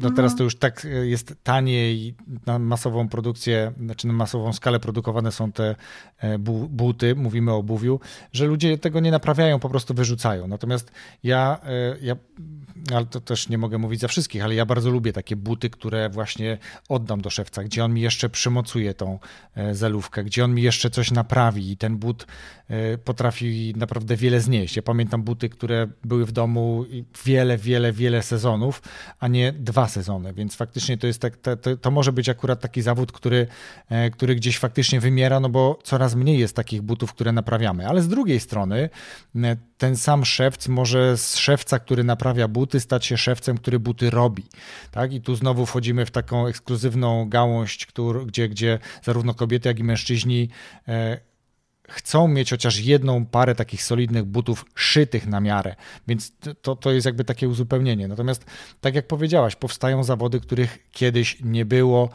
no 0.00 0.10
teraz 0.10 0.36
to 0.36 0.44
już 0.44 0.56
tak 0.56 0.86
jest 1.02 1.34
taniej 1.42 2.14
na 2.46 2.58
masową 2.58 3.08
produkcję, 3.08 3.72
znaczy 3.84 4.06
na 4.06 4.12
masową 4.12 4.52
skalę 4.52 4.80
produkowane 4.80 5.32
są 5.32 5.52
te 5.52 5.76
e, 6.18 6.38
buty, 6.68 7.14
mówimy 7.14 7.52
o 7.52 7.56
obuwiu, 7.56 8.00
że 8.32 8.46
ludzie 8.46 8.78
tego 8.78 9.00
nie 9.00 9.10
naprawiają, 9.10 9.58
po 9.58 9.68
prostu 9.68 9.94
wyrzucają. 9.94 10.48
Natomiast 10.48 10.92
ja, 11.22 11.60
ja 12.02 12.16
ale 12.94 13.06
to 13.06 13.20
też 13.20 13.48
nie 13.48 13.58
mogę 13.58 13.78
mówić 13.78 14.00
za 14.00 14.08
wszystkich, 14.08 14.44
ale 14.44 14.54
ja 14.54 14.66
bardzo 14.66 14.90
lubię 14.90 15.12
takie 15.12 15.36
buty, 15.36 15.70
które 15.70 16.08
właśnie 16.08 16.58
oddam 16.88 17.20
do 17.20 17.30
szewca, 17.30 17.64
gdzie 17.64 17.84
on 17.84 17.94
mi 17.94 18.00
jeszcze 18.00 18.28
przymocuje 18.28 18.94
tą 18.94 19.18
e, 19.54 19.74
zalówkę, 19.74 20.24
gdzie 20.24 20.44
on 20.44 20.54
mi 20.54 20.62
jeszcze 20.62 20.90
coś 20.90 21.10
naprawi 21.10 21.70
i 21.70 21.76
ten 21.76 21.96
but 21.96 22.26
e, 22.68 22.98
potrafi 22.98 23.74
naprawdę 23.76 24.16
wiele 24.16 24.40
znieść. 24.40 24.76
Ja 24.76 24.82
pamiętam 24.82 25.22
buty, 25.30 25.48
które 25.48 25.88
były 26.04 26.26
w 26.26 26.32
domu 26.32 26.84
wiele, 27.24 27.58
wiele, 27.58 27.92
wiele 27.92 28.22
sezonów, 28.22 28.82
a 29.20 29.28
nie 29.28 29.52
dwa 29.52 29.88
sezony, 29.88 30.32
więc 30.32 30.56
faktycznie 30.56 30.98
to 30.98 31.06
jest 31.06 31.20
tak, 31.20 31.36
to, 31.36 31.76
to 31.76 31.90
może 31.90 32.12
być 32.12 32.28
akurat 32.28 32.60
taki 32.60 32.82
zawód, 32.82 33.12
który, 33.12 33.46
e, 33.88 34.10
który 34.10 34.34
gdzieś 34.34 34.58
faktycznie 34.58 35.00
wymiera, 35.00 35.40
no 35.40 35.48
bo 35.48 35.78
coraz 35.82 36.14
mniej 36.14 36.38
jest 36.38 36.56
takich 36.56 36.82
butów, 36.82 37.12
które 37.12 37.32
naprawiamy. 37.32 37.88
Ale 37.88 38.02
z 38.02 38.08
drugiej 38.08 38.40
strony 38.40 38.88
ten 39.78 39.96
sam 39.96 40.24
szewc 40.24 40.68
może 40.68 41.16
z 41.16 41.36
szewca, 41.36 41.78
który 41.78 42.04
naprawia 42.04 42.48
buty, 42.48 42.80
stać 42.80 43.06
się 43.06 43.16
szewcem, 43.16 43.58
który 43.58 43.78
buty 43.78 44.10
robi. 44.10 44.44
Tak? 44.90 45.12
I 45.12 45.20
tu 45.20 45.34
znowu 45.34 45.66
wchodzimy 45.66 46.06
w 46.06 46.10
taką 46.10 46.46
ekskluzywną 46.46 47.28
gałąź, 47.28 47.86
który, 47.86 48.26
gdzie, 48.26 48.48
gdzie 48.48 48.78
zarówno 49.02 49.34
kobiety, 49.34 49.68
jak 49.68 49.78
i 49.78 49.84
mężczyźni 49.84 50.48
e, 50.88 51.29
chcą 51.90 52.28
mieć 52.28 52.50
chociaż 52.50 52.78
jedną 52.78 53.26
parę 53.26 53.54
takich 53.54 53.82
solidnych 53.82 54.24
butów 54.24 54.64
szytych 54.74 55.26
na 55.26 55.40
miarę, 55.40 55.76
więc 56.08 56.32
to, 56.62 56.76
to 56.76 56.90
jest 56.90 57.06
jakby 57.06 57.24
takie 57.24 57.48
uzupełnienie. 57.48 58.08
Natomiast, 58.08 58.44
tak 58.80 58.94
jak 58.94 59.06
powiedziałaś, 59.06 59.56
powstają 59.56 60.04
zawody, 60.04 60.40
których 60.40 60.90
kiedyś 60.92 61.38
nie 61.40 61.64
było, 61.64 62.08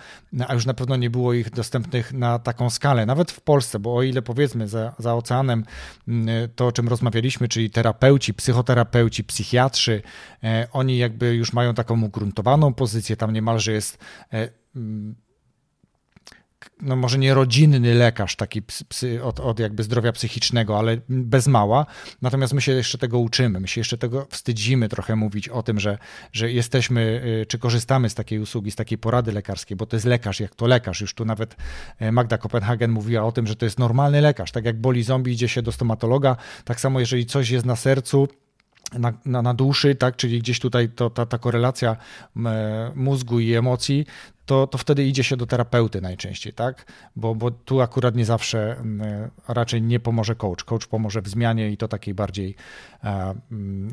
a 0.48 0.54
już 0.54 0.66
na 0.66 0.74
pewno 0.74 0.96
nie 0.96 1.10
było 1.10 1.34
ich 1.34 1.50
dostępnych 1.50 2.14
na 2.14 2.40
taką 2.40 2.70
skalę, 2.70 3.06
nawet 3.06 3.32
w 3.32 3.42
Polsce, 3.42 3.80
bo 3.80 3.96
o 3.96 4.04
ile 4.04 4.22
powiedzmy 4.22 4.68
za, 4.68 4.96
za 5.00 5.16
oceanem 5.16 5.66
mm, 6.08 6.50
to, 6.56 6.68
o 6.68 6.72
czym 6.72 6.88
rozmawialiśmy, 6.88 7.48
czyli 7.48 7.70
terapeuci, 7.70 8.34
psychoterapeuci, 8.34 9.24
psychiatrzy, 9.24 10.02
e, 10.44 10.68
oni 10.72 10.98
jakby 10.98 11.36
już 11.36 11.54
mają 11.54 11.74
taką 11.74 12.04
ugruntowaną 12.04 12.74
pozycję, 12.74 13.18
tam 13.18 13.34
niemalże 13.34 13.72
jest 13.72 13.98
e, 14.34 14.50
mm, 14.76 15.25
no 16.82 16.96
może 16.96 17.18
nie 17.18 17.34
rodzinny 17.34 17.94
lekarz 17.94 18.36
taki 18.36 18.62
psy, 18.62 19.24
od, 19.24 19.40
od 19.40 19.60
jakby 19.60 19.84
zdrowia 19.84 20.12
psychicznego, 20.12 20.80
ale 20.80 20.98
bez 21.10 21.48
mała. 21.48 21.86
Natomiast 22.22 22.54
my 22.54 22.62
się 22.62 22.72
jeszcze 22.72 22.98
tego 22.98 23.20
uczymy, 23.20 23.60
my 23.60 23.68
się 23.68 23.82
jeszcze 23.82 23.98
tego 23.98 24.28
wstydzimy 24.30 24.90
trochę 24.90 25.16
mówić 25.16 25.50
o 25.50 25.64
tym, 25.64 25.80
że, 25.80 25.98
że 26.34 26.52
jesteśmy, 26.52 27.22
y, 27.42 27.46
czy 27.46 27.60
korzystamy 27.60 28.10
z 28.10 28.16
takiej 28.16 28.40
usługi, 28.40 28.72
z 28.72 28.76
takiej 28.76 28.98
porady 28.98 29.32
lekarskiej, 29.32 29.78
bo 29.78 29.86
to 29.86 29.96
jest 29.96 30.06
lekarz, 30.06 30.40
jak 30.40 30.56
to 30.56 30.68
lekarz. 30.68 31.02
Już 31.02 31.14
tu 31.14 31.26
nawet 31.26 31.56
e, 32.00 32.12
Magda 32.12 32.38
Kopenhagen 32.38 32.92
mówiła 32.92 33.24
o 33.24 33.32
tym, 33.32 33.48
że 33.48 33.56
to 33.56 33.66
jest 33.66 33.80
normalny 33.80 34.22
lekarz. 34.22 34.52
Tak 34.52 34.66
jak 34.66 34.82
boli 34.82 35.04
zombie, 35.04 35.32
idzie 35.32 35.48
się 35.48 35.62
do 35.62 35.72
stomatologa, 35.72 36.38
tak 36.64 36.80
samo 36.80 37.00
jeżeli 37.00 37.26
coś 37.26 37.50
jest 37.50 37.66
na 37.66 37.76
sercu, 37.76 38.28
na, 38.94 39.14
na, 39.26 39.42
na 39.42 39.54
duszy, 39.54 39.96
tak, 39.96 40.16
czyli 40.16 40.40
gdzieś 40.40 40.60
tutaj 40.60 40.90
to, 40.90 41.10
ta, 41.10 41.26
ta 41.26 41.38
korelacja 41.38 41.96
mózgu 42.96 43.40
i 43.40 43.54
emocji, 43.54 44.06
to, 44.46 44.68
to 44.68 44.78
wtedy 44.78 45.06
idzie 45.06 45.24
się 45.24 45.38
do 45.38 45.46
terapeuty 45.46 46.02
najczęściej, 46.02 46.54
tak? 46.54 46.86
Bo, 47.16 47.36
bo 47.36 47.52
tu 47.52 47.82
akurat 47.82 48.16
nie 48.16 48.26
zawsze, 48.26 48.78
mm, 48.78 49.30
raczej 49.48 49.82
nie 49.82 50.00
pomoże 50.00 50.36
coach. 50.36 50.64
Coach 50.64 50.88
pomoże 50.88 51.22
w 51.22 51.28
zmianie 51.28 51.72
i 51.72 51.78
to 51.78 51.88
takiej 51.88 52.14
bardziej, 52.14 52.56
mm, 53.52 53.92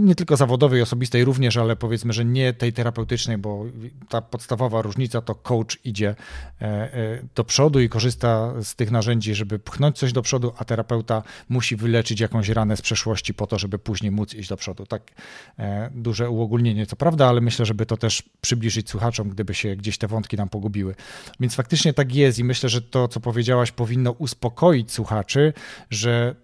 nie 0.00 0.14
tylko 0.14 0.36
zawodowej, 0.36 0.82
osobistej 0.82 1.24
również, 1.24 1.56
ale 1.56 1.76
powiedzmy, 1.76 2.12
że 2.12 2.24
nie 2.24 2.52
tej 2.52 2.72
terapeutycznej, 2.72 3.38
bo 3.38 3.64
ta 4.08 4.20
podstawowa 4.20 4.82
różnica 4.82 5.20
to 5.20 5.34
coach 5.34 5.78
idzie 5.84 6.14
e, 6.60 6.64
e, 6.64 7.22
do 7.34 7.44
przodu 7.44 7.80
i 7.80 7.88
korzysta 7.88 8.54
z 8.62 8.74
tych 8.74 8.90
narzędzi, 8.90 9.34
żeby 9.34 9.58
pchnąć 9.58 9.98
coś 9.98 10.12
do 10.12 10.22
przodu, 10.22 10.52
a 10.56 10.64
terapeuta 10.64 11.22
musi 11.48 11.76
wyleczyć 11.76 12.20
jakąś 12.20 12.48
ranę 12.48 12.76
z 12.76 12.82
przeszłości 12.82 13.34
po 13.34 13.46
to, 13.46 13.58
żeby 13.58 13.78
później 13.78 14.10
móc 14.10 14.34
iść 14.34 14.48
do 14.48 14.56
przodu. 14.56 14.86
Tak 14.86 15.02
e, 15.58 15.90
duże 15.94 16.30
uogólnienie, 16.30 16.86
co 16.86 16.96
prawda, 16.96 17.28
ale 17.28 17.40
myślę, 17.40 17.66
żeby 17.66 17.86
to 17.86 17.96
też 17.96 18.22
przybliżyć 18.40 18.90
słuchaczom, 18.90 19.28
gdyby 19.28 19.54
się 19.54 19.76
gdzieś 19.80 19.98
te 19.98 20.08
wątki 20.08 20.36
nam 20.36 20.48
pogubiły. 20.48 20.94
Więc 21.40 21.54
faktycznie 21.54 21.92
tak 21.92 22.14
jest 22.14 22.38
i 22.38 22.44
myślę, 22.44 22.68
że 22.68 22.82
to, 22.82 23.08
co 23.08 23.20
powiedziałaś, 23.20 23.72
powinno 23.72 24.10
uspokoić 24.10 24.92
słuchaczy, 24.92 25.52
że 25.90 26.34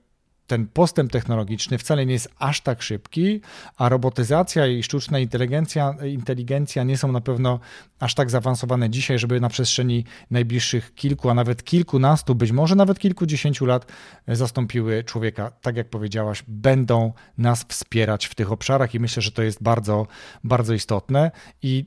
ten 0.46 0.66
postęp 0.66 1.12
technologiczny 1.12 1.78
wcale 1.78 2.06
nie 2.06 2.12
jest 2.12 2.28
aż 2.38 2.60
tak 2.60 2.82
szybki, 2.82 3.40
a 3.76 3.88
robotyzacja 3.88 4.66
i 4.66 4.82
sztuczna 4.82 5.18
inteligencja, 5.18 5.94
inteligencja 6.04 6.84
nie 6.84 6.98
są 6.98 7.12
na 7.12 7.20
pewno 7.20 7.60
aż 8.00 8.14
tak 8.14 8.30
zaawansowane 8.30 8.90
dzisiaj, 8.90 9.18
żeby 9.18 9.40
na 9.40 9.48
przestrzeni 9.48 10.04
najbliższych 10.30 10.94
kilku, 10.94 11.30
a 11.30 11.34
nawet 11.34 11.64
kilkunastu, 11.64 12.34
być 12.34 12.52
może 12.52 12.74
nawet 12.74 12.98
kilkudziesięciu 12.98 13.66
lat 13.66 13.92
zastąpiły 14.28 15.04
człowieka. 15.04 15.50
Tak 15.50 15.76
jak 15.76 15.90
powiedziałaś, 15.90 16.44
będą 16.48 17.12
nas 17.38 17.64
wspierać 17.68 18.26
w 18.26 18.34
tych 18.34 18.52
obszarach 18.52 18.94
i 18.94 19.00
myślę, 19.00 19.22
że 19.22 19.32
to 19.32 19.42
jest 19.42 19.62
bardzo, 19.62 20.06
bardzo 20.44 20.74
istotne. 20.74 21.30
I, 21.62 21.84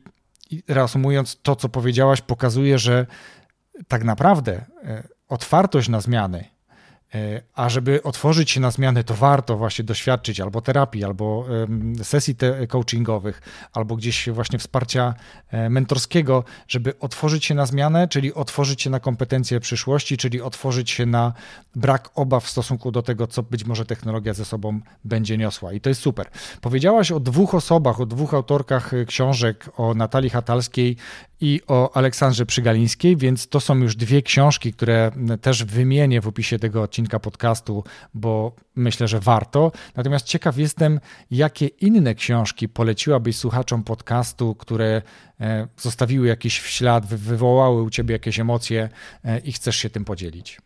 i 0.49 0.63
reasumując, 0.67 1.39
to 1.41 1.55
co 1.55 1.69
powiedziałaś, 1.69 2.21
pokazuje, 2.21 2.79
że 2.79 3.05
tak 3.87 4.03
naprawdę 4.03 4.65
e, 4.83 5.07
otwartość 5.27 5.89
na 5.89 6.01
zmiany, 6.01 6.45
a 7.55 7.69
żeby 7.69 8.03
otworzyć 8.03 8.51
się 8.51 8.59
na 8.59 8.71
zmiany, 8.71 9.03
to 9.03 9.13
warto 9.13 9.57
właśnie 9.57 9.85
doświadczyć 9.85 10.39
albo 10.39 10.61
terapii, 10.61 11.03
albo 11.03 11.45
sesji 12.03 12.35
coachingowych, 12.69 13.41
albo 13.73 13.95
gdzieś 13.95 14.29
właśnie 14.29 14.59
wsparcia 14.59 15.13
e, 15.51 15.69
mentorskiego, 15.69 16.43
żeby 16.67 16.99
otworzyć 16.99 17.45
się 17.45 17.55
na 17.55 17.65
zmianę, 17.65 18.07
czyli 18.07 18.33
otworzyć 18.33 18.81
się 18.81 18.89
na 18.89 18.99
kompetencje 18.99 19.59
przyszłości, 19.59 20.17
czyli 20.17 20.41
otworzyć 20.41 20.91
się 20.91 21.05
na 21.05 21.33
brak 21.75 22.09
obaw 22.15 22.43
w 22.43 22.49
stosunku 22.49 22.91
do 22.91 23.01
tego, 23.01 23.27
co 23.27 23.43
być 23.43 23.65
może 23.65 23.85
technologia 23.85 24.33
ze 24.33 24.45
sobą 24.45 24.79
będzie 25.03 25.37
niosła. 25.37 25.73
I 25.73 25.81
to 25.81 25.89
jest 25.89 26.01
super. 26.01 26.29
Powiedziałaś 26.61 27.11
o 27.11 27.19
dwóch 27.19 27.55
osobach, 27.55 28.01
o 28.01 28.05
dwóch 28.05 28.33
autorkach 28.33 28.91
książek, 29.07 29.69
o 29.77 29.93
Natalii 29.93 30.29
Hatalskiej 30.29 30.97
i 31.41 31.61
o 31.67 31.95
Aleksandrze 31.95 32.45
Przygalińskiej, 32.45 33.17
więc 33.17 33.47
to 33.47 33.59
są 33.59 33.77
już 33.77 33.95
dwie 33.95 34.21
książki, 34.21 34.73
które 34.73 35.11
też 35.41 35.63
wymienię 35.63 36.21
w 36.21 36.27
opisie 36.27 36.59
tego 36.59 36.81
odcinka 36.81 37.19
podcastu, 37.19 37.83
bo 38.13 38.55
myślę, 38.75 39.07
że 39.07 39.19
warto. 39.19 39.71
Natomiast 39.95 40.25
ciekaw 40.25 40.57
jestem, 40.57 40.99
jakie 41.31 41.67
inne 41.67 42.15
książki 42.15 42.69
poleciłabyś 42.69 43.37
słuchaczom 43.37 43.83
podcastu, 43.83 44.55
które 44.55 45.01
e, 45.41 45.67
zostawiły 45.77 46.27
jakiś 46.27 46.61
ślad, 46.61 47.05
wywołały 47.05 47.83
u 47.83 47.89
ciebie 47.89 48.13
jakieś 48.13 48.39
emocje 48.39 48.89
e, 49.23 49.39
i 49.39 49.51
chcesz 49.51 49.75
się 49.75 49.89
tym 49.89 50.05
podzielić. 50.05 50.61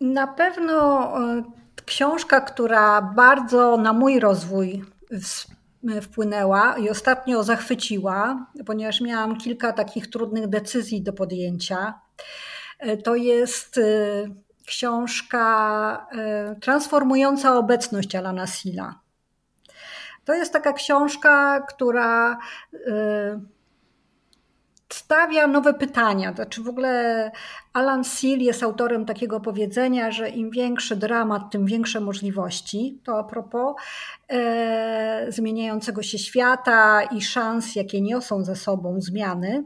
Na 0.00 0.26
pewno 0.26 1.08
e, 1.18 1.42
książka, 1.84 2.40
która 2.40 3.02
bardzo 3.02 3.76
na 3.76 3.92
mój 3.92 4.20
rozwój 4.20 4.84
wpłynęła 6.02 6.76
i 6.78 6.90
ostatnio 6.90 7.42
zachwyciła, 7.42 8.46
ponieważ 8.66 9.00
miałam 9.00 9.36
kilka 9.38 9.72
takich 9.72 10.10
trudnych 10.10 10.46
decyzji 10.46 11.02
do 11.02 11.12
podjęcia. 11.12 12.00
E, 12.78 12.96
to 12.96 13.14
jest 13.14 13.78
e, 13.78 13.82
książka 14.66 16.06
e, 16.12 16.56
Transformująca 16.60 17.58
obecność 17.58 18.14
Alana 18.14 18.46
Silla. 18.46 19.00
To 20.24 20.34
jest 20.34 20.52
taka 20.52 20.72
książka, 20.72 21.60
która 21.68 22.38
stawia 24.88 25.46
nowe 25.46 25.74
pytania. 25.74 26.32
Znaczy 26.32 26.62
w 26.62 26.68
ogóle 26.68 27.30
Alan 27.72 28.04
Seal 28.04 28.38
jest 28.38 28.62
autorem 28.62 29.06
takiego 29.06 29.40
powiedzenia, 29.40 30.10
że 30.10 30.28
im 30.28 30.50
większy 30.50 30.96
dramat, 30.96 31.42
tym 31.50 31.66
większe 31.66 32.00
możliwości. 32.00 32.98
To 33.04 33.18
a 33.18 33.24
propos 33.24 33.74
e, 34.28 35.26
zmieniającego 35.28 36.02
się 36.02 36.18
świata 36.18 37.02
i 37.02 37.22
szans, 37.22 37.76
jakie 37.76 38.00
niosą 38.00 38.44
ze 38.44 38.56
sobą 38.56 39.00
zmiany. 39.00 39.64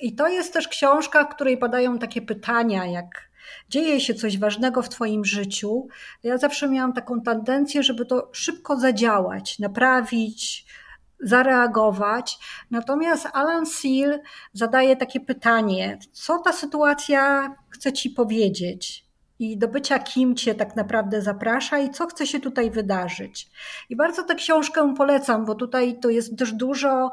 I 0.00 0.14
to 0.14 0.28
jest 0.28 0.52
też 0.52 0.68
książka, 0.68 1.24
w 1.24 1.34
której 1.34 1.58
padają 1.58 1.98
takie 1.98 2.22
pytania, 2.22 2.86
jak 2.86 3.30
dzieje 3.68 4.00
się 4.00 4.14
coś 4.14 4.38
ważnego 4.38 4.82
w 4.82 4.88
Twoim 4.88 5.24
życiu. 5.24 5.88
Ja 6.22 6.38
zawsze 6.38 6.68
miałam 6.68 6.92
taką 6.92 7.20
tendencję, 7.20 7.82
żeby 7.82 8.06
to 8.06 8.28
szybko 8.32 8.76
zadziałać, 8.76 9.58
naprawić, 9.58 10.66
zareagować. 11.22 12.38
Natomiast 12.70 13.28
Alan 13.32 13.66
Seal 13.66 14.20
zadaje 14.52 14.96
takie 14.96 15.20
pytanie: 15.20 15.98
co 16.12 16.38
ta 16.38 16.52
sytuacja 16.52 17.54
chce 17.70 17.92
ci 17.92 18.10
powiedzieć? 18.10 19.10
I 19.38 19.58
do 19.58 19.68
bycia 19.68 19.98
kim 19.98 20.36
cię 20.36 20.54
tak 20.54 20.76
naprawdę 20.76 21.22
zaprasza 21.22 21.78
i 21.78 21.90
co 21.90 22.06
chce 22.06 22.26
się 22.26 22.40
tutaj 22.40 22.70
wydarzyć. 22.70 23.50
I 23.90 23.96
bardzo 23.96 24.22
tę 24.22 24.34
książkę 24.34 24.94
polecam, 24.96 25.44
bo 25.44 25.54
tutaj 25.54 26.00
to 26.00 26.10
jest 26.10 26.38
też 26.38 26.52
dużo 26.52 27.10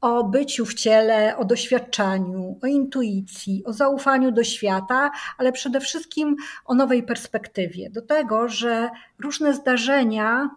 o 0.00 0.24
byciu 0.24 0.66
w 0.66 0.74
ciele, 0.74 1.36
o 1.36 1.44
doświadczaniu, 1.44 2.58
o 2.62 2.66
intuicji, 2.66 3.62
o 3.64 3.72
zaufaniu 3.72 4.32
do 4.32 4.44
świata, 4.44 5.10
ale 5.38 5.52
przede 5.52 5.80
wszystkim 5.80 6.36
o 6.64 6.74
nowej 6.74 7.02
perspektywie. 7.02 7.90
Do 7.90 8.02
tego, 8.02 8.48
że 8.48 8.90
różne 9.18 9.54
zdarzenia 9.54 10.50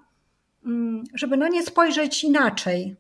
żeby 1.14 1.38
na 1.38 1.48
nie 1.48 1.64
spojrzeć 1.64 2.24
inaczej. 2.24 2.96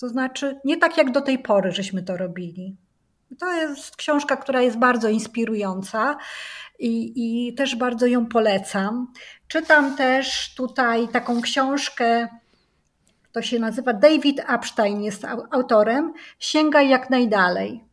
To 0.00 0.08
znaczy, 0.08 0.60
nie 0.64 0.76
tak 0.76 0.96
jak 0.96 1.12
do 1.12 1.20
tej 1.20 1.38
pory, 1.38 1.72
żeśmy 1.72 2.02
to 2.02 2.16
robili. 2.16 2.76
To 3.38 3.52
jest 3.52 3.96
książka, 3.96 4.36
która 4.36 4.62
jest 4.62 4.78
bardzo 4.78 5.08
inspirująca 5.08 6.16
i, 6.78 7.12
i 7.16 7.54
też 7.54 7.76
bardzo 7.76 8.06
ją 8.06 8.26
polecam. 8.26 9.12
Czytam 9.48 9.96
też 9.96 10.54
tutaj 10.54 11.08
taką 11.08 11.40
książkę, 11.40 12.28
to 13.32 13.42
się 13.42 13.58
nazywa 13.58 13.92
David 13.92 14.40
Epstein, 14.48 15.02
jest 15.02 15.24
autorem. 15.50 16.12
Sięgaj 16.38 16.88
jak 16.88 17.10
najdalej. 17.10 17.84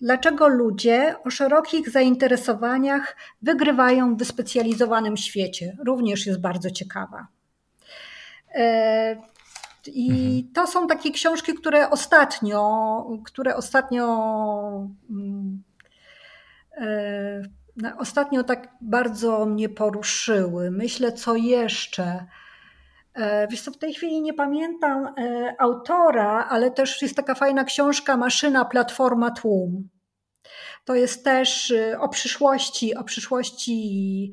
Dlaczego 0.00 0.48
ludzie 0.48 1.14
o 1.24 1.30
szerokich 1.30 1.90
zainteresowaniach 1.90 3.16
wygrywają 3.42 4.14
w 4.14 4.18
wyspecjalizowanym 4.18 5.16
świecie? 5.16 5.76
Również 5.86 6.26
jest 6.26 6.40
bardzo 6.40 6.70
ciekawa. 6.70 7.26
E, 8.54 9.16
I 9.86 10.48
to 10.54 10.66
są 10.66 10.86
takie 10.86 11.10
książki, 11.10 11.54
które 11.54 11.90
ostatnio, 11.90 12.60
które 13.24 13.56
ostatnio, 13.56 14.06
mm, 15.10 15.62
e, 16.76 17.42
ostatnio 17.98 18.44
tak 18.44 18.68
bardzo 18.80 19.46
mnie 19.46 19.68
poruszyły. 19.68 20.70
Myślę, 20.70 21.12
co 21.12 21.36
jeszcze. 21.36 22.26
E, 23.14 23.48
wiesz 23.48 23.62
co, 23.62 23.70
w 23.70 23.78
tej 23.78 23.94
chwili 23.94 24.22
nie 24.22 24.34
pamiętam 24.34 25.14
autora, 25.58 26.46
ale 26.50 26.70
też 26.70 27.02
jest 27.02 27.16
taka 27.16 27.34
fajna 27.34 27.64
książka 27.64 28.16
Maszyna, 28.16 28.64
Platforma, 28.64 29.30
Tłum. 29.30 29.88
To 30.84 30.94
jest 30.94 31.24
też 31.24 31.74
o 31.98 32.08
przyszłości, 32.08 32.94
o 32.94 33.04
przyszłości 33.04 34.32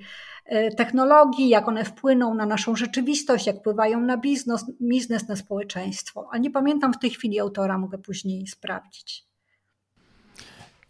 technologii, 0.77 1.49
jak 1.49 1.67
one 1.67 1.85
wpłyną 1.85 2.33
na 2.33 2.45
naszą 2.45 2.75
rzeczywistość, 2.75 3.47
jak 3.47 3.57
wpływają 3.57 4.01
na 4.01 4.17
biznes, 4.17 4.65
biznes 4.81 5.27
na 5.27 5.35
społeczeństwo. 5.35 6.27
Ale 6.31 6.39
nie 6.39 6.51
pamiętam 6.51 6.93
w 6.93 6.99
tej 6.99 7.09
chwili 7.09 7.39
autora, 7.39 7.77
mogę 7.77 7.97
później 7.97 8.47
sprawdzić. 8.47 9.30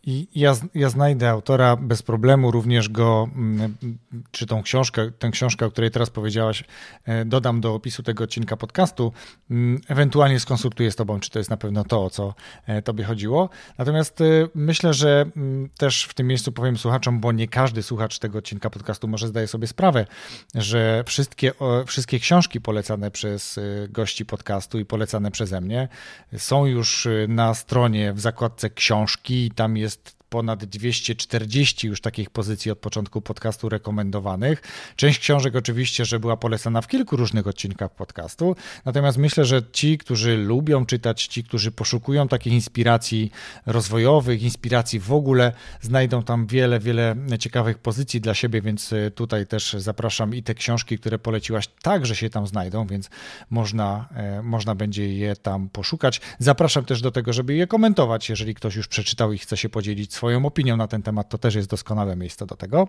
I 0.04 0.28
ja, 0.36 0.56
ja 0.76 0.90
znajdę 0.90 1.30
autora 1.30 1.76
bez 1.76 2.04
problemu, 2.04 2.52
również 2.52 2.90
go, 2.90 3.30
mm, 3.36 3.78
czy 4.32 4.46
tą 4.46 4.64
książkę, 4.64 5.12
tę 5.20 5.30
książkę, 5.30 5.66
o 5.66 5.72
której 5.72 5.92
teraz 5.92 6.10
powiedziałaś, 6.10 6.64
e, 7.06 7.26
dodam 7.26 7.62
do 7.62 7.74
opisu 7.74 8.04
tego 8.04 8.24
odcinka 8.24 8.58
podcastu. 8.58 9.14
Mm, 9.52 9.82
ewentualnie 9.88 10.40
skonsultuję 10.40 10.92
z 10.92 10.96
Tobą, 10.96 11.20
czy 11.20 11.30
to 11.30 11.40
jest 11.40 11.50
na 11.50 11.58
pewno 11.58 11.84
to, 11.84 12.04
o 12.04 12.10
co 12.10 12.34
e, 12.66 12.82
Tobie 12.82 13.04
chodziło. 13.04 13.50
Natomiast 13.78 14.22
e, 14.22 14.24
myślę, 14.56 14.94
że 14.94 15.26
mm, 15.36 15.70
też 15.78 16.04
w 16.04 16.14
tym 16.14 16.28
miejscu 16.28 16.52
powiem 16.52 16.78
słuchaczom, 16.78 17.20
bo 17.20 17.32
nie 17.32 17.48
każdy 17.48 17.84
słuchacz 17.84 18.20
tego 18.20 18.38
odcinka 18.38 18.70
podcastu 18.70 19.08
może 19.08 19.28
zdaje 19.28 19.48
sobie 19.48 19.68
sprawę, 19.68 20.06
że 20.56 21.04
wszystkie, 21.08 21.52
wszystkie 21.86 22.20
książki 22.20 22.62
polecane 22.62 23.12
przez 23.12 23.60
gości 23.90 24.26
podcastu 24.26 24.80
i 24.80 24.86
polecane 24.86 25.32
przeze 25.32 25.62
mnie 25.62 25.88
są 26.38 26.66
już 26.66 27.08
na 27.28 27.54
stronie 27.54 28.14
w 28.14 28.20
zakładce 28.20 28.70
książki. 28.70 29.52
Tam 29.56 29.78
jest 29.78 29.91
ponad 30.32 30.66
240 30.66 31.88
już 31.88 32.02
takich 32.02 32.30
pozycji 32.30 32.72
od 32.72 32.80
początku 32.80 33.22
podcastu 33.22 33.70
rekomendowanych. 33.70 34.62
Część 34.96 35.20
książek 35.20 35.56
oczywiście, 35.56 36.06
że 36.06 36.20
była 36.20 36.38
polecana 36.38 36.82
w 36.82 36.88
kilku 36.88 37.16
różnych 37.18 37.48
odcinkach 37.48 37.96
podcastu, 37.96 38.56
natomiast 38.86 39.18
myślę, 39.18 39.46
że 39.46 39.62
ci, 39.72 39.98
którzy 39.98 40.38
lubią 40.38 40.86
czytać, 40.86 41.28
ci, 41.28 41.44
którzy 41.44 41.72
poszukują 41.72 42.28
takich 42.28 42.54
inspiracji 42.54 43.32
rozwojowych, 43.66 44.44
inspiracji 44.44 45.00
w 45.00 45.14
ogóle, 45.14 45.52
znajdą 45.82 46.24
tam 46.24 46.48
wiele, 46.48 46.80
wiele 46.80 47.16
ciekawych 47.40 47.78
pozycji 47.78 48.22
dla 48.22 48.34
siebie, 48.34 48.62
więc 48.62 48.94
e, 48.94 49.12
tutaj 49.12 49.48
też 49.48 49.74
zapraszam 49.74 50.36
i 50.36 50.44
te 50.44 50.56
książki, 50.56 51.00
które 51.00 51.20
poleciłaś, 51.20 51.68
także 51.82 52.16
się 52.16 52.30
tam 52.30 52.48
znajdą, 52.48 52.88
więc 52.88 53.10
można, 53.50 54.10
e, 54.16 54.42
można 54.42 54.76
będzie 54.76 55.14
je 55.14 55.36
tam 55.36 55.70
poszukać. 55.70 56.22
Zapraszam 56.40 56.86
też 56.86 57.02
do 57.02 57.12
tego, 57.12 57.34
żeby 57.34 57.54
je 57.54 57.68
komentować, 57.68 58.30
jeżeli 58.30 58.56
ktoś 58.56 58.76
już 58.76 58.88
przeczytał 58.88 59.34
i 59.34 59.38
chce 59.38 59.58
się 59.58 59.70
podzielić 59.70 60.21
swoją 60.22 60.46
opinią 60.46 60.78
na 60.78 60.88
ten 60.88 61.02
temat, 61.02 61.30
to 61.30 61.38
też 61.38 61.56
jest 61.56 61.70
doskonałe 61.70 62.16
miejsce 62.16 62.46
do 62.46 62.56
tego. 62.56 62.88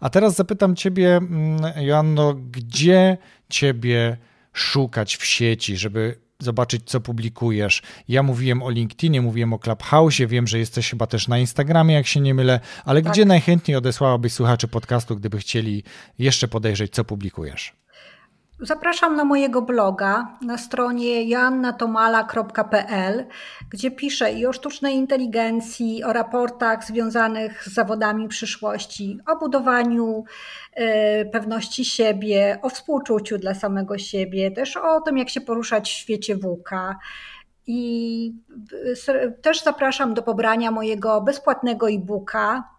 A 0.00 0.10
teraz 0.10 0.34
zapytam 0.34 0.76
Ciebie, 0.76 1.16
mm, 1.16 1.60
Joanno, 1.76 2.34
gdzie 2.34 3.18
Ciebie 3.48 4.16
szukać 4.52 5.16
w 5.16 5.24
sieci, 5.24 5.76
żeby 5.76 6.18
zobaczyć, 6.38 6.82
co 6.86 7.00
publikujesz. 7.00 7.82
Ja 8.08 8.22
mówiłem 8.22 8.62
o 8.62 8.70
LinkedInie, 8.70 9.22
mówiłem 9.22 9.52
o 9.52 9.58
Clubhouse, 9.58 10.18
wiem, 10.26 10.46
że 10.46 10.58
jesteś 10.58 10.90
chyba 10.90 11.06
też 11.06 11.28
na 11.28 11.38
Instagramie, 11.38 11.94
jak 11.94 12.06
się 12.06 12.20
nie 12.20 12.34
mylę, 12.34 12.60
ale 12.84 13.02
tak. 13.02 13.12
gdzie 13.12 13.24
najchętniej 13.24 13.76
odesłałabyś 13.76 14.32
słuchaczy 14.32 14.68
podcastu, 14.68 15.16
gdyby 15.16 15.38
chcieli 15.38 15.82
jeszcze 16.18 16.48
podejrzeć, 16.48 16.92
co 16.92 17.04
publikujesz? 17.04 17.83
Zapraszam 18.60 19.16
na 19.16 19.24
mojego 19.24 19.62
bloga 19.62 20.36
na 20.40 20.58
stronie 20.58 21.28
joannatomala.pl, 21.28 23.26
gdzie 23.70 23.90
piszę 23.90 24.32
i 24.32 24.46
o 24.46 24.52
sztucznej 24.52 24.94
inteligencji, 24.94 26.04
o 26.04 26.12
raportach 26.12 26.84
związanych 26.84 27.64
z 27.64 27.74
zawodami 27.74 28.28
przyszłości, 28.28 29.18
o 29.26 29.36
budowaniu 29.36 30.24
e, 30.72 31.24
pewności 31.24 31.84
siebie, 31.84 32.58
o 32.62 32.68
współczuciu 32.68 33.38
dla 33.38 33.54
samego 33.54 33.98
siebie, 33.98 34.50
też 34.50 34.76
o 34.76 35.00
tym, 35.00 35.18
jak 35.18 35.30
się 35.30 35.40
poruszać 35.40 35.90
w 35.90 35.94
świecie 35.94 36.36
WUKA. 36.36 36.98
I 37.66 38.32
też 39.42 39.62
zapraszam 39.62 40.14
do 40.14 40.22
pobrania 40.22 40.70
mojego 40.70 41.20
bezpłatnego 41.20 41.90
e-booka 41.90 42.74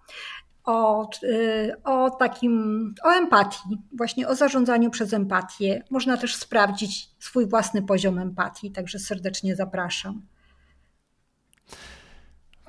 o, 0.66 1.10
y, 1.24 1.74
o 1.84 2.10
takim, 2.10 2.94
o 3.04 3.10
empatii, 3.10 3.78
właśnie 3.98 4.28
o 4.28 4.36
zarządzaniu 4.36 4.90
przez 4.90 5.14
empatię. 5.14 5.84
Można 5.90 6.18
też 6.18 6.36
sprawdzić 6.36 7.10
swój 7.20 7.48
własny 7.48 7.82
poziom 7.82 8.20
empatii, 8.20 8.72
także 8.72 9.00
serdecznie 9.00 9.56
zapraszam. 9.56 10.22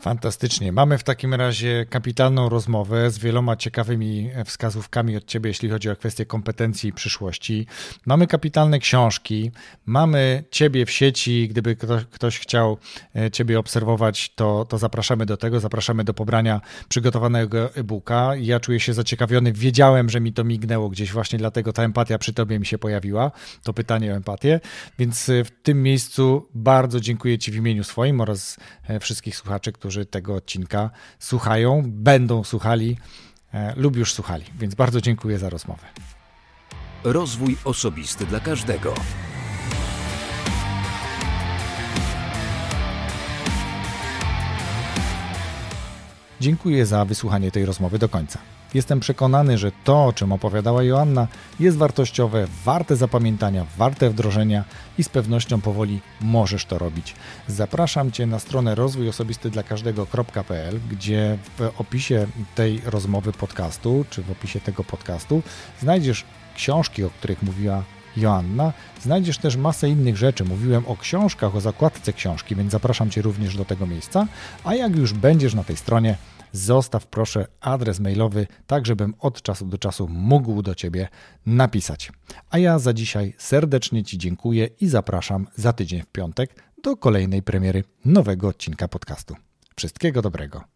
Fantastycznie. 0.06 0.72
Mamy 0.72 0.98
w 0.98 1.04
takim 1.04 1.34
razie 1.34 1.86
kapitalną 1.90 2.48
rozmowę 2.48 3.10
z 3.10 3.18
wieloma 3.18 3.56
ciekawymi 3.56 4.30
wskazówkami 4.44 5.16
od 5.16 5.24
Ciebie, 5.24 5.50
jeśli 5.50 5.70
chodzi 5.70 5.90
o 5.90 5.96
kwestie 5.96 6.26
kompetencji 6.26 6.90
i 6.90 6.92
przyszłości. 6.92 7.66
Mamy 8.06 8.26
kapitalne 8.26 8.78
książki, 8.78 9.50
mamy 9.86 10.44
Ciebie 10.50 10.86
w 10.86 10.90
sieci. 10.90 11.48
Gdyby 11.48 11.76
ktoś, 11.76 12.04
ktoś 12.04 12.38
chciał 12.38 12.78
e, 13.16 13.30
Ciebie 13.30 13.58
obserwować, 13.58 14.34
to, 14.34 14.64
to 14.68 14.78
zapraszamy 14.78 15.26
do 15.26 15.36
tego. 15.36 15.60
Zapraszamy 15.60 16.04
do 16.04 16.14
pobrania 16.14 16.60
przygotowanego 16.88 17.74
e-booka. 17.74 18.36
Ja 18.36 18.60
czuję 18.60 18.80
się 18.80 18.94
zaciekawiony. 18.94 19.52
Wiedziałem, 19.52 20.10
że 20.10 20.20
mi 20.20 20.32
to 20.32 20.44
mignęło 20.44 20.88
gdzieś, 20.88 21.12
właśnie 21.12 21.38
dlatego 21.38 21.72
ta 21.72 21.82
empatia 21.82 22.18
przy 22.18 22.32
Tobie 22.32 22.58
mi 22.58 22.66
się 22.66 22.78
pojawiła. 22.78 23.30
To 23.62 23.72
pytanie 23.72 24.12
o 24.12 24.16
empatię. 24.16 24.60
Więc 24.98 25.28
e, 25.28 25.44
w 25.44 25.50
tym 25.50 25.82
miejscu 25.82 26.48
bardzo 26.54 27.00
dziękuję 27.00 27.38
Ci 27.38 27.52
w 27.52 27.56
imieniu 27.56 27.84
swoim 27.84 28.20
oraz 28.20 28.56
e, 28.88 29.00
wszystkich 29.00 29.36
słuchaczy, 29.36 29.72
którzy 29.72 29.95
którzy 29.96 30.06
tego 30.06 30.34
odcinka 30.34 30.90
słuchają, 31.18 31.82
będą 31.86 32.44
słuchali 32.44 32.96
e, 33.54 33.74
lub 33.76 33.96
już 33.96 34.14
słuchali. 34.14 34.44
Więc 34.58 34.74
bardzo 34.74 35.00
dziękuję 35.00 35.38
za 35.38 35.50
rozmowę. 35.50 35.86
Rozwój 37.04 37.56
osobisty 37.64 38.26
dla 38.26 38.40
każdego. 38.40 38.94
Dziękuję 46.40 46.86
za 46.86 47.04
wysłuchanie 47.04 47.50
tej 47.50 47.66
rozmowy 47.66 47.98
do 47.98 48.08
końca. 48.08 48.38
Jestem 48.76 49.00
przekonany, 49.00 49.58
że 49.58 49.72
to, 49.84 50.04
o 50.04 50.12
czym 50.12 50.32
opowiadała 50.32 50.82
Joanna, 50.82 51.28
jest 51.60 51.76
wartościowe, 51.76 52.46
warte 52.64 52.96
zapamiętania, 52.96 53.66
warte 53.78 54.10
wdrożenia 54.10 54.64
i 54.98 55.04
z 55.04 55.08
pewnością 55.08 55.60
powoli 55.60 56.00
możesz 56.20 56.64
to 56.64 56.78
robić. 56.78 57.14
Zapraszam 57.48 58.12
Cię 58.12 58.26
na 58.26 58.38
stronę 58.38 58.74
rozwój 58.74 59.08
osobisty 59.08 59.50
dla 59.50 59.62
każdego.pl, 59.62 60.80
gdzie 60.90 61.38
w 61.58 61.80
opisie 61.80 62.26
tej 62.54 62.82
rozmowy 62.84 63.32
podcastu, 63.32 64.04
czy 64.10 64.22
w 64.22 64.30
opisie 64.30 64.60
tego 64.60 64.84
podcastu 64.84 65.42
znajdziesz 65.80 66.24
książki, 66.56 67.04
o 67.04 67.10
których 67.10 67.42
mówiła 67.42 67.82
Joanna. 68.16 68.72
Znajdziesz 69.02 69.38
też 69.38 69.56
masę 69.56 69.88
innych 69.88 70.16
rzeczy. 70.16 70.44
Mówiłem 70.44 70.86
o 70.86 70.96
książkach, 70.96 71.56
o 71.56 71.60
zakładce 71.60 72.12
książki, 72.12 72.56
więc 72.56 72.72
zapraszam 72.72 73.10
Cię 73.10 73.22
również 73.22 73.56
do 73.56 73.64
tego 73.64 73.86
miejsca. 73.86 74.26
A 74.64 74.74
jak 74.74 74.96
już 74.96 75.12
będziesz 75.12 75.54
na 75.54 75.64
tej 75.64 75.76
stronie, 75.76 76.16
zostaw 76.56 77.06
proszę 77.06 77.46
adres 77.60 78.00
mailowy, 78.00 78.46
tak 78.66 78.86
żebym 78.86 79.14
od 79.18 79.42
czasu 79.42 79.66
do 79.66 79.78
czasu 79.78 80.08
mógł 80.08 80.62
do 80.62 80.74
Ciebie 80.74 81.08
napisać. 81.46 82.12
A 82.50 82.58
ja 82.58 82.78
za 82.78 82.92
dzisiaj 82.92 83.34
serdecznie 83.38 84.04
Ci 84.04 84.18
dziękuję 84.18 84.68
i 84.80 84.88
zapraszam 84.88 85.46
za 85.56 85.72
tydzień 85.72 86.02
w 86.02 86.06
piątek 86.06 86.62
do 86.82 86.96
kolejnej 86.96 87.42
premiery 87.42 87.84
nowego 88.04 88.48
odcinka 88.48 88.88
podcastu. 88.88 89.34
Wszystkiego 89.76 90.22
dobrego. 90.22 90.75